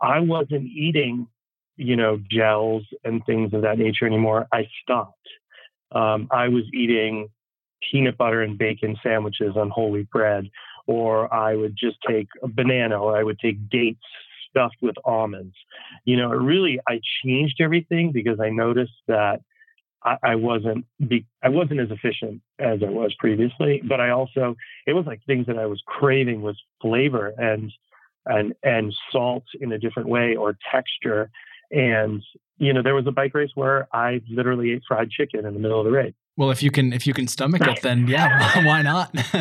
I 0.00 0.20
wasn't 0.20 0.66
eating, 0.66 1.28
you 1.76 1.96
know, 1.96 2.20
gels 2.30 2.84
and 3.04 3.24
things 3.24 3.52
of 3.54 3.62
that 3.62 3.78
nature 3.78 4.06
anymore. 4.06 4.46
I 4.52 4.68
stopped. 4.82 5.14
Um, 5.92 6.28
I 6.30 6.48
was 6.48 6.64
eating 6.74 7.28
peanut 7.90 8.18
butter 8.18 8.42
and 8.42 8.58
bacon 8.58 8.96
sandwiches 9.02 9.56
on 9.56 9.70
whole 9.70 9.90
wheat 9.90 10.10
bread, 10.10 10.50
or 10.86 11.32
I 11.32 11.54
would 11.54 11.76
just 11.76 11.96
take 12.06 12.28
a 12.42 12.48
banana, 12.48 12.98
or 12.98 13.16
I 13.16 13.22
would 13.22 13.38
take 13.38 13.68
dates 13.70 14.04
stuffed 14.50 14.76
with 14.82 14.96
almonds. 15.04 15.54
You 16.04 16.16
know, 16.16 16.32
it 16.32 16.36
really, 16.36 16.80
I 16.88 17.00
changed 17.24 17.60
everything 17.60 18.12
because 18.12 18.40
I 18.40 18.50
noticed 18.50 18.92
that 19.06 19.40
I, 20.04 20.16
I 20.22 20.34
wasn't 20.36 20.84
be, 21.06 21.26
I 21.42 21.48
wasn't 21.48 21.80
as 21.80 21.90
efficient 21.90 22.40
as 22.58 22.80
I 22.82 22.90
was 22.90 23.14
previously, 23.18 23.82
but 23.86 24.00
I 24.00 24.10
also 24.10 24.56
it 24.86 24.92
was 24.92 25.06
like 25.06 25.20
things 25.26 25.46
that 25.46 25.58
I 25.58 25.66
was 25.66 25.82
craving 25.86 26.42
was 26.42 26.60
flavor 26.80 27.34
and 27.36 27.72
and 28.26 28.54
and 28.62 28.94
salt 29.10 29.44
in 29.60 29.72
a 29.72 29.78
different 29.78 30.08
way 30.08 30.36
or 30.36 30.56
texture. 30.72 31.30
And 31.70 32.22
you 32.58 32.72
know, 32.72 32.82
there 32.82 32.94
was 32.94 33.06
a 33.06 33.12
bike 33.12 33.34
race 33.34 33.50
where 33.54 33.88
I 33.92 34.20
literally 34.28 34.72
ate 34.72 34.82
fried 34.86 35.10
chicken 35.10 35.44
in 35.44 35.54
the 35.54 35.60
middle 35.60 35.78
of 35.78 35.84
the 35.84 35.92
race. 35.92 36.14
Well, 36.36 36.50
if 36.50 36.62
you 36.62 36.70
can 36.70 36.92
if 36.92 37.06
you 37.06 37.14
can 37.14 37.26
stomach 37.26 37.62
it, 37.66 37.82
then 37.82 38.06
yeah, 38.06 38.64
why 38.64 38.82
not? 38.82 39.12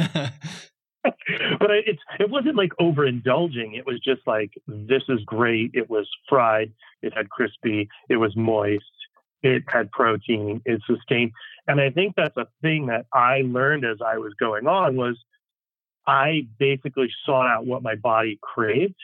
but 1.04 1.72
it's 1.72 2.02
it 2.20 2.30
wasn't 2.30 2.56
like 2.56 2.72
overindulging. 2.82 3.78
It 3.78 3.86
was 3.86 4.00
just 4.04 4.22
like 4.26 4.52
this 4.68 5.04
is 5.10 5.20
great. 5.26 5.72
It 5.74 5.90
was 5.90 6.10
fried. 6.28 6.72
It 7.04 7.14
had 7.16 7.30
crispy. 7.30 7.90
It 8.10 8.18
was 8.18 8.36
moist 8.36 8.84
it 9.42 9.64
had 9.68 9.92
protein, 9.92 10.62
it 10.66 10.82
sustained. 10.88 11.32
And 11.68 11.82
I 11.82 11.90
think 11.90 12.16
that's 12.16 12.38
a 12.38 12.48
thing 12.62 12.88
that 12.88 13.06
I 13.14 13.42
learned 13.46 13.86
as 13.86 13.98
I 14.06 14.18
was 14.18 14.34
going 14.40 14.68
on 14.68 14.96
was 14.96 15.18
I 16.06 16.48
basically 16.58 17.10
sought 17.26 17.48
out 17.48 17.66
what 17.66 17.84
my 17.84 17.96
body 17.96 18.40
craved 18.42 18.96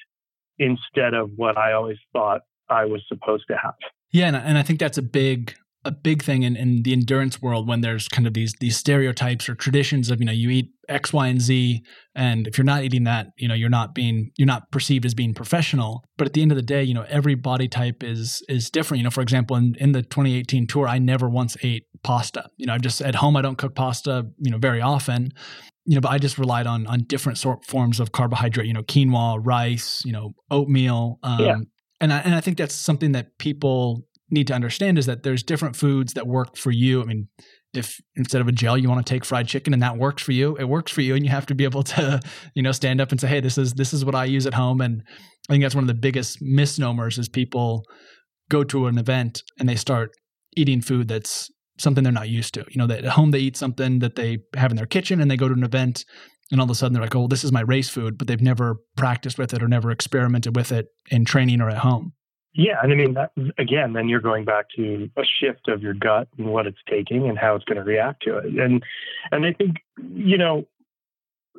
instead 0.57 1.13
of 1.13 1.31
what 1.35 1.57
I 1.57 1.73
always 1.73 1.97
thought 2.13 2.41
I 2.69 2.85
was 2.85 3.03
supposed 3.07 3.45
to 3.49 3.57
have. 3.57 3.75
Yeah, 4.11 4.27
and, 4.27 4.37
and 4.37 4.57
I 4.57 4.63
think 4.63 4.79
that's 4.79 4.97
a 4.97 5.01
big 5.01 5.55
a 5.85 5.91
big 5.91 6.23
thing 6.23 6.43
in, 6.43 6.55
in 6.55 6.83
the 6.83 6.93
endurance 6.93 7.41
world 7.41 7.67
when 7.67 7.81
there's 7.81 8.07
kind 8.07 8.25
of 8.25 8.33
these 8.33 8.53
these 8.59 8.77
stereotypes 8.77 9.49
or 9.49 9.55
traditions 9.55 10.09
of 10.09 10.19
you 10.19 10.25
know 10.25 10.31
you 10.31 10.49
eat 10.49 10.71
X, 10.87 11.11
Y, 11.11 11.27
and 11.27 11.41
Z, 11.41 11.81
and 12.15 12.47
if 12.47 12.57
you're 12.57 12.65
not 12.65 12.83
eating 12.83 13.03
that, 13.03 13.27
you 13.37 13.47
know 13.47 13.53
you're 13.53 13.69
not 13.69 13.93
being 13.93 14.31
you're 14.37 14.47
not 14.47 14.71
perceived 14.71 15.05
as 15.05 15.13
being 15.13 15.33
professional. 15.33 16.03
But 16.17 16.27
at 16.27 16.33
the 16.33 16.41
end 16.41 16.51
of 16.51 16.55
the 16.55 16.61
day, 16.61 16.83
you 16.83 16.93
know 16.93 17.05
every 17.09 17.35
body 17.35 17.67
type 17.67 18.03
is 18.03 18.41
is 18.47 18.69
different. 18.69 18.99
You 18.99 19.03
know, 19.03 19.09
for 19.09 19.21
example, 19.21 19.57
in, 19.57 19.75
in 19.79 19.91
the 19.91 20.01
2018 20.01 20.67
tour, 20.67 20.87
I 20.87 20.99
never 20.99 21.29
once 21.29 21.57
ate 21.63 21.85
pasta. 22.03 22.49
You 22.57 22.65
know, 22.65 22.73
I 22.73 22.77
just 22.77 23.01
at 23.01 23.15
home 23.15 23.35
I 23.35 23.41
don't 23.41 23.57
cook 23.57 23.75
pasta. 23.75 24.25
You 24.39 24.51
know, 24.51 24.57
very 24.57 24.81
often. 24.81 25.33
You 25.85 25.95
know, 25.95 26.01
but 26.01 26.11
I 26.11 26.17
just 26.17 26.37
relied 26.37 26.65
on 26.65 26.87
on 26.87 27.03
different 27.07 27.37
sort 27.37 27.65
forms 27.65 27.99
of 27.99 28.13
carbohydrate. 28.13 28.67
You 28.67 28.73
know, 28.73 28.83
quinoa, 28.83 29.39
rice. 29.43 30.03
You 30.05 30.13
know, 30.13 30.33
oatmeal. 30.49 31.19
Um, 31.23 31.39
yeah. 31.39 31.55
And 32.01 32.11
I, 32.11 32.19
and 32.19 32.35
I 32.35 32.41
think 32.41 32.57
that's 32.57 32.75
something 32.75 33.13
that 33.13 33.37
people 33.37 34.05
need 34.29 34.47
to 34.47 34.53
understand 34.53 34.97
is 34.97 35.05
that 35.05 35.23
there's 35.23 35.43
different 35.43 35.75
foods 35.75 36.13
that 36.13 36.27
work 36.27 36.57
for 36.57 36.71
you. 36.71 37.01
I 37.01 37.05
mean, 37.05 37.27
if 37.73 37.99
instead 38.15 38.41
of 38.41 38.47
a 38.47 38.51
gel 38.51 38.77
you 38.77 38.89
want 38.89 39.05
to 39.05 39.13
take 39.13 39.25
fried 39.25 39.47
chicken 39.47 39.73
and 39.73 39.81
that 39.81 39.97
works 39.97 40.21
for 40.21 40.31
you, 40.31 40.55
it 40.57 40.65
works 40.65 40.91
for 40.91 41.01
you 41.01 41.15
and 41.15 41.25
you 41.25 41.31
have 41.31 41.45
to 41.47 41.55
be 41.55 41.63
able 41.63 41.83
to, 41.83 42.19
you 42.55 42.61
know, 42.61 42.71
stand 42.71 43.01
up 43.01 43.11
and 43.11 43.19
say, 43.19 43.27
"Hey, 43.27 43.39
this 43.39 43.57
is 43.57 43.73
this 43.73 43.93
is 43.93 44.05
what 44.05 44.15
I 44.15 44.25
use 44.25 44.45
at 44.45 44.53
home." 44.53 44.81
And 44.81 45.03
I 45.49 45.53
think 45.53 45.63
that's 45.63 45.75
one 45.75 45.83
of 45.83 45.87
the 45.87 45.93
biggest 45.93 46.41
misnomers 46.41 47.17
is 47.17 47.29
people 47.29 47.83
go 48.49 48.63
to 48.63 48.87
an 48.87 48.97
event 48.97 49.43
and 49.59 49.67
they 49.67 49.75
start 49.75 50.11
eating 50.55 50.81
food 50.81 51.07
that's 51.07 51.49
something 51.79 52.03
they're 52.03 52.13
not 52.13 52.29
used 52.29 52.53
to. 52.53 52.65
You 52.69 52.77
know, 52.77 52.87
that 52.87 53.03
at 53.03 53.11
home 53.11 53.31
they 53.31 53.39
eat 53.39 53.57
something 53.57 53.99
that 53.99 54.15
they 54.15 54.39
have 54.55 54.71
in 54.71 54.77
their 54.77 54.85
kitchen 54.85 55.19
and 55.19 55.29
they 55.29 55.37
go 55.37 55.47
to 55.47 55.53
an 55.53 55.63
event 55.63 56.05
and 56.51 56.59
all 56.59 56.65
of 56.65 56.69
a 56.69 56.75
sudden 56.75 56.93
they're 56.93 57.01
like, 57.01 57.15
"Oh, 57.15 57.27
this 57.27 57.43
is 57.43 57.51
my 57.51 57.61
race 57.61 57.89
food," 57.89 58.17
but 58.17 58.27
they've 58.27 58.41
never 58.41 58.77
practiced 58.95 59.37
with 59.37 59.53
it 59.53 59.63
or 59.63 59.67
never 59.67 59.89
experimented 59.91 60.55
with 60.55 60.71
it 60.71 60.87
in 61.09 61.25
training 61.25 61.61
or 61.61 61.69
at 61.69 61.79
home. 61.79 62.13
Yeah, 62.55 62.75
and 62.83 62.91
I 62.91 62.95
mean 62.95 63.15
that 63.15 63.31
again, 63.57 63.93
then 63.93 64.07
you're 64.07 64.19
going 64.19 64.45
back 64.45 64.67
to 64.75 65.09
a 65.17 65.23
shift 65.39 65.67
of 65.67 65.81
your 65.81 65.95
gut 65.95 66.27
and 66.37 66.47
what 66.47 66.67
it's 66.67 66.77
taking 66.87 67.27
and 67.27 67.37
how 67.37 67.55
it's 67.55 67.65
going 67.65 67.77
to 67.77 67.83
react 67.83 68.23
to 68.23 68.37
it. 68.37 68.45
And 68.45 68.83
and 69.31 69.45
I 69.45 69.53
think 69.53 69.77
you 69.97 70.37
know 70.37 70.67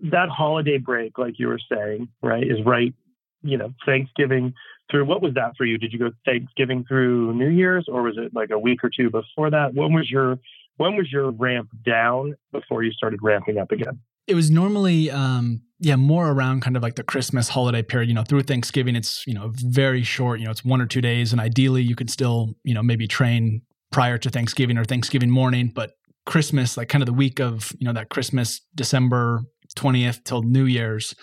that 0.02 0.28
holiday 0.28 0.78
break, 0.78 1.18
like 1.18 1.38
you 1.38 1.48
were 1.48 1.60
saying, 1.70 2.08
right, 2.22 2.44
is 2.44 2.64
right. 2.64 2.94
You 3.42 3.58
know, 3.58 3.74
Thanksgiving 3.84 4.54
through 4.90 5.04
what 5.06 5.20
was 5.20 5.34
that 5.34 5.56
for 5.56 5.64
you? 5.64 5.78
Did 5.78 5.92
you 5.92 5.98
go 5.98 6.10
Thanksgiving 6.24 6.84
through 6.86 7.34
New 7.34 7.50
Year's, 7.50 7.86
or 7.88 8.02
was 8.02 8.16
it 8.16 8.34
like 8.34 8.50
a 8.50 8.58
week 8.58 8.84
or 8.84 8.90
two 8.90 9.10
before 9.10 9.50
that? 9.50 9.74
When 9.74 9.92
was 9.92 10.10
your 10.10 10.38
when 10.76 10.96
was 10.96 11.10
your 11.10 11.30
ramp 11.30 11.70
down 11.84 12.36
before 12.52 12.82
you 12.82 12.92
started 12.92 13.20
ramping 13.22 13.58
up 13.58 13.72
again? 13.72 13.98
It 14.26 14.34
was 14.34 14.50
normally 14.50 15.10
um, 15.10 15.60
yeah, 15.84 15.96
more 15.96 16.30
around 16.30 16.62
kind 16.62 16.76
of 16.76 16.82
like 16.82 16.94
the 16.94 17.02
Christmas 17.02 17.48
holiday 17.48 17.82
period, 17.82 18.08
you 18.08 18.14
know, 18.14 18.22
through 18.22 18.42
Thanksgiving, 18.42 18.96
it's, 18.96 19.26
you 19.26 19.34
know, 19.34 19.52
very 19.54 20.02
short, 20.02 20.40
you 20.40 20.46
know, 20.46 20.50
it's 20.50 20.64
one 20.64 20.80
or 20.80 20.86
two 20.86 21.00
days. 21.00 21.32
And 21.32 21.40
ideally 21.40 21.82
you 21.82 21.94
could 21.94 22.10
still, 22.10 22.54
you 22.64 22.74
know, 22.74 22.82
maybe 22.82 23.06
train 23.06 23.62
prior 23.92 24.16
to 24.18 24.30
Thanksgiving 24.30 24.78
or 24.78 24.84
Thanksgiving 24.84 25.30
morning. 25.30 25.70
But 25.74 25.90
Christmas, 26.26 26.76
like 26.76 26.88
kind 26.88 27.02
of 27.02 27.06
the 27.06 27.12
week 27.12 27.38
of, 27.38 27.72
you 27.78 27.86
know, 27.86 27.92
that 27.92 28.08
Christmas, 28.08 28.60
December 28.74 29.42
20th 29.76 30.24
till 30.24 30.42
New 30.42 30.64
Year's, 30.64 31.14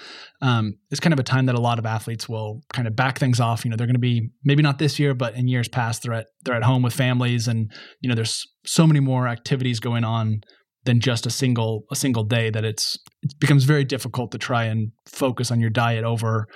um, 0.42 0.76
is 0.92 1.00
kind 1.00 1.14
of 1.14 1.20
a 1.20 1.24
time 1.24 1.48
that 1.48 1.56
a 1.56 1.62
lot 1.62 1.80
of 1.80 1.86
athletes 1.86 2.30
will 2.30 2.62
kind 2.72 2.88
of 2.88 2.96
back 2.96 3.18
things 3.18 3.40
off. 3.40 3.66
You 3.66 3.72
know, 3.72 3.78
they're 3.78 3.88
going 3.88 3.96
to 3.96 4.00
be 4.00 4.30
maybe 4.44 4.62
not 4.62 4.78
this 4.78 5.00
year, 5.00 5.16
but 5.16 5.34
in 5.34 5.48
years 5.48 5.68
past, 5.68 6.04
they're 6.04 6.14
at, 6.14 6.28
they're 6.44 6.56
at 6.56 6.64
home 6.64 6.84
with 6.84 6.94
families 6.94 7.48
and, 7.48 7.72
you 8.02 8.10
know, 8.10 8.16
there's 8.16 8.46
so 8.66 8.86
many 8.86 9.00
more 9.00 9.28
activities 9.28 9.80
going 9.80 10.04
on 10.04 10.42
than 10.86 11.00
just 11.00 11.26
a 11.26 11.30
single 11.30 11.86
a 11.92 11.96
single 11.96 12.24
day 12.24 12.50
that 12.50 12.66
it's 12.66 12.98
it 13.22 13.38
becomes 13.40 13.64
very 13.64 13.84
difficult 13.84 14.32
to 14.32 14.38
try 14.38 14.64
and 14.64 14.92
focus 15.06 15.52
on 15.52 15.60
your 15.60 15.70
diet 15.70 16.04
over 16.04 16.48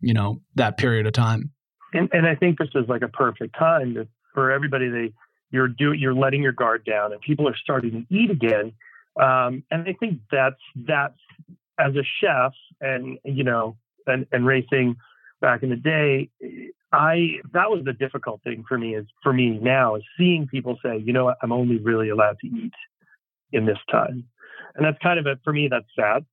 you 0.00 0.14
know 0.14 0.40
that 0.54 0.76
period 0.76 1.06
of 1.06 1.12
time. 1.12 1.50
And, 1.92 2.08
and 2.12 2.26
i 2.26 2.34
think 2.34 2.58
this 2.58 2.68
is 2.74 2.88
like 2.88 3.02
a 3.02 3.08
perfect 3.08 3.56
time 3.58 3.94
to, 3.94 4.08
for 4.32 4.50
everybody 4.50 4.88
they 4.88 5.12
you're 5.50 5.68
doing 5.68 6.00
you're 6.00 6.14
letting 6.14 6.42
your 6.42 6.52
guard 6.52 6.84
down 6.84 7.12
and 7.12 7.20
people 7.20 7.48
are 7.48 7.56
starting 7.56 8.06
to 8.08 8.14
eat 8.14 8.30
again. 8.30 8.72
Um, 9.20 9.62
and 9.70 9.82
i 9.86 9.94
think 9.98 10.20
that's 10.30 10.60
that's 10.86 11.18
as 11.78 11.94
a 11.94 12.04
chef 12.20 12.52
and 12.80 13.18
you 13.24 13.44
know 13.44 13.76
and, 14.06 14.26
and 14.32 14.46
racing 14.46 14.96
back 15.40 15.62
in 15.62 15.70
the 15.70 15.76
day 15.76 16.30
i 16.92 17.28
that 17.52 17.70
was 17.70 17.82
the 17.84 17.92
difficult 17.92 18.42
thing 18.42 18.64
for 18.66 18.78
me 18.78 18.94
is 18.94 19.06
for 19.22 19.32
me 19.32 19.58
now 19.62 19.94
is 19.94 20.02
seeing 20.18 20.46
people 20.46 20.78
say 20.84 21.02
you 21.04 21.12
know 21.12 21.26
what? 21.26 21.36
I'm 21.42 21.52
only 21.52 21.78
really 21.78 22.08
allowed 22.08 22.38
to 22.40 22.46
eat 22.46 22.72
in 23.54 23.66
this 23.66 23.78
time. 23.90 24.24
And 24.74 24.84
that's 24.84 24.98
kind 25.02 25.18
of 25.18 25.26
a, 25.26 25.38
for 25.44 25.52
me, 25.52 25.68
that's 25.70 25.86
sad. 25.98 26.24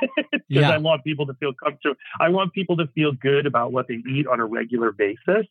Because 0.48 0.62
yeah. 0.62 0.70
I 0.70 0.78
want 0.78 1.04
people 1.04 1.24
to 1.26 1.34
feel 1.34 1.52
comfortable. 1.54 1.96
I 2.20 2.28
want 2.28 2.52
people 2.52 2.76
to 2.76 2.86
feel 2.94 3.12
good 3.12 3.46
about 3.46 3.72
what 3.72 3.86
they 3.88 4.02
eat 4.10 4.26
on 4.26 4.40
a 4.40 4.44
regular 4.44 4.92
basis. 4.92 5.46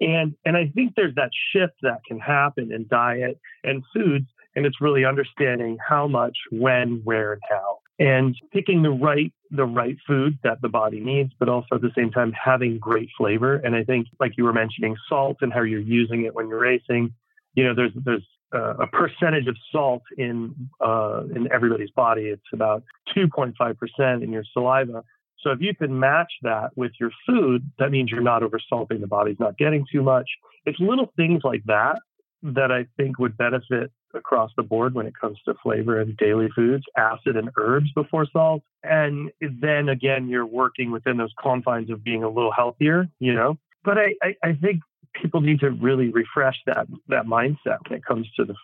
And 0.00 0.34
and 0.44 0.56
I 0.56 0.72
think 0.74 0.94
there's 0.96 1.14
that 1.14 1.30
shift 1.52 1.74
that 1.82 2.00
can 2.08 2.18
happen 2.18 2.72
in 2.72 2.86
diet 2.90 3.38
and 3.62 3.84
foods. 3.94 4.26
And 4.56 4.66
it's 4.66 4.80
really 4.80 5.04
understanding 5.04 5.76
how 5.86 6.08
much, 6.08 6.36
when, 6.50 7.02
where, 7.04 7.34
and 7.34 7.42
how. 7.48 7.78
And 7.98 8.34
picking 8.52 8.82
the 8.82 8.90
right 8.90 9.32
the 9.50 9.66
right 9.66 9.96
food 10.06 10.38
that 10.42 10.60
the 10.62 10.68
body 10.68 10.98
needs, 10.98 11.32
but 11.38 11.48
also 11.48 11.76
at 11.76 11.80
the 11.80 11.92
same 11.96 12.10
time 12.10 12.32
having 12.32 12.78
great 12.78 13.10
flavor. 13.16 13.56
And 13.56 13.76
I 13.76 13.84
think, 13.84 14.08
like 14.18 14.32
you 14.36 14.44
were 14.44 14.52
mentioning, 14.52 14.96
salt 15.08 15.36
and 15.42 15.52
how 15.52 15.62
you're 15.62 15.80
using 15.80 16.24
it 16.24 16.34
when 16.34 16.48
you're 16.48 16.60
racing. 16.60 17.14
You 17.54 17.64
know, 17.64 17.74
there's 17.74 17.92
there's 18.04 18.26
a 18.54 18.86
percentage 18.86 19.46
of 19.46 19.56
salt 19.72 20.02
in 20.16 20.54
uh, 20.80 21.22
in 21.34 21.50
everybody's 21.52 21.90
body. 21.90 22.24
It's 22.24 22.42
about 22.52 22.82
2.5% 23.16 24.22
in 24.22 24.32
your 24.32 24.44
saliva. 24.52 25.02
So 25.40 25.50
if 25.50 25.60
you 25.60 25.74
can 25.74 25.98
match 25.98 26.32
that 26.42 26.70
with 26.74 26.92
your 26.98 27.10
food, 27.26 27.70
that 27.78 27.90
means 27.90 28.10
you're 28.10 28.22
not 28.22 28.42
oversalting. 28.42 29.00
The 29.00 29.06
body's 29.06 29.38
not 29.38 29.58
getting 29.58 29.84
too 29.92 30.02
much. 30.02 30.28
It's 30.64 30.80
little 30.80 31.12
things 31.16 31.42
like 31.44 31.62
that 31.66 32.00
that 32.42 32.70
I 32.70 32.86
think 32.96 33.18
would 33.18 33.36
benefit 33.36 33.90
across 34.14 34.50
the 34.56 34.62
board 34.62 34.94
when 34.94 35.06
it 35.06 35.14
comes 35.18 35.38
to 35.44 35.54
flavor 35.62 36.00
and 36.00 36.16
daily 36.16 36.48
foods, 36.54 36.84
acid 36.96 37.36
and 37.36 37.50
herbs 37.56 37.90
before 37.94 38.26
salt. 38.32 38.62
And 38.82 39.30
then 39.40 39.88
again, 39.88 40.28
you're 40.28 40.46
working 40.46 40.90
within 40.90 41.16
those 41.16 41.32
confines 41.40 41.90
of 41.90 42.04
being 42.04 42.22
a 42.22 42.28
little 42.28 42.52
healthier, 42.52 43.08
you 43.18 43.34
know. 43.34 43.58
But 43.82 43.98
I, 43.98 44.14
I, 44.22 44.34
I 44.42 44.52
think 44.54 44.80
people 45.20 45.40
need 45.40 45.60
to 45.60 45.70
really 45.70 46.10
refresh 46.10 46.56
that 46.66 46.86
that 47.08 47.26
mindset 47.26 47.78
when 47.88 47.98
it 47.98 48.04
comes 48.04 48.26
to 48.36 48.44
the 48.44 48.54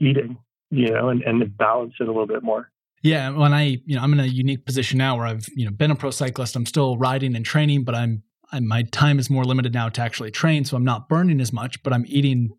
eating, 0.00 0.38
you 0.70 0.90
know, 0.90 1.08
and, 1.08 1.22
and 1.22 1.56
balance 1.56 1.94
it 2.00 2.04
a 2.04 2.06
little 2.06 2.26
bit 2.26 2.42
more. 2.42 2.70
Yeah, 3.02 3.30
when 3.30 3.52
I, 3.52 3.78
you 3.84 3.96
know, 3.96 4.02
I'm 4.02 4.12
in 4.12 4.20
a 4.20 4.26
unique 4.26 4.66
position 4.66 4.98
now 4.98 5.16
where 5.16 5.26
I've, 5.26 5.46
you 5.54 5.64
know, 5.64 5.70
been 5.70 5.90
a 5.90 5.96
pro 5.96 6.10
cyclist. 6.10 6.56
I'm 6.56 6.66
still 6.66 6.96
riding 6.98 7.36
and 7.36 7.44
training, 7.44 7.84
but 7.84 7.94
I'm, 7.94 8.22
I'm 8.50 8.66
my 8.66 8.82
time 8.82 9.18
is 9.18 9.30
more 9.30 9.44
limited 9.44 9.72
now 9.72 9.88
to 9.88 10.00
actually 10.00 10.30
train, 10.30 10.64
so 10.64 10.76
I'm 10.76 10.84
not 10.84 11.08
burning 11.08 11.40
as 11.40 11.52
much, 11.52 11.82
but 11.82 11.92
I'm 11.92 12.04
eating 12.08 12.50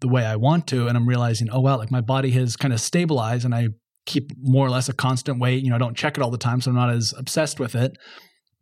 the 0.00 0.08
way 0.08 0.26
I 0.26 0.36
want 0.36 0.66
to, 0.68 0.88
and 0.88 0.96
I'm 0.96 1.08
realizing, 1.08 1.48
oh 1.50 1.60
wow, 1.60 1.78
like 1.78 1.90
my 1.90 2.02
body 2.02 2.30
has 2.32 2.56
kind 2.56 2.74
of 2.74 2.80
stabilized, 2.80 3.46
and 3.46 3.54
I 3.54 3.68
keep 4.04 4.32
more 4.38 4.66
or 4.66 4.70
less 4.70 4.88
a 4.88 4.92
constant 4.92 5.38
weight. 5.38 5.64
You 5.64 5.70
know, 5.70 5.76
I 5.76 5.78
don't 5.78 5.96
check 5.96 6.18
it 6.18 6.22
all 6.22 6.30
the 6.30 6.38
time, 6.38 6.60
so 6.60 6.70
I'm 6.70 6.76
not 6.76 6.90
as 6.90 7.14
obsessed 7.16 7.58
with 7.58 7.74
it 7.74 7.96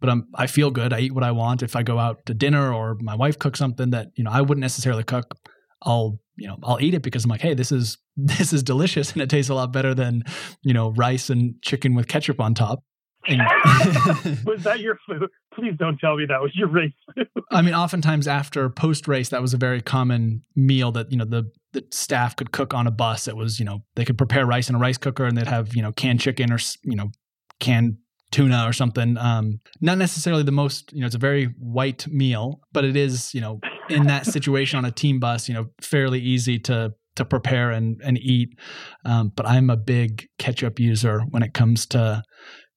but 0.04 0.10
I'm 0.10 0.28
I 0.34 0.46
feel 0.46 0.70
good. 0.70 0.92
I 0.92 1.00
eat 1.00 1.12
what 1.12 1.24
I 1.24 1.30
want. 1.30 1.62
If 1.62 1.74
I 1.74 1.82
go 1.82 1.98
out 1.98 2.26
to 2.26 2.34
dinner 2.34 2.70
or 2.74 2.98
my 3.00 3.14
wife 3.14 3.38
cooks 3.38 3.58
something 3.58 3.88
that 3.90 4.08
you 4.16 4.24
know 4.24 4.30
I 4.30 4.42
wouldn't 4.42 4.60
necessarily 4.60 5.02
cook, 5.02 5.34
I'll 5.82 6.20
you 6.36 6.46
know 6.46 6.58
I'll 6.62 6.78
eat 6.78 6.92
it 6.92 7.00
because 7.00 7.24
I'm 7.24 7.30
like, 7.30 7.40
hey, 7.40 7.54
this 7.54 7.72
is 7.72 7.96
this 8.16 8.52
is 8.52 8.62
delicious 8.62 9.12
and 9.12 9.22
it 9.22 9.30
tastes 9.30 9.48
a 9.48 9.54
lot 9.54 9.72
better 9.72 9.94
than 9.94 10.24
you 10.62 10.74
know 10.74 10.90
rice 10.90 11.30
and 11.30 11.54
chicken 11.62 11.94
with 11.94 12.06
ketchup 12.06 12.38
on 12.38 12.54
top. 12.54 12.80
And 13.26 13.40
was 14.44 14.64
that 14.64 14.80
your 14.80 14.98
food? 15.06 15.30
Please 15.54 15.72
don't 15.78 15.96
tell 15.96 16.16
me 16.18 16.26
that 16.28 16.42
was 16.42 16.50
your 16.54 16.68
race 16.68 16.92
food. 17.14 17.26
I 17.50 17.62
mean, 17.62 17.72
oftentimes 17.72 18.28
after 18.28 18.68
post 18.68 19.08
race, 19.08 19.30
that 19.30 19.40
was 19.40 19.54
a 19.54 19.56
very 19.56 19.80
common 19.80 20.44
meal 20.54 20.92
that 20.92 21.10
you 21.10 21.16
know 21.16 21.24
the 21.24 21.50
the 21.72 21.82
staff 21.90 22.36
could 22.36 22.52
cook 22.52 22.74
on 22.74 22.86
a 22.86 22.90
bus. 22.90 23.26
It 23.26 23.36
was 23.36 23.58
you 23.58 23.64
know 23.64 23.84
they 23.94 24.04
could 24.04 24.18
prepare 24.18 24.44
rice 24.44 24.68
in 24.68 24.74
a 24.74 24.78
rice 24.78 24.98
cooker 24.98 25.24
and 25.24 25.34
they'd 25.34 25.46
have 25.46 25.74
you 25.74 25.80
know 25.80 25.92
canned 25.92 26.20
chicken 26.20 26.52
or 26.52 26.58
you 26.82 26.94
know 26.94 27.10
canned 27.58 27.96
tuna 28.30 28.64
or 28.66 28.72
something. 28.72 29.16
Um, 29.18 29.60
not 29.80 29.98
necessarily 29.98 30.42
the 30.42 30.52
most, 30.52 30.92
you 30.92 31.00
know, 31.00 31.06
it's 31.06 31.14
a 31.14 31.18
very 31.18 31.46
white 31.58 32.06
meal, 32.08 32.60
but 32.72 32.84
it 32.84 32.96
is, 32.96 33.34
you 33.34 33.40
know, 33.40 33.60
in 33.88 34.06
that 34.06 34.26
situation 34.36 34.78
on 34.78 34.84
a 34.84 34.90
team 34.90 35.20
bus, 35.20 35.48
you 35.48 35.54
know, 35.54 35.66
fairly 35.80 36.20
easy 36.20 36.58
to 36.60 36.94
to 37.16 37.24
prepare 37.24 37.70
and 37.70 38.00
and 38.02 38.18
eat. 38.18 38.58
Um, 39.04 39.32
but 39.34 39.46
I'm 39.46 39.70
a 39.70 39.76
big 39.76 40.26
ketchup 40.38 40.80
user 40.80 41.20
when 41.30 41.42
it 41.42 41.54
comes 41.54 41.86
to, 41.86 42.22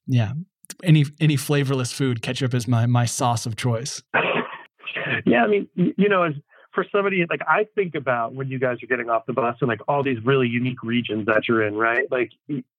yeah, 0.06 0.34
any 0.84 1.06
any 1.20 1.36
flavorless 1.36 1.92
food. 1.92 2.22
Ketchup 2.22 2.54
is 2.54 2.68
my 2.68 2.86
my 2.86 3.06
sauce 3.06 3.46
of 3.46 3.56
choice. 3.56 4.02
yeah, 5.26 5.44
I 5.44 5.48
mean, 5.48 5.68
you 5.76 6.10
know, 6.10 6.24
as 6.24 6.34
for 6.78 6.86
somebody 6.92 7.26
like 7.28 7.42
I 7.48 7.66
think 7.74 7.96
about 7.96 8.36
when 8.36 8.50
you 8.50 8.60
guys 8.60 8.84
are 8.84 8.86
getting 8.86 9.10
off 9.10 9.26
the 9.26 9.34
bus 9.34 9.56
and 9.62 9.68
like 9.68 9.82
all 9.88 10.04
these 10.04 10.24
really 10.24 10.48
unique 10.48 10.84
regions 10.84 11.26
that 11.26 11.48
you're 11.48 11.66
in, 11.66 11.74
right? 11.74 12.06
Like 12.12 12.30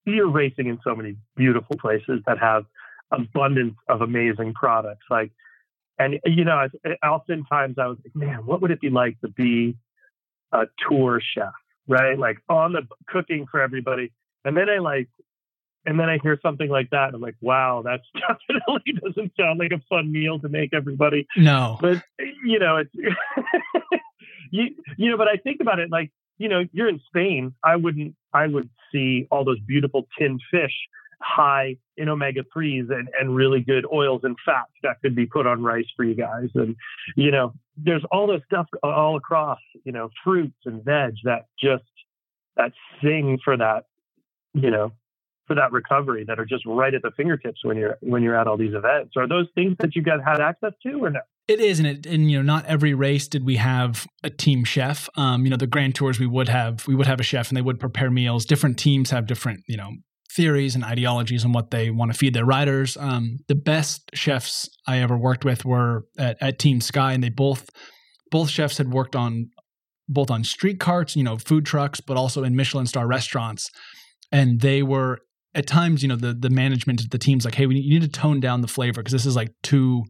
you're 0.05 0.30
racing 0.30 0.68
in 0.68 0.78
so 0.84 0.94
many 0.94 1.16
beautiful 1.34 1.76
places 1.76 2.20
that 2.28 2.38
have 2.38 2.64
abundance 3.11 3.74
of 3.88 4.01
amazing 4.01 4.55
products. 4.55 5.05
Like, 5.11 5.32
and 5.99 6.20
you 6.24 6.44
know, 6.44 6.68
eh, 6.84 6.94
oftentimes 7.05 7.74
I 7.76 7.88
was 7.88 7.99
like, 8.05 8.14
man, 8.14 8.46
what 8.46 8.62
would 8.62 8.70
it 8.70 8.80
be 8.80 8.88
like 8.88 9.20
to 9.22 9.28
be 9.28 9.76
a 10.53 10.66
tour 10.88 11.20
chef, 11.34 11.53
right? 11.88 12.16
Like 12.16 12.38
on 12.49 12.74
the 12.74 12.82
cooking 13.09 13.49
for 13.51 13.61
everybody. 13.61 14.12
And 14.44 14.57
then 14.57 14.70
I 14.70 14.78
like 14.78 15.09
and 15.89 15.99
then 15.99 16.09
I 16.09 16.18
hear 16.22 16.39
something 16.43 16.68
like 16.68 16.91
that, 16.91 17.07
and 17.07 17.14
I'm 17.14 17.20
like, 17.20 17.36
wow, 17.41 17.82
that 17.84 18.01
definitely 18.14 18.93
doesn't 19.03 19.32
sound 19.39 19.59
like 19.59 19.72
a 19.72 19.80
fun 19.89 20.12
meal 20.12 20.39
to 20.41 20.49
make 20.49 20.74
everybody. 20.74 21.26
No, 21.36 21.78
but 21.80 22.03
you 22.45 22.59
know, 22.59 22.76
it's 22.76 22.95
you, 24.51 24.74
you 24.97 25.11
know, 25.11 25.16
but 25.16 25.28
I 25.28 25.36
think 25.36 25.61
about 25.61 25.78
it 25.78 25.91
like 25.91 26.12
you 26.39 26.49
know, 26.49 26.64
you're 26.72 26.89
in 26.89 27.01
Spain. 27.09 27.55
I 27.64 27.76
wouldn't, 27.76 28.14
I 28.32 28.47
would 28.47 28.70
see 28.93 29.26
all 29.30 29.45
those 29.45 29.61
beautiful 29.66 30.07
tinned 30.18 30.41
fish 30.51 30.72
high 31.20 31.76
in 31.97 32.09
omega 32.09 32.45
3s 32.57 32.91
and, 32.91 33.09
and 33.20 33.34
really 33.34 33.61
good 33.61 33.84
oils 33.93 34.20
and 34.22 34.36
fats 34.47 34.70
that 34.84 35.01
could 35.03 35.16
be 35.16 35.26
put 35.26 35.49
on 35.49 35.62
rice 35.62 35.86
for 35.97 36.05
you 36.05 36.14
guys. 36.14 36.49
And, 36.55 36.76
you 37.16 37.32
know, 37.32 37.55
there's 37.76 38.05
all 38.12 38.28
this 38.28 38.43
stuff 38.47 38.66
all 38.84 39.16
across, 39.16 39.59
you 39.84 39.91
know, 39.91 40.11
fruits 40.22 40.57
and 40.64 40.84
veg 40.84 41.14
that 41.24 41.47
just, 41.61 41.82
that 42.57 42.72
sing 43.03 43.39
for 43.45 43.57
that, 43.57 43.84
you 44.55 44.70
know, 44.70 44.93
for 45.49 45.57
that 45.57 45.72
recovery 45.72 46.24
that 46.28 46.38
are 46.38 46.44
just 46.44 46.64
right 46.64 46.94
at 46.94 47.03
the 47.03 47.11
fingertips 47.16 47.64
when 47.64 47.76
you're 47.76 47.99
when 48.01 48.22
you're 48.22 48.38
at 48.38 48.46
all 48.46 48.57
these 48.57 48.74
events. 48.74 49.14
Are 49.16 49.26
those 49.26 49.49
things 49.57 49.74
that 49.80 49.96
you 49.96 50.03
guys 50.03 50.20
had 50.24 50.40
access 50.40 50.72
to 50.84 51.05
or 51.05 51.11
no? 51.11 51.20
It 51.49 51.61
is, 51.61 51.80
and 51.80 51.88
it, 51.88 52.07
and 52.07 52.30
you 52.30 52.36
know, 52.36 52.42
not 52.42 52.66
every 52.66 52.94
race 52.94 53.26
did 53.26 53.44
we 53.44 53.57
have 53.57 54.07
a 54.22 54.30
team 54.30 54.64
chef. 54.64 55.09
Um, 55.16 55.44
you 55.44 55.51
know, 55.51 55.57
the 55.57 55.66
Grand 55.66 55.94
Tours 55.96 56.20
we 56.20 56.26
would 56.26 56.49
have 56.49 56.86
we 56.86 56.94
would 56.94 57.07
have 57.07 57.18
a 57.18 57.24
chef 57.24 57.49
and 57.49 57.57
they 57.57 57.62
would 57.62 57.80
prepare 57.80 58.11
meals. 58.11 58.44
Different 58.44 58.78
teams 58.78 59.11
have 59.11 59.26
different 59.26 59.64
you 59.66 59.76
know 59.76 59.90
theories 60.30 60.74
and 60.74 60.84
ideologies 60.84 61.44
on 61.44 61.53
what 61.53 61.70
they 61.70 61.90
want 61.90 62.12
to 62.12 62.18
feed 62.18 62.34
their 62.34 62.44
riders. 62.44 62.96
Um, 62.99 63.38
the 63.49 63.55
best 63.55 64.11
chefs 64.14 64.68
I 64.86 64.99
ever 64.99 65.16
worked 65.16 65.44
with 65.44 65.64
were 65.64 66.05
at, 66.18 66.36
at 66.40 66.59
Team 66.59 66.80
Sky, 66.80 67.12
and 67.12 67.24
they 67.24 67.30
both 67.30 67.70
both 68.30 68.51
chefs 68.51 68.78
had 68.78 68.92
worked 68.92 69.16
on 69.16 69.51
both 70.09 70.30
on 70.30 70.42
street 70.42 70.80
carts, 70.80 71.16
you 71.16 71.22
know, 71.22 71.36
food 71.36 71.66
trucks, 71.66 72.01
but 72.01 72.16
also 72.16 72.42
in 72.42 72.57
Michelin 72.57 72.86
star 72.86 73.07
restaurants. 73.07 73.70
And 74.32 74.61
they 74.61 74.82
were 74.82 75.20
at 75.55 75.66
times, 75.66 76.03
you 76.03 76.09
know, 76.09 76.16
the 76.16 76.34
the 76.34 76.51
management, 76.51 77.03
the 77.11 77.18
team's 77.18 77.44
like, 77.44 77.55
hey, 77.55 77.66
we 77.66 77.74
need, 77.74 77.84
you 77.84 77.99
need 77.99 78.12
to 78.12 78.20
tone 78.20 78.40
down 78.40 78.61
the 78.61 78.68
flavor 78.68 79.03
because 79.03 79.12
this 79.12 79.26
is 79.26 79.36
like 79.36 79.49
too, 79.62 80.05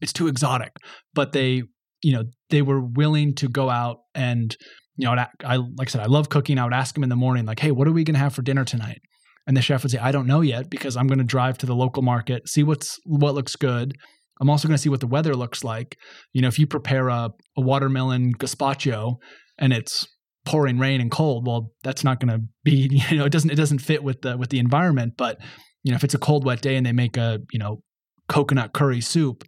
it's 0.00 0.12
too 0.12 0.28
exotic. 0.28 0.72
But 1.14 1.32
they, 1.32 1.62
you 2.02 2.12
know, 2.12 2.24
they 2.50 2.62
were 2.62 2.80
willing 2.80 3.34
to 3.36 3.48
go 3.48 3.70
out 3.70 3.98
and, 4.14 4.56
you 4.96 5.06
know, 5.06 5.24
I 5.44 5.56
like 5.56 5.88
I 5.88 5.90
said, 5.90 6.02
I 6.02 6.06
love 6.06 6.28
cooking. 6.28 6.58
I 6.58 6.64
would 6.64 6.74
ask 6.74 6.94
them 6.94 7.02
in 7.02 7.08
the 7.08 7.16
morning, 7.16 7.46
like, 7.46 7.60
hey, 7.60 7.70
what 7.70 7.88
are 7.88 7.92
we 7.92 8.04
going 8.04 8.14
to 8.14 8.20
have 8.20 8.34
for 8.34 8.42
dinner 8.42 8.64
tonight? 8.64 9.00
and 9.46 9.56
the 9.56 9.62
chef 9.62 9.82
would 9.82 9.90
say, 9.90 9.98
"I 9.98 10.12
don't 10.12 10.26
know 10.26 10.40
yet 10.40 10.70
because 10.70 10.96
I'm 10.96 11.06
going 11.06 11.18
to 11.18 11.24
drive 11.24 11.58
to 11.58 11.66
the 11.66 11.74
local 11.74 12.02
market, 12.02 12.48
see 12.48 12.62
what's 12.62 12.98
what 13.04 13.34
looks 13.34 13.56
good. 13.56 13.94
I'm 14.40 14.50
also 14.50 14.66
going 14.66 14.76
to 14.76 14.82
see 14.82 14.88
what 14.88 15.00
the 15.00 15.06
weather 15.06 15.34
looks 15.34 15.62
like. 15.62 15.96
You 16.32 16.42
know, 16.42 16.48
if 16.48 16.58
you 16.58 16.66
prepare 16.66 17.08
a, 17.08 17.30
a 17.56 17.60
watermelon 17.60 18.34
gazpacho 18.34 19.16
and 19.58 19.72
it's 19.72 20.06
pouring 20.44 20.78
rain 20.78 21.00
and 21.00 21.10
cold, 21.10 21.46
well, 21.46 21.72
that's 21.82 22.04
not 22.04 22.20
going 22.20 22.32
to 22.32 22.44
be 22.64 22.88
you 23.10 23.18
know 23.18 23.24
it 23.24 23.32
doesn't 23.32 23.50
it 23.50 23.56
doesn't 23.56 23.80
fit 23.80 24.02
with 24.02 24.22
the 24.22 24.36
with 24.36 24.50
the 24.50 24.58
environment. 24.58 25.14
But 25.16 25.40
you 25.82 25.92
know, 25.92 25.96
if 25.96 26.04
it's 26.04 26.14
a 26.14 26.18
cold 26.18 26.44
wet 26.44 26.62
day 26.62 26.76
and 26.76 26.86
they 26.86 26.92
make 26.92 27.16
a 27.16 27.40
you 27.52 27.58
know 27.58 27.82
coconut 28.28 28.72
curry 28.72 29.00
soup, 29.00 29.44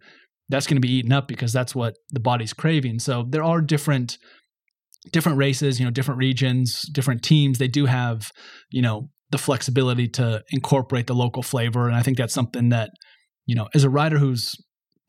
that's 0.49 0.67
going 0.67 0.77
to 0.77 0.87
be 0.87 0.93
eaten 0.93 1.11
up 1.11 1.27
because 1.27 1.53
that's 1.53 1.73
what 1.73 1.95
the 2.11 2.19
body's 2.19 2.53
craving. 2.53 2.99
So 2.99 3.25
there 3.27 3.43
are 3.43 3.61
different 3.61 4.17
different 5.11 5.37
races, 5.37 5.79
you 5.79 5.85
know, 5.85 5.91
different 5.91 6.17
regions, 6.17 6.81
different 6.91 7.23
teams. 7.23 7.59
They 7.59 7.67
do 7.67 7.85
have 7.85 8.31
you 8.71 8.81
know 8.81 9.09
the 9.31 9.37
flexibility 9.37 10.07
to 10.07 10.43
incorporate 10.51 11.07
the 11.07 11.13
local 11.13 11.43
flavor. 11.43 11.87
And 11.87 11.95
I 11.95 12.01
think 12.01 12.17
that's 12.17 12.33
something 12.33 12.69
that, 12.69 12.91
you 13.45 13.55
know, 13.55 13.67
as 13.73 13.83
a 13.83 13.89
rider 13.89 14.17
who's, 14.17 14.55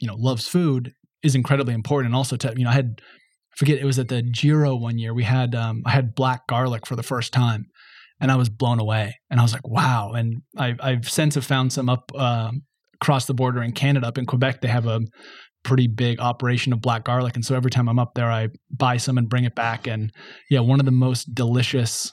you 0.00 0.08
know, 0.08 0.16
loves 0.16 0.48
food 0.48 0.92
is 1.22 1.34
incredibly 1.34 1.74
important. 1.74 2.06
And 2.06 2.16
also 2.16 2.36
to, 2.36 2.54
you 2.56 2.64
know, 2.64 2.70
I 2.70 2.74
had, 2.74 3.00
forget, 3.56 3.78
it 3.78 3.84
was 3.84 3.98
at 3.98 4.08
the 4.08 4.22
Giro 4.22 4.76
one 4.76 4.98
year. 4.98 5.12
We 5.12 5.24
had, 5.24 5.54
um, 5.54 5.82
I 5.84 5.90
had 5.90 6.14
black 6.14 6.46
garlic 6.46 6.86
for 6.86 6.96
the 6.96 7.02
first 7.02 7.32
time 7.32 7.66
and 8.20 8.30
I 8.30 8.36
was 8.36 8.48
blown 8.48 8.80
away. 8.80 9.18
And 9.30 9.40
I 9.40 9.42
was 9.42 9.52
like, 9.52 9.66
wow. 9.66 10.12
And 10.12 10.42
I, 10.56 10.74
I've 10.80 11.08
since 11.08 11.34
have 11.34 11.44
found 11.44 11.72
some 11.72 11.88
up 11.88 12.12
uh, 12.14 12.52
across 12.94 13.26
the 13.26 13.34
border 13.34 13.62
in 13.62 13.72
Canada, 13.72 14.06
up 14.06 14.18
in 14.18 14.26
Quebec, 14.26 14.60
they 14.60 14.68
have 14.68 14.86
a 14.86 15.00
pretty 15.62 15.86
big 15.88 16.20
operation 16.20 16.72
of 16.72 16.80
black 16.80 17.04
garlic. 17.04 17.34
And 17.34 17.44
so 17.44 17.56
every 17.56 17.70
time 17.70 17.88
I'm 17.88 17.98
up 17.98 18.14
there, 18.14 18.30
I 18.30 18.48
buy 18.70 18.96
some 18.96 19.18
and 19.18 19.28
bring 19.28 19.44
it 19.44 19.54
back. 19.54 19.86
And 19.86 20.12
yeah, 20.48 20.60
one 20.60 20.80
of 20.80 20.86
the 20.86 20.92
most 20.92 21.34
delicious 21.34 22.12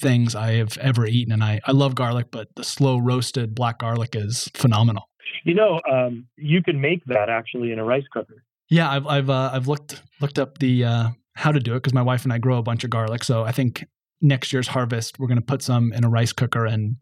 things 0.00 0.34
I 0.34 0.52
have 0.54 0.76
ever 0.78 1.06
eaten. 1.06 1.32
And 1.32 1.44
I, 1.44 1.60
I 1.66 1.72
love 1.72 1.94
garlic, 1.94 2.28
but 2.30 2.48
the 2.56 2.64
slow 2.64 2.98
roasted 2.98 3.54
black 3.54 3.78
garlic 3.78 4.16
is 4.16 4.48
phenomenal. 4.54 5.04
You 5.44 5.54
know, 5.54 5.80
um, 5.90 6.26
you 6.36 6.62
can 6.62 6.80
make 6.80 7.04
that 7.06 7.28
actually 7.28 7.72
in 7.72 7.78
a 7.78 7.84
rice 7.84 8.04
cooker. 8.12 8.42
Yeah, 8.70 8.90
I've 8.90 9.06
I've 9.06 9.30
uh, 9.30 9.50
I've 9.52 9.68
looked 9.68 10.02
looked 10.20 10.38
up 10.38 10.58
the 10.58 10.84
uh, 10.84 11.08
how 11.34 11.52
to 11.52 11.60
do 11.60 11.72
it 11.72 11.76
because 11.76 11.94
my 11.94 12.02
wife 12.02 12.24
and 12.24 12.32
I 12.32 12.38
grow 12.38 12.58
a 12.58 12.62
bunch 12.62 12.84
of 12.84 12.90
garlic. 12.90 13.24
So 13.24 13.44
I 13.44 13.52
think 13.52 13.84
next 14.20 14.52
year's 14.52 14.68
harvest 14.68 15.18
we're 15.18 15.26
going 15.26 15.40
to 15.40 15.44
put 15.44 15.62
some 15.62 15.92
in 15.92 16.04
a 16.04 16.08
rice 16.08 16.32
cooker 16.32 16.64
and 16.64 16.96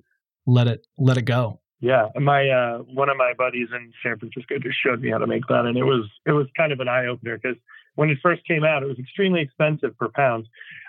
let 0.46 0.66
it 0.66 0.86
let 0.98 1.16
it 1.16 1.22
go. 1.22 1.60
Yeah, 1.80 2.08
my 2.16 2.48
uh, 2.48 2.78
one 2.78 3.08
of 3.08 3.16
my 3.16 3.32
buddies 3.36 3.68
in 3.72 3.92
San 4.02 4.18
Francisco 4.18 4.58
just 4.58 4.76
showed 4.84 5.00
me 5.00 5.10
how 5.10 5.18
to 5.18 5.26
make 5.26 5.46
that, 5.48 5.64
and 5.64 5.76
it 5.76 5.84
was 5.84 6.08
it 6.26 6.32
was 6.32 6.46
kind 6.56 6.72
of 6.72 6.80
an 6.80 6.88
eye 6.88 7.06
opener 7.06 7.38
because 7.38 7.58
when 7.94 8.08
it 8.08 8.18
first 8.22 8.46
came 8.46 8.64
out, 8.64 8.82
it 8.82 8.86
was 8.86 8.98
extremely 8.98 9.42
expensive 9.42 9.96
per 9.98 10.08
pound 10.08 10.46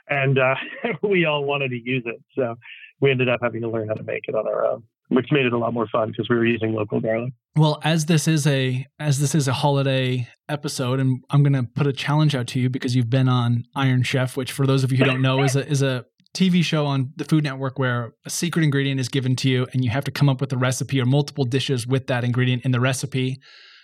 and 0.10 0.38
uh, 0.38 0.56
we 1.02 1.26
all 1.26 1.44
wanted 1.44 1.70
to 1.70 1.80
use 1.82 2.04
it. 2.06 2.22
So 2.36 2.56
we 3.00 3.12
ended 3.12 3.30
up 3.30 3.40
having 3.42 3.62
to 3.62 3.70
learn 3.70 3.88
how 3.88 3.96
to 3.96 4.04
make 4.04 4.26
it 4.28 4.36
on 4.36 4.48
our 4.48 4.66
own, 4.66 4.84
which 5.10 5.28
made 5.32 5.46
it 5.46 5.54
a 5.54 5.58
lot 5.58 5.74
more 5.74 5.88
fun 5.88 6.10
because 6.10 6.28
we 6.30 6.36
were 6.36 6.46
using 6.46 6.74
local 6.74 7.00
garlic. 7.00 7.34
Well, 7.56 7.80
as 7.84 8.06
this 8.06 8.28
is 8.28 8.48
a 8.48 8.86
as 9.00 9.20
this 9.20 9.36
is 9.36 9.48
a 9.48 9.54
holiday 9.54 10.28
episode, 10.50 11.00
and 11.00 11.24
I'm 11.30 11.44
going 11.44 11.54
to 11.54 11.64
put 11.64 11.88
a 11.88 11.94
challenge 11.94 12.36
out 12.36 12.48
to 12.48 12.60
you 12.60 12.70
because 12.70 12.96
you've 12.96 13.10
been 13.10 13.30
on 13.30 13.66
Iron 13.76 14.04
Chef, 14.04 14.36
which 14.36 14.52
for 14.52 14.66
those 14.66 14.84
of 14.84 14.92
you 14.92 14.98
who 14.98 15.06
don't 15.06 15.22
know 15.22 15.44
is 15.44 15.56
a 15.56 15.68
is 15.68 15.82
a 15.82 16.06
TV 16.34 16.64
show 16.64 16.86
on 16.86 17.14
the 17.16 17.26
Food 17.26 17.44
Network 17.44 17.78
where 17.78 18.14
a 18.26 18.30
secret 18.30 18.64
ingredient 18.64 19.00
is 19.00 19.08
given 19.08 19.36
to 19.38 19.50
you 19.50 19.68
and 19.72 19.84
you 19.84 19.92
have 19.92 20.04
to 20.06 20.12
come 20.12 20.30
up 20.30 20.42
with 20.42 20.52
a 20.52 20.58
recipe 20.58 21.00
or 21.00 21.06
multiple 21.06 21.46
dishes 21.46 21.86
with 21.86 22.08
that 22.08 22.24
ingredient 22.24 22.66
in 22.66 22.72
the 22.72 22.80
recipe. 22.80 23.40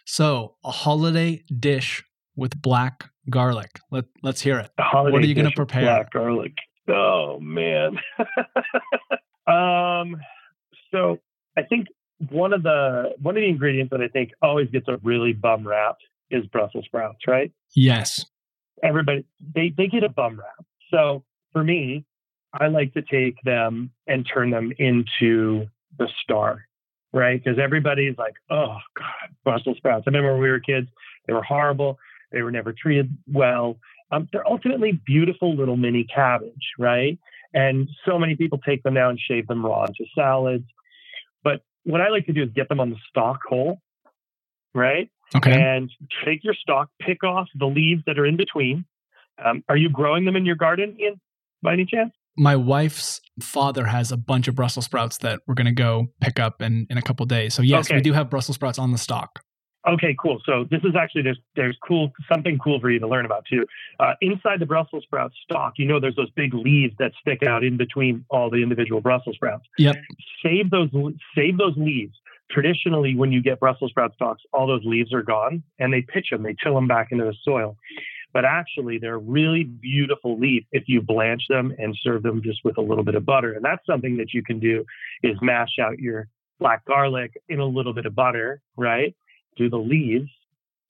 So, 0.05 0.55
a 0.63 0.71
holiday 0.71 1.43
dish 1.59 2.03
with 2.35 2.59
black 2.59 3.07
garlic. 3.29 3.79
Let 3.91 4.05
Let's 4.23 4.41
hear 4.41 4.57
it. 4.57 4.71
What 4.77 5.13
are 5.13 5.25
you 5.27 5.35
going 5.35 5.49
to 5.49 5.55
prepare? 5.55 5.83
Black 5.83 6.11
garlic. 6.11 6.53
Oh 6.87 7.39
man. 7.39 7.99
um. 9.47 10.19
So 10.91 11.19
I 11.57 11.63
think 11.63 11.87
one 12.29 12.53
of 12.53 12.63
the 12.63 13.13
one 13.21 13.37
of 13.37 13.41
the 13.41 13.47
ingredients 13.47 13.91
that 13.91 14.01
I 14.01 14.07
think 14.07 14.31
always 14.41 14.69
gets 14.69 14.87
a 14.87 14.97
really 15.03 15.33
bum 15.33 15.67
rap 15.67 15.97
is 16.29 16.45
Brussels 16.47 16.85
sprouts, 16.85 17.19
right? 17.27 17.51
Yes. 17.75 18.25
Everybody 18.83 19.25
they 19.55 19.73
they 19.75 19.87
get 19.87 20.03
a 20.03 20.09
bum 20.09 20.39
rap. 20.39 20.65
So 20.91 21.23
for 21.53 21.63
me, 21.63 22.05
I 22.53 22.67
like 22.67 22.93
to 22.93 23.01
take 23.01 23.41
them 23.43 23.91
and 24.07 24.27
turn 24.31 24.49
them 24.49 24.71
into 24.77 25.67
the 25.97 26.07
star, 26.23 26.65
right? 27.13 27.41
Because 27.43 27.59
everybody's 27.59 28.17
like, 28.17 28.33
oh 28.49 28.77
God, 28.97 29.35
Brussels 29.43 29.77
sprouts. 29.77 30.03
I 30.07 30.09
remember 30.09 30.33
when 30.33 30.41
we 30.41 30.49
were 30.49 30.59
kids, 30.59 30.87
they 31.27 31.33
were 31.33 31.43
horrible. 31.43 31.97
They 32.31 32.41
were 32.41 32.51
never 32.51 32.73
treated 32.73 33.15
well. 33.27 33.77
Um, 34.11 34.27
they're 34.31 34.47
ultimately 34.47 34.99
beautiful 35.05 35.55
little 35.55 35.77
mini 35.77 36.03
cabbage, 36.03 36.73
right? 36.77 37.17
And 37.53 37.89
so 38.05 38.17
many 38.19 38.35
people 38.35 38.59
take 38.59 38.83
them 38.83 38.93
now 38.95 39.09
and 39.09 39.19
shave 39.19 39.47
them 39.47 39.65
raw 39.65 39.85
into 39.85 40.05
salads. 40.15 40.65
What 41.89 42.01
I 42.01 42.09
like 42.09 42.27
to 42.27 42.33
do 42.33 42.43
is 42.43 42.49
get 42.55 42.69
them 42.69 42.79
on 42.79 42.91
the 42.91 42.97
stalk 43.09 43.39
whole, 43.49 43.81
right? 44.75 45.09
Okay. 45.35 45.51
And 45.51 45.89
take 46.23 46.43
your 46.43 46.53
stalk, 46.53 46.89
pick 47.01 47.23
off 47.23 47.47
the 47.55 47.65
leaves 47.65 48.03
that 48.05 48.19
are 48.19 48.27
in 48.27 48.37
between. 48.37 48.85
Um, 49.43 49.63
are 49.67 49.75
you 49.75 49.89
growing 49.89 50.25
them 50.25 50.35
in 50.35 50.45
your 50.45 50.55
garden, 50.55 50.95
Ian, 50.99 51.19
by 51.63 51.73
any 51.73 51.85
chance? 51.85 52.11
My 52.37 52.55
wife's 52.55 53.21
father 53.41 53.85
has 53.85 54.11
a 54.11 54.17
bunch 54.17 54.47
of 54.47 54.53
Brussels 54.53 54.85
sprouts 54.85 55.17
that 55.19 55.41
we're 55.47 55.55
going 55.55 55.65
to 55.65 55.71
go 55.71 56.07
pick 56.21 56.39
up 56.39 56.61
in, 56.61 56.85
in 56.91 56.99
a 56.99 57.01
couple 57.01 57.25
days. 57.25 57.55
So, 57.55 57.63
yes, 57.63 57.87
okay. 57.87 57.95
we 57.95 58.01
do 58.01 58.13
have 58.13 58.29
Brussels 58.29 58.55
sprouts 58.55 58.77
on 58.77 58.91
the 58.91 58.99
stalk. 58.99 59.39
Okay, 59.87 60.15
cool. 60.21 60.41
So 60.45 60.65
this 60.69 60.81
is 60.83 60.95
actually 60.99 61.21
there's 61.21 61.39
there's 61.55 61.77
cool 61.87 62.11
something 62.31 62.57
cool 62.57 62.79
for 62.81 62.91
you 62.91 62.99
to 62.99 63.07
learn 63.07 63.25
about 63.25 63.45
too. 63.49 63.65
Uh, 63.99 64.13
inside 64.21 64.59
the 64.59 64.65
Brussels 64.65 65.03
sprout 65.03 65.31
stalk, 65.43 65.73
you 65.77 65.85
know, 65.85 65.99
there's 65.99 66.15
those 66.15 66.31
big 66.31 66.53
leaves 66.53 66.93
that 66.99 67.11
stick 67.21 67.43
out 67.43 67.63
in 67.63 67.77
between 67.77 68.25
all 68.29 68.49
the 68.49 68.61
individual 68.61 68.99
Brussels 68.99 69.35
sprouts. 69.35 69.65
Yep. 69.77 69.95
Save 70.43 70.69
those 70.69 70.89
save 71.35 71.57
those 71.57 71.77
leaves. 71.77 72.13
Traditionally, 72.51 73.15
when 73.15 73.31
you 73.31 73.41
get 73.41 73.59
Brussels 73.59 73.91
sprout 73.91 74.13
stalks, 74.15 74.41
all 74.53 74.67
those 74.67 74.83
leaves 74.83 75.13
are 75.13 75.21
gone, 75.21 75.63
and 75.77 75.93
they 75.93 76.01
pitch 76.01 76.27
them, 76.31 76.43
they 76.43 76.55
till 76.61 76.73
them 76.73 76.87
back 76.87 77.09
into 77.11 77.23
the 77.23 77.35
soil. 77.43 77.77
But 78.33 78.43
actually, 78.43 78.97
they're 78.97 79.19
really 79.19 79.63
beautiful 79.63 80.37
leaves 80.37 80.65
if 80.71 80.83
you 80.87 81.01
blanch 81.01 81.43
them 81.47 81.73
and 81.77 81.97
serve 82.01 82.23
them 82.23 82.41
just 82.43 82.59
with 82.63 82.77
a 82.77 82.81
little 82.81 83.03
bit 83.03 83.15
of 83.15 83.25
butter. 83.25 83.53
And 83.53 83.63
that's 83.63 83.85
something 83.85 84.17
that 84.17 84.33
you 84.33 84.43
can 84.43 84.59
do 84.59 84.83
is 85.23 85.37
mash 85.41 85.79
out 85.81 85.99
your 85.99 86.27
black 86.59 86.85
garlic 86.85 87.31
in 87.47 87.59
a 87.59 87.65
little 87.65 87.93
bit 87.93 88.05
of 88.05 88.13
butter, 88.13 88.61
right? 88.75 89.15
Do 89.57 89.69
the 89.69 89.77
leaves 89.77 90.29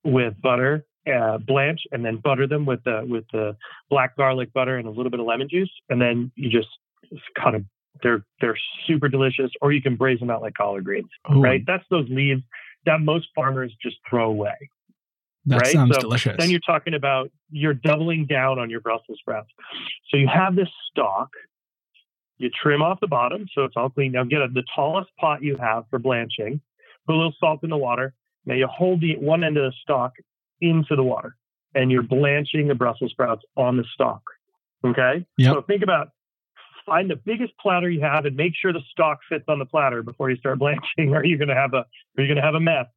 with 0.03 0.33
butter, 0.41 0.85
uh, 1.07 1.37
blanch, 1.37 1.81
and 1.91 2.05
then 2.05 2.17
butter 2.17 2.47
them 2.47 2.65
with 2.65 2.83
the 2.83 3.05
with 3.07 3.25
the 3.31 3.55
black 3.89 4.15
garlic 4.17 4.53
butter 4.53 4.77
and 4.77 4.87
a 4.87 4.91
little 4.91 5.09
bit 5.09 5.19
of 5.19 5.25
lemon 5.25 5.47
juice, 5.49 5.71
and 5.89 6.01
then 6.01 6.31
you 6.35 6.49
just 6.49 6.69
kind 7.37 7.55
of 7.55 7.63
they're 8.03 8.23
they're 8.41 8.57
super 8.87 9.09
delicious. 9.09 9.51
Or 9.61 9.71
you 9.71 9.81
can 9.81 9.95
braise 9.95 10.19
them 10.19 10.29
out 10.29 10.41
like 10.41 10.53
collard 10.53 10.85
greens, 10.85 11.09
Ooh. 11.33 11.41
right? 11.41 11.63
That's 11.65 11.83
those 11.89 12.07
leaves 12.09 12.41
that 12.85 13.01
most 13.01 13.27
farmers 13.35 13.73
just 13.81 13.97
throw 14.09 14.29
away. 14.29 14.55
That 15.45 15.61
right? 15.61 15.73
sounds 15.73 15.95
so 15.95 16.01
delicious. 16.01 16.35
Then 16.37 16.49
you're 16.49 16.59
talking 16.59 16.93
about 16.93 17.31
you're 17.49 17.73
doubling 17.73 18.25
down 18.25 18.59
on 18.59 18.69
your 18.69 18.81
Brussels 18.81 19.17
sprouts. 19.19 19.49
So 20.09 20.17
you 20.17 20.27
have 20.27 20.55
this 20.55 20.69
stalk. 20.91 21.29
You 22.37 22.49
trim 22.61 22.81
off 22.81 22.99
the 23.01 23.07
bottom 23.07 23.47
so 23.53 23.65
it's 23.65 23.75
all 23.75 23.89
clean. 23.89 24.13
Now 24.13 24.23
get 24.23 24.41
a, 24.41 24.47
the 24.47 24.63
tallest 24.73 25.09
pot 25.19 25.43
you 25.43 25.57
have 25.57 25.85
for 25.89 25.99
blanching. 25.99 26.61
Put 27.05 27.15
a 27.15 27.17
little 27.17 27.33
salt 27.39 27.63
in 27.63 27.69
the 27.69 27.77
water. 27.77 28.13
Now 28.49 28.55
you 28.55 28.67
hold 28.67 29.01
the 29.01 29.15
one 29.17 29.43
end 29.43 29.57
of 29.57 29.63
the 29.63 29.73
stalk 29.83 30.13
into 30.59 30.95
the 30.95 31.03
water 31.03 31.35
and 31.75 31.91
you're 31.91 32.03
blanching 32.03 32.67
the 32.67 32.73
Brussels 32.73 33.11
sprouts 33.11 33.43
on 33.55 33.77
the 33.77 33.83
stalk. 33.93 34.23
Okay. 34.83 35.23
Yep. 35.37 35.53
So 35.53 35.61
think 35.61 35.83
about 35.83 36.09
find 36.83 37.11
the 37.11 37.15
biggest 37.15 37.53
platter 37.61 37.87
you 37.87 38.01
have 38.01 38.25
and 38.25 38.35
make 38.35 38.53
sure 38.59 38.73
the 38.73 38.81
stalk 38.91 39.19
fits 39.29 39.45
on 39.47 39.59
the 39.59 39.65
platter 39.65 40.01
before 40.01 40.31
you 40.31 40.37
start 40.37 40.57
blanching, 40.59 41.13
or 41.13 41.23
you're 41.23 41.37
gonna 41.37 41.53
have 41.53 41.75
a 41.75 41.85
you're 42.17 42.27
gonna 42.27 42.41
have 42.41 42.55
a 42.55 42.59
mess. 42.59 42.87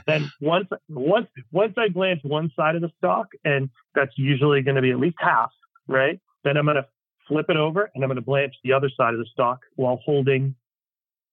then 0.06 0.30
once 0.40 0.68
once 0.88 1.26
once 1.50 1.74
I 1.76 1.88
blanch 1.88 2.20
one 2.22 2.52
side 2.54 2.76
of 2.76 2.82
the 2.82 2.90
stalk, 2.98 3.26
and 3.44 3.68
that's 3.96 4.12
usually 4.16 4.62
gonna 4.62 4.82
be 4.82 4.92
at 4.92 5.00
least 5.00 5.16
half, 5.18 5.50
right? 5.88 6.20
Then 6.44 6.56
I'm 6.56 6.66
gonna 6.66 6.86
flip 7.26 7.46
it 7.48 7.56
over 7.56 7.90
and 7.92 8.04
I'm 8.04 8.08
gonna 8.08 8.20
blanch 8.20 8.54
the 8.62 8.72
other 8.72 8.90
side 8.96 9.14
of 9.14 9.18
the 9.18 9.26
stalk 9.32 9.62
while 9.74 10.00
holding 10.04 10.54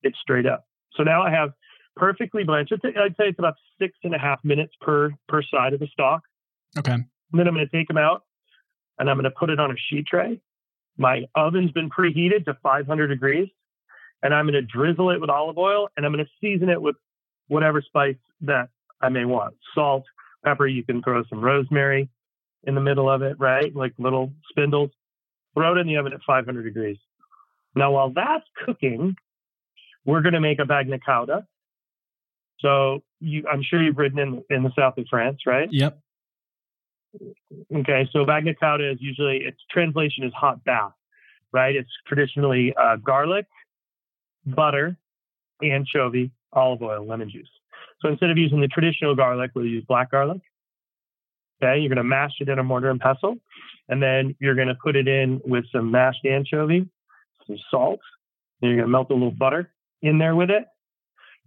it 0.01 0.15
straight 0.19 0.47
up. 0.47 0.65
So 0.95 1.03
now 1.03 1.21
I 1.21 1.29
have 1.29 1.51
perfectly 1.95 2.43
blanched. 2.43 2.73
I'd 2.73 3.15
say 3.17 3.25
it's 3.27 3.39
about 3.39 3.55
six 3.79 3.97
and 4.03 4.13
a 4.13 4.19
half 4.19 4.39
minutes 4.43 4.73
per 4.81 5.11
per 5.27 5.41
side 5.43 5.73
of 5.73 5.79
the 5.79 5.87
stalk. 5.87 6.23
okay. 6.77 6.93
And 6.93 7.05
then 7.39 7.47
I'm 7.47 7.53
going 7.53 7.67
to 7.67 7.77
take 7.77 7.87
them 7.87 7.97
out 7.97 8.23
and 8.99 9.09
I'm 9.09 9.17
going 9.17 9.23
to 9.23 9.31
put 9.31 9.49
it 9.49 9.59
on 9.59 9.71
a 9.71 9.75
sheet 9.89 10.05
tray. 10.07 10.39
My 10.97 11.23
oven's 11.35 11.71
been 11.71 11.89
preheated 11.89 12.45
to 12.45 12.55
500 12.61 13.07
degrees, 13.07 13.49
and 14.21 14.33
I'm 14.33 14.45
going 14.45 14.53
to 14.53 14.61
drizzle 14.61 15.09
it 15.09 15.19
with 15.19 15.31
olive 15.31 15.57
oil 15.57 15.89
and 15.97 16.05
I'm 16.05 16.13
going 16.13 16.23
to 16.23 16.31
season 16.39 16.69
it 16.69 16.81
with 16.81 16.95
whatever 17.47 17.81
spice 17.81 18.17
that 18.41 18.69
I 19.01 19.09
may 19.09 19.25
want. 19.25 19.55
Salt, 19.73 20.05
pepper. 20.45 20.67
You 20.67 20.83
can 20.83 21.01
throw 21.01 21.23
some 21.29 21.41
rosemary 21.41 22.09
in 22.63 22.75
the 22.75 22.81
middle 22.81 23.09
of 23.09 23.21
it, 23.21 23.37
right? 23.39 23.75
Like 23.75 23.93
little 23.97 24.31
spindles. 24.49 24.91
Throw 25.55 25.75
it 25.75 25.79
in 25.79 25.87
the 25.87 25.97
oven 25.97 26.13
at 26.13 26.19
500 26.25 26.63
degrees. 26.63 26.97
Now, 27.75 27.91
while 27.91 28.11
that's 28.11 28.45
cooking, 28.65 29.15
we're 30.05 30.21
going 30.21 30.33
to 30.33 30.39
make 30.39 30.59
a 30.59 30.63
bagna 30.63 30.99
cauda. 31.07 31.45
So 32.63 33.03
you, 33.19 33.43
I'm 33.51 33.61
sure 33.61 33.83
you've 33.83 33.97
ridden 33.97 34.19
in 34.19 34.43
in 34.49 34.63
the 34.63 34.71
south 34.77 34.97
of 34.97 35.05
France, 35.09 35.41
right? 35.45 35.67
Yep. 35.71 35.99
Okay, 37.75 38.09
so 38.11 38.25
bagna 38.25 38.55
cauda 38.59 38.91
is 38.91 38.97
usually 38.99 39.37
its 39.37 39.59
translation 39.69 40.23
is 40.23 40.33
hot 40.33 40.63
bath, 40.63 40.93
right? 41.51 41.75
It's 41.75 41.91
traditionally 42.07 42.73
uh, 42.75 42.95
garlic, 42.95 43.45
butter, 44.45 44.97
anchovy, 45.61 46.31
olive 46.53 46.81
oil, 46.81 47.05
lemon 47.05 47.29
juice. 47.29 47.49
So 48.01 48.09
instead 48.09 48.31
of 48.31 48.37
using 48.37 48.61
the 48.61 48.67
traditional 48.67 49.15
garlic, 49.15 49.51
we'll 49.53 49.65
use 49.65 49.85
black 49.87 50.09
garlic. 50.09 50.41
Okay, 51.61 51.79
you're 51.79 51.89
going 51.89 51.97
to 51.97 52.03
mash 52.03 52.33
it 52.39 52.49
in 52.49 52.59
a 52.59 52.63
mortar 52.63 52.89
and 52.89 52.99
pestle, 52.99 53.37
and 53.89 54.01
then 54.01 54.35
you're 54.39 54.55
going 54.55 54.67
to 54.69 54.75
put 54.75 54.95
it 54.95 55.07
in 55.07 55.39
with 55.45 55.65
some 55.71 55.91
mashed 55.91 56.25
anchovy, 56.25 56.89
some 57.45 57.57
salt, 57.69 57.99
and 58.61 58.69
you're 58.69 58.77
going 58.77 58.87
to 58.87 58.91
melt 58.91 59.11
a 59.11 59.13
little 59.13 59.31
butter 59.31 59.71
in 60.01 60.17
there 60.17 60.35
with 60.35 60.49
it. 60.49 60.65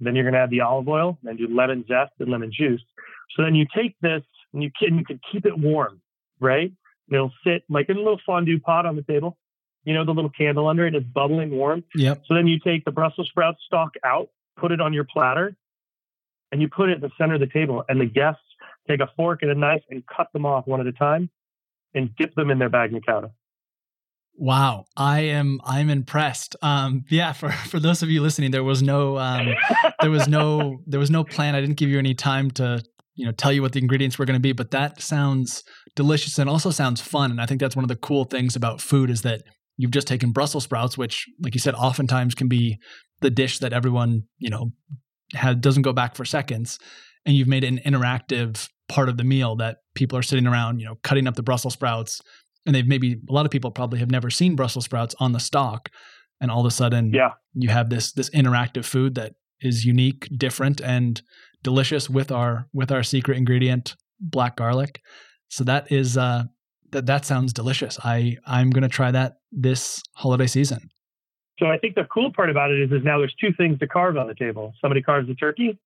Then 0.01 0.15
you're 0.15 0.25
going 0.25 0.35
to 0.35 0.41
add 0.41 0.51
the 0.51 0.61
olive 0.61 0.89
oil, 0.89 1.19
and 1.25 1.39
do 1.39 1.49
lemon 1.49 1.85
zest 1.89 2.13
and 2.21 2.29
lemon 2.29 2.51
juice. 2.53 2.83
So 3.35 3.43
then 3.43 3.55
you 3.55 3.67
take 3.75 3.97
this 4.01 4.23
and 4.53 4.63
you 4.63 4.71
can 4.79 4.99
you 4.99 5.05
could 5.05 5.21
keep 5.31 5.47
it 5.47 5.59
warm, 5.59 6.01
right? 6.41 6.73
It'll 7.11 7.33
sit 7.45 7.65
like 7.69 7.89
in 7.89 7.97
a 7.97 8.01
little 8.01 8.21
fondue 8.27 8.59
pot 8.61 8.87
on 8.87 8.97
the 8.97 9.03
table. 9.03 9.37
You 9.85 9.95
know, 9.95 10.05
the 10.05 10.13
little 10.13 10.31
candle 10.31 10.67
under 10.67 10.87
it 10.87 10.95
is 10.95 11.05
bubbling 11.05 11.51
warm. 11.51 11.85
Yep. 11.95 12.23
So 12.27 12.35
then 12.35 12.47
you 12.47 12.59
take 12.59 12.85
the 12.85 12.91
Brussels 12.91 13.29
sprout 13.29 13.57
stalk 13.65 13.93
out, 14.05 14.29
put 14.57 14.73
it 14.73 14.81
on 14.81 14.93
your 14.93 15.05
platter, 15.05 15.57
and 16.51 16.61
you 16.61 16.69
put 16.69 16.89
it 16.89 16.97
in 16.97 17.01
the 17.01 17.11
center 17.17 17.35
of 17.35 17.41
the 17.41 17.47
table. 17.47 17.85
And 17.89 18.01
the 18.01 18.07
guests 18.07 18.43
take 18.89 19.01
a 19.01 19.09
fork 19.17 19.43
and 19.43 19.51
a 19.51 19.55
knife 19.55 19.83
and 19.91 20.03
cut 20.07 20.29
them 20.33 20.45
off 20.45 20.67
one 20.67 20.81
at 20.81 20.87
a 20.87 20.93
time 20.93 21.31
and 21.95 22.15
dip 22.17 22.35
them 22.35 22.51
in 22.51 22.59
their 22.59 22.71
bagna 22.71 23.01
cauda. 23.05 23.31
Wow, 24.39 24.85
I 24.97 25.21
am 25.21 25.61
I'm 25.65 25.89
impressed. 25.89 26.57
Um, 26.61 27.05
yeah, 27.11 27.33
for 27.33 27.51
for 27.71 27.81
those 27.81 28.03
of 28.03 28.11
you 28.11 28.21
listening, 28.23 28.51
there 28.51 28.65
was 28.65 28.83
no 28.83 29.19
um, 29.19 29.55
there 30.01 30.11
was 30.11 30.29
no 30.29 30.79
there 30.87 31.01
was 31.01 31.11
no 31.11 31.25
plan. 31.25 31.55
I 31.55 31.61
didn't 31.61 31.77
give 31.77 31.89
you 31.89 31.99
any 31.99 32.15
time 32.15 32.51
to 32.53 32.83
you 33.15 33.25
know 33.25 33.33
tell 33.33 33.53
you 33.53 33.63
what 33.63 33.73
the 33.73 33.81
ingredients 33.81 34.19
were 34.19 34.27
going 34.27 34.37
to 34.37 34.41
be, 34.41 34.53
but 34.53 34.71
that 34.73 35.01
sounds 35.01 35.65
delicious 35.95 36.39
and 36.39 36.51
also 36.51 36.71
sounds 36.71 37.01
fun. 37.01 37.31
And 37.31 37.41
I 37.41 37.47
think 37.47 37.61
that's 37.61 37.77
one 37.77 37.85
of 37.85 37.89
the 37.89 37.97
cool 37.97 38.25
things 38.25 38.57
about 38.57 38.81
food 38.81 39.09
is 39.09 39.23
that 39.23 39.43
you've 39.79 39.91
just 39.91 40.07
taken 40.07 40.33
Brussels 40.33 40.65
sprouts, 40.65 40.99
which, 40.99 41.27
like 41.41 41.55
you 41.55 41.61
said, 41.61 41.75
oftentimes 41.75 42.35
can 42.35 42.49
be 42.49 42.79
the 43.21 43.31
dish 43.31 43.59
that 43.61 43.73
everyone 43.73 44.25
you 44.39 44.51
know 44.51 44.73
doesn't 45.61 45.83
go 45.83 45.95
back 45.95 46.15
for 46.15 46.27
seconds, 46.27 46.79
and 47.25 47.37
you've 47.37 47.49
made 47.49 47.65
an 47.65 47.79
interactive 47.87 48.69
part 48.89 49.09
of 49.09 49.17
the 49.17 49.25
meal 49.25 49.57
that 49.57 49.79
people 49.95 50.17
are 50.17 50.23
sitting 50.23 50.47
around, 50.47 50.79
you 50.79 50.87
know, 50.87 50.95
cutting 51.03 51.27
up 51.27 51.35
the 51.35 51.43
Brussels 51.43 51.73
sprouts 51.73 52.21
and 52.67 52.75
they've 52.75 52.87
maybe 52.87 53.17
a 53.29 53.33
lot 53.33 53.47
of 53.47 53.51
people 53.53 53.71
probably 53.71 53.99
have 54.01 54.11
never 54.11 54.31
seen 54.31 54.57
Brussels 54.57 54.85
sprouts 54.85 55.15
on 55.21 55.33
the 55.33 55.41
stalk, 55.41 55.89
and 56.41 56.51
all 56.51 56.61
of 56.61 56.67
a 56.67 56.71
sudden, 56.71 57.13
Yeah. 57.13 57.31
you 57.55 57.69
have 57.71 57.89
this 57.91 58.13
this 58.13 58.29
interactive 58.31 58.85
food 58.85 59.15
that 59.15 59.35
is 59.61 59.85
unique, 59.85 60.29
different, 60.37 60.81
and 60.81 61.23
delicious 61.63 62.11
with 62.11 62.31
our 62.31 62.69
with 62.73 62.91
our 62.93 63.03
secret 63.03 63.37
ingredient, 63.39 63.97
black 64.21 64.57
garlic. 64.57 65.01
So 65.49 65.65
that 65.65 65.91
is 65.91 66.19
uh, 66.19 66.45
that 66.93 67.07
that 67.07 67.25
sounds 67.25 67.53
delicious. 67.53 67.99
I 68.05 68.37
I'm 68.47 68.71
gonna 68.71 68.89
try 68.89 69.11
that 69.13 69.35
this 69.53 70.03
holiday 70.15 70.47
season. 70.47 70.91
So 71.59 71.67
I 71.67 71.79
think 71.79 71.95
the 71.95 72.05
cool 72.13 72.31
part 72.35 72.51
about 72.51 72.71
it 72.71 72.81
is, 72.83 72.93
is 72.93 73.03
now 73.03 73.17
there's 73.19 73.35
two 73.41 73.53
things 73.57 73.79
to 73.79 73.87
carve 73.87 74.19
on 74.19 74.27
the 74.27 74.35
table. 74.35 74.75
Somebody 74.81 75.01
carves 75.01 75.27
the 75.27 75.35
turkey 75.35 75.79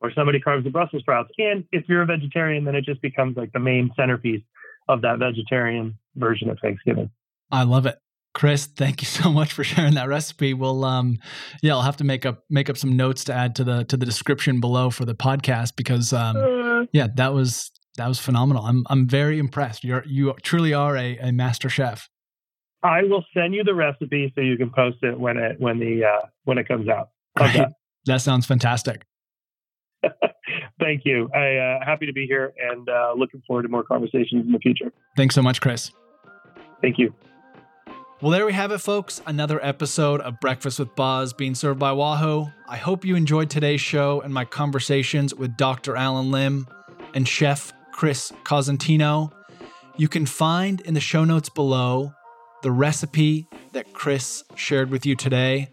or 0.00 0.12
somebody 0.12 0.38
carves 0.38 0.62
the 0.62 0.70
Brussels 0.70 1.02
sprouts. 1.02 1.30
And 1.38 1.64
if 1.72 1.88
you're 1.88 2.02
a 2.02 2.06
vegetarian, 2.06 2.64
then 2.64 2.76
it 2.76 2.84
just 2.84 3.02
becomes 3.02 3.36
like 3.36 3.50
the 3.52 3.58
main 3.58 3.90
centerpiece 3.96 4.42
of 4.88 5.02
that 5.02 5.18
vegetarian 5.18 5.98
version 6.16 6.50
of 6.50 6.58
Thanksgiving. 6.60 7.10
I 7.50 7.62
love 7.64 7.86
it. 7.86 7.98
Chris, 8.34 8.66
thank 8.66 9.00
you 9.00 9.06
so 9.22 9.30
much 9.30 9.52
for 9.52 9.64
sharing 9.64 9.94
that 9.94 10.08
recipe. 10.08 10.54
We'll 10.54 10.84
um 10.84 11.18
yeah, 11.62 11.72
I'll 11.72 11.82
have 11.82 11.96
to 11.98 12.04
make 12.04 12.26
up 12.26 12.44
make 12.50 12.70
up 12.70 12.76
some 12.76 12.96
notes 12.96 13.24
to 13.24 13.34
add 13.34 13.56
to 13.56 13.64
the 13.64 13.84
to 13.84 13.96
the 13.96 14.06
description 14.06 14.60
below 14.60 14.90
for 14.90 15.04
the 15.04 15.14
podcast 15.14 15.76
because 15.76 16.12
um 16.12 16.36
Uh, 16.36 16.86
yeah, 16.92 17.08
that 17.16 17.34
was 17.34 17.70
that 17.96 18.06
was 18.06 18.18
phenomenal. 18.18 18.64
I'm 18.64 18.84
I'm 18.88 19.08
very 19.08 19.38
impressed. 19.38 19.84
You're 19.84 20.04
you 20.06 20.34
truly 20.42 20.72
are 20.72 20.96
a, 20.96 21.18
a 21.18 21.32
master 21.32 21.68
chef. 21.68 22.08
I 22.82 23.02
will 23.02 23.24
send 23.34 23.54
you 23.54 23.64
the 23.64 23.74
recipe 23.74 24.32
so 24.36 24.40
you 24.40 24.56
can 24.56 24.70
post 24.70 24.98
it 25.02 25.18
when 25.18 25.36
it 25.36 25.60
when 25.60 25.80
the 25.80 26.04
uh, 26.04 26.26
when 26.44 26.58
it 26.58 26.68
comes 26.68 26.88
out. 26.88 27.10
How's 27.36 27.52
Great. 27.52 27.68
That 28.06 28.20
sounds 28.20 28.46
fantastic. 28.46 29.04
Thank 30.80 31.04
you. 31.04 31.28
I 31.34 31.56
uh, 31.56 31.84
happy 31.84 32.06
to 32.06 32.12
be 32.12 32.26
here 32.26 32.52
and 32.60 32.88
uh, 32.88 33.14
looking 33.16 33.42
forward 33.46 33.62
to 33.62 33.68
more 33.68 33.82
conversations 33.82 34.46
in 34.46 34.52
the 34.52 34.58
future. 34.58 34.92
Thanks 35.16 35.34
so 35.34 35.42
much, 35.42 35.60
Chris. 35.60 35.90
Thank 36.80 36.98
you. 36.98 37.14
Well, 38.20 38.32
there 38.32 38.46
we 38.46 38.52
have 38.52 38.72
it, 38.72 38.78
folks. 38.78 39.22
Another 39.26 39.64
episode 39.64 40.20
of 40.22 40.40
Breakfast 40.40 40.80
with 40.80 40.94
Bos 40.96 41.32
being 41.32 41.54
served 41.54 41.78
by 41.78 41.92
Wahoo. 41.92 42.46
I 42.68 42.76
hope 42.76 43.04
you 43.04 43.14
enjoyed 43.14 43.48
today's 43.48 43.80
show 43.80 44.20
and 44.22 44.34
my 44.34 44.44
conversations 44.44 45.34
with 45.34 45.56
Dr. 45.56 45.96
Allen 45.96 46.32
Lim 46.32 46.66
and 47.14 47.28
Chef 47.28 47.72
Chris 47.92 48.32
Cosentino. 48.44 49.32
You 49.96 50.08
can 50.08 50.26
find 50.26 50.80
in 50.80 50.94
the 50.94 51.00
show 51.00 51.24
notes 51.24 51.48
below 51.48 52.12
the 52.62 52.72
recipe 52.72 53.46
that 53.72 53.92
Chris 53.92 54.42
shared 54.56 54.90
with 54.90 55.06
you 55.06 55.14
today. 55.14 55.68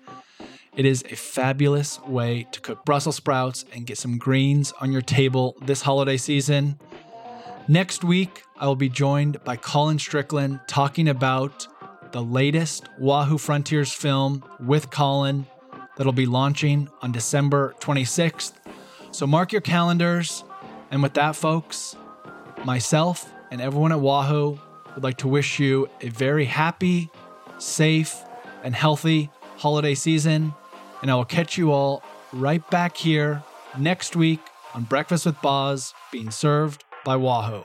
It 0.76 0.86
is 0.86 1.06
a 1.10 1.16
fabulous 1.16 2.02
way 2.02 2.48
to 2.52 2.60
cook 2.60 2.84
Brussels 2.84 3.16
sprouts 3.16 3.64
and 3.74 3.86
get 3.86 3.98
some 3.98 4.18
greens 4.18 4.74
on 4.82 4.92
your 4.92 5.02
table 5.02 5.56
this 5.62 5.82
holiday 5.82 6.18
season. 6.18 6.78
Next 7.70 8.04
week, 8.04 8.44
I 8.58 8.68
will 8.68 8.76
be 8.76 8.90
joined 8.90 9.42
by 9.46 9.56
Colin 9.56 10.00
Strickland 10.00 10.60
talking 10.68 11.08
about 11.08 11.66
the 12.12 12.22
latest 12.22 12.90
Wahoo 13.00 13.38
Frontiers 13.38 13.94
film 13.94 14.44
with 14.60 14.92
Colin 14.92 15.48
that'll 15.96 16.12
be 16.12 16.26
launching 16.26 16.90
on 17.02 17.14
December 17.14 17.74
26th. 17.80 18.54
So 19.12 19.26
mark 19.26 19.54
your 19.54 19.62
calendars. 19.62 20.44
And 20.92 21.02
with 21.02 21.14
that, 21.14 21.38
folks, 21.38 21.96
myself 22.66 23.32
and 23.50 23.62
everyone 23.62 23.94
at 23.94 24.02
Wahoo 24.02 24.60
would 24.94 25.04
like 25.04 25.18
to 25.20 25.30
wish 25.30 25.58
you 25.58 25.90
a 26.02 26.10
very 26.10 26.46
happy, 26.46 27.10
safe, 27.60 28.22
and 28.62 28.76
healthy 28.76 29.30
holiday 29.56 29.96
season. 29.96 30.54
And 31.06 31.12
I 31.12 31.16
will 31.18 31.24
catch 31.24 31.56
you 31.56 31.72
all 31.72 32.01
right 32.34 32.68
back 32.72 32.97
here 32.97 33.43
next 33.78 34.16
week 34.16 34.39
on 34.74 34.86
Breakfast 34.86 35.28
with 35.28 35.39
Bos 35.39 35.93
being 36.12 36.32
served 36.32 36.84
by 37.03 37.16
Wahoo. 37.16 37.64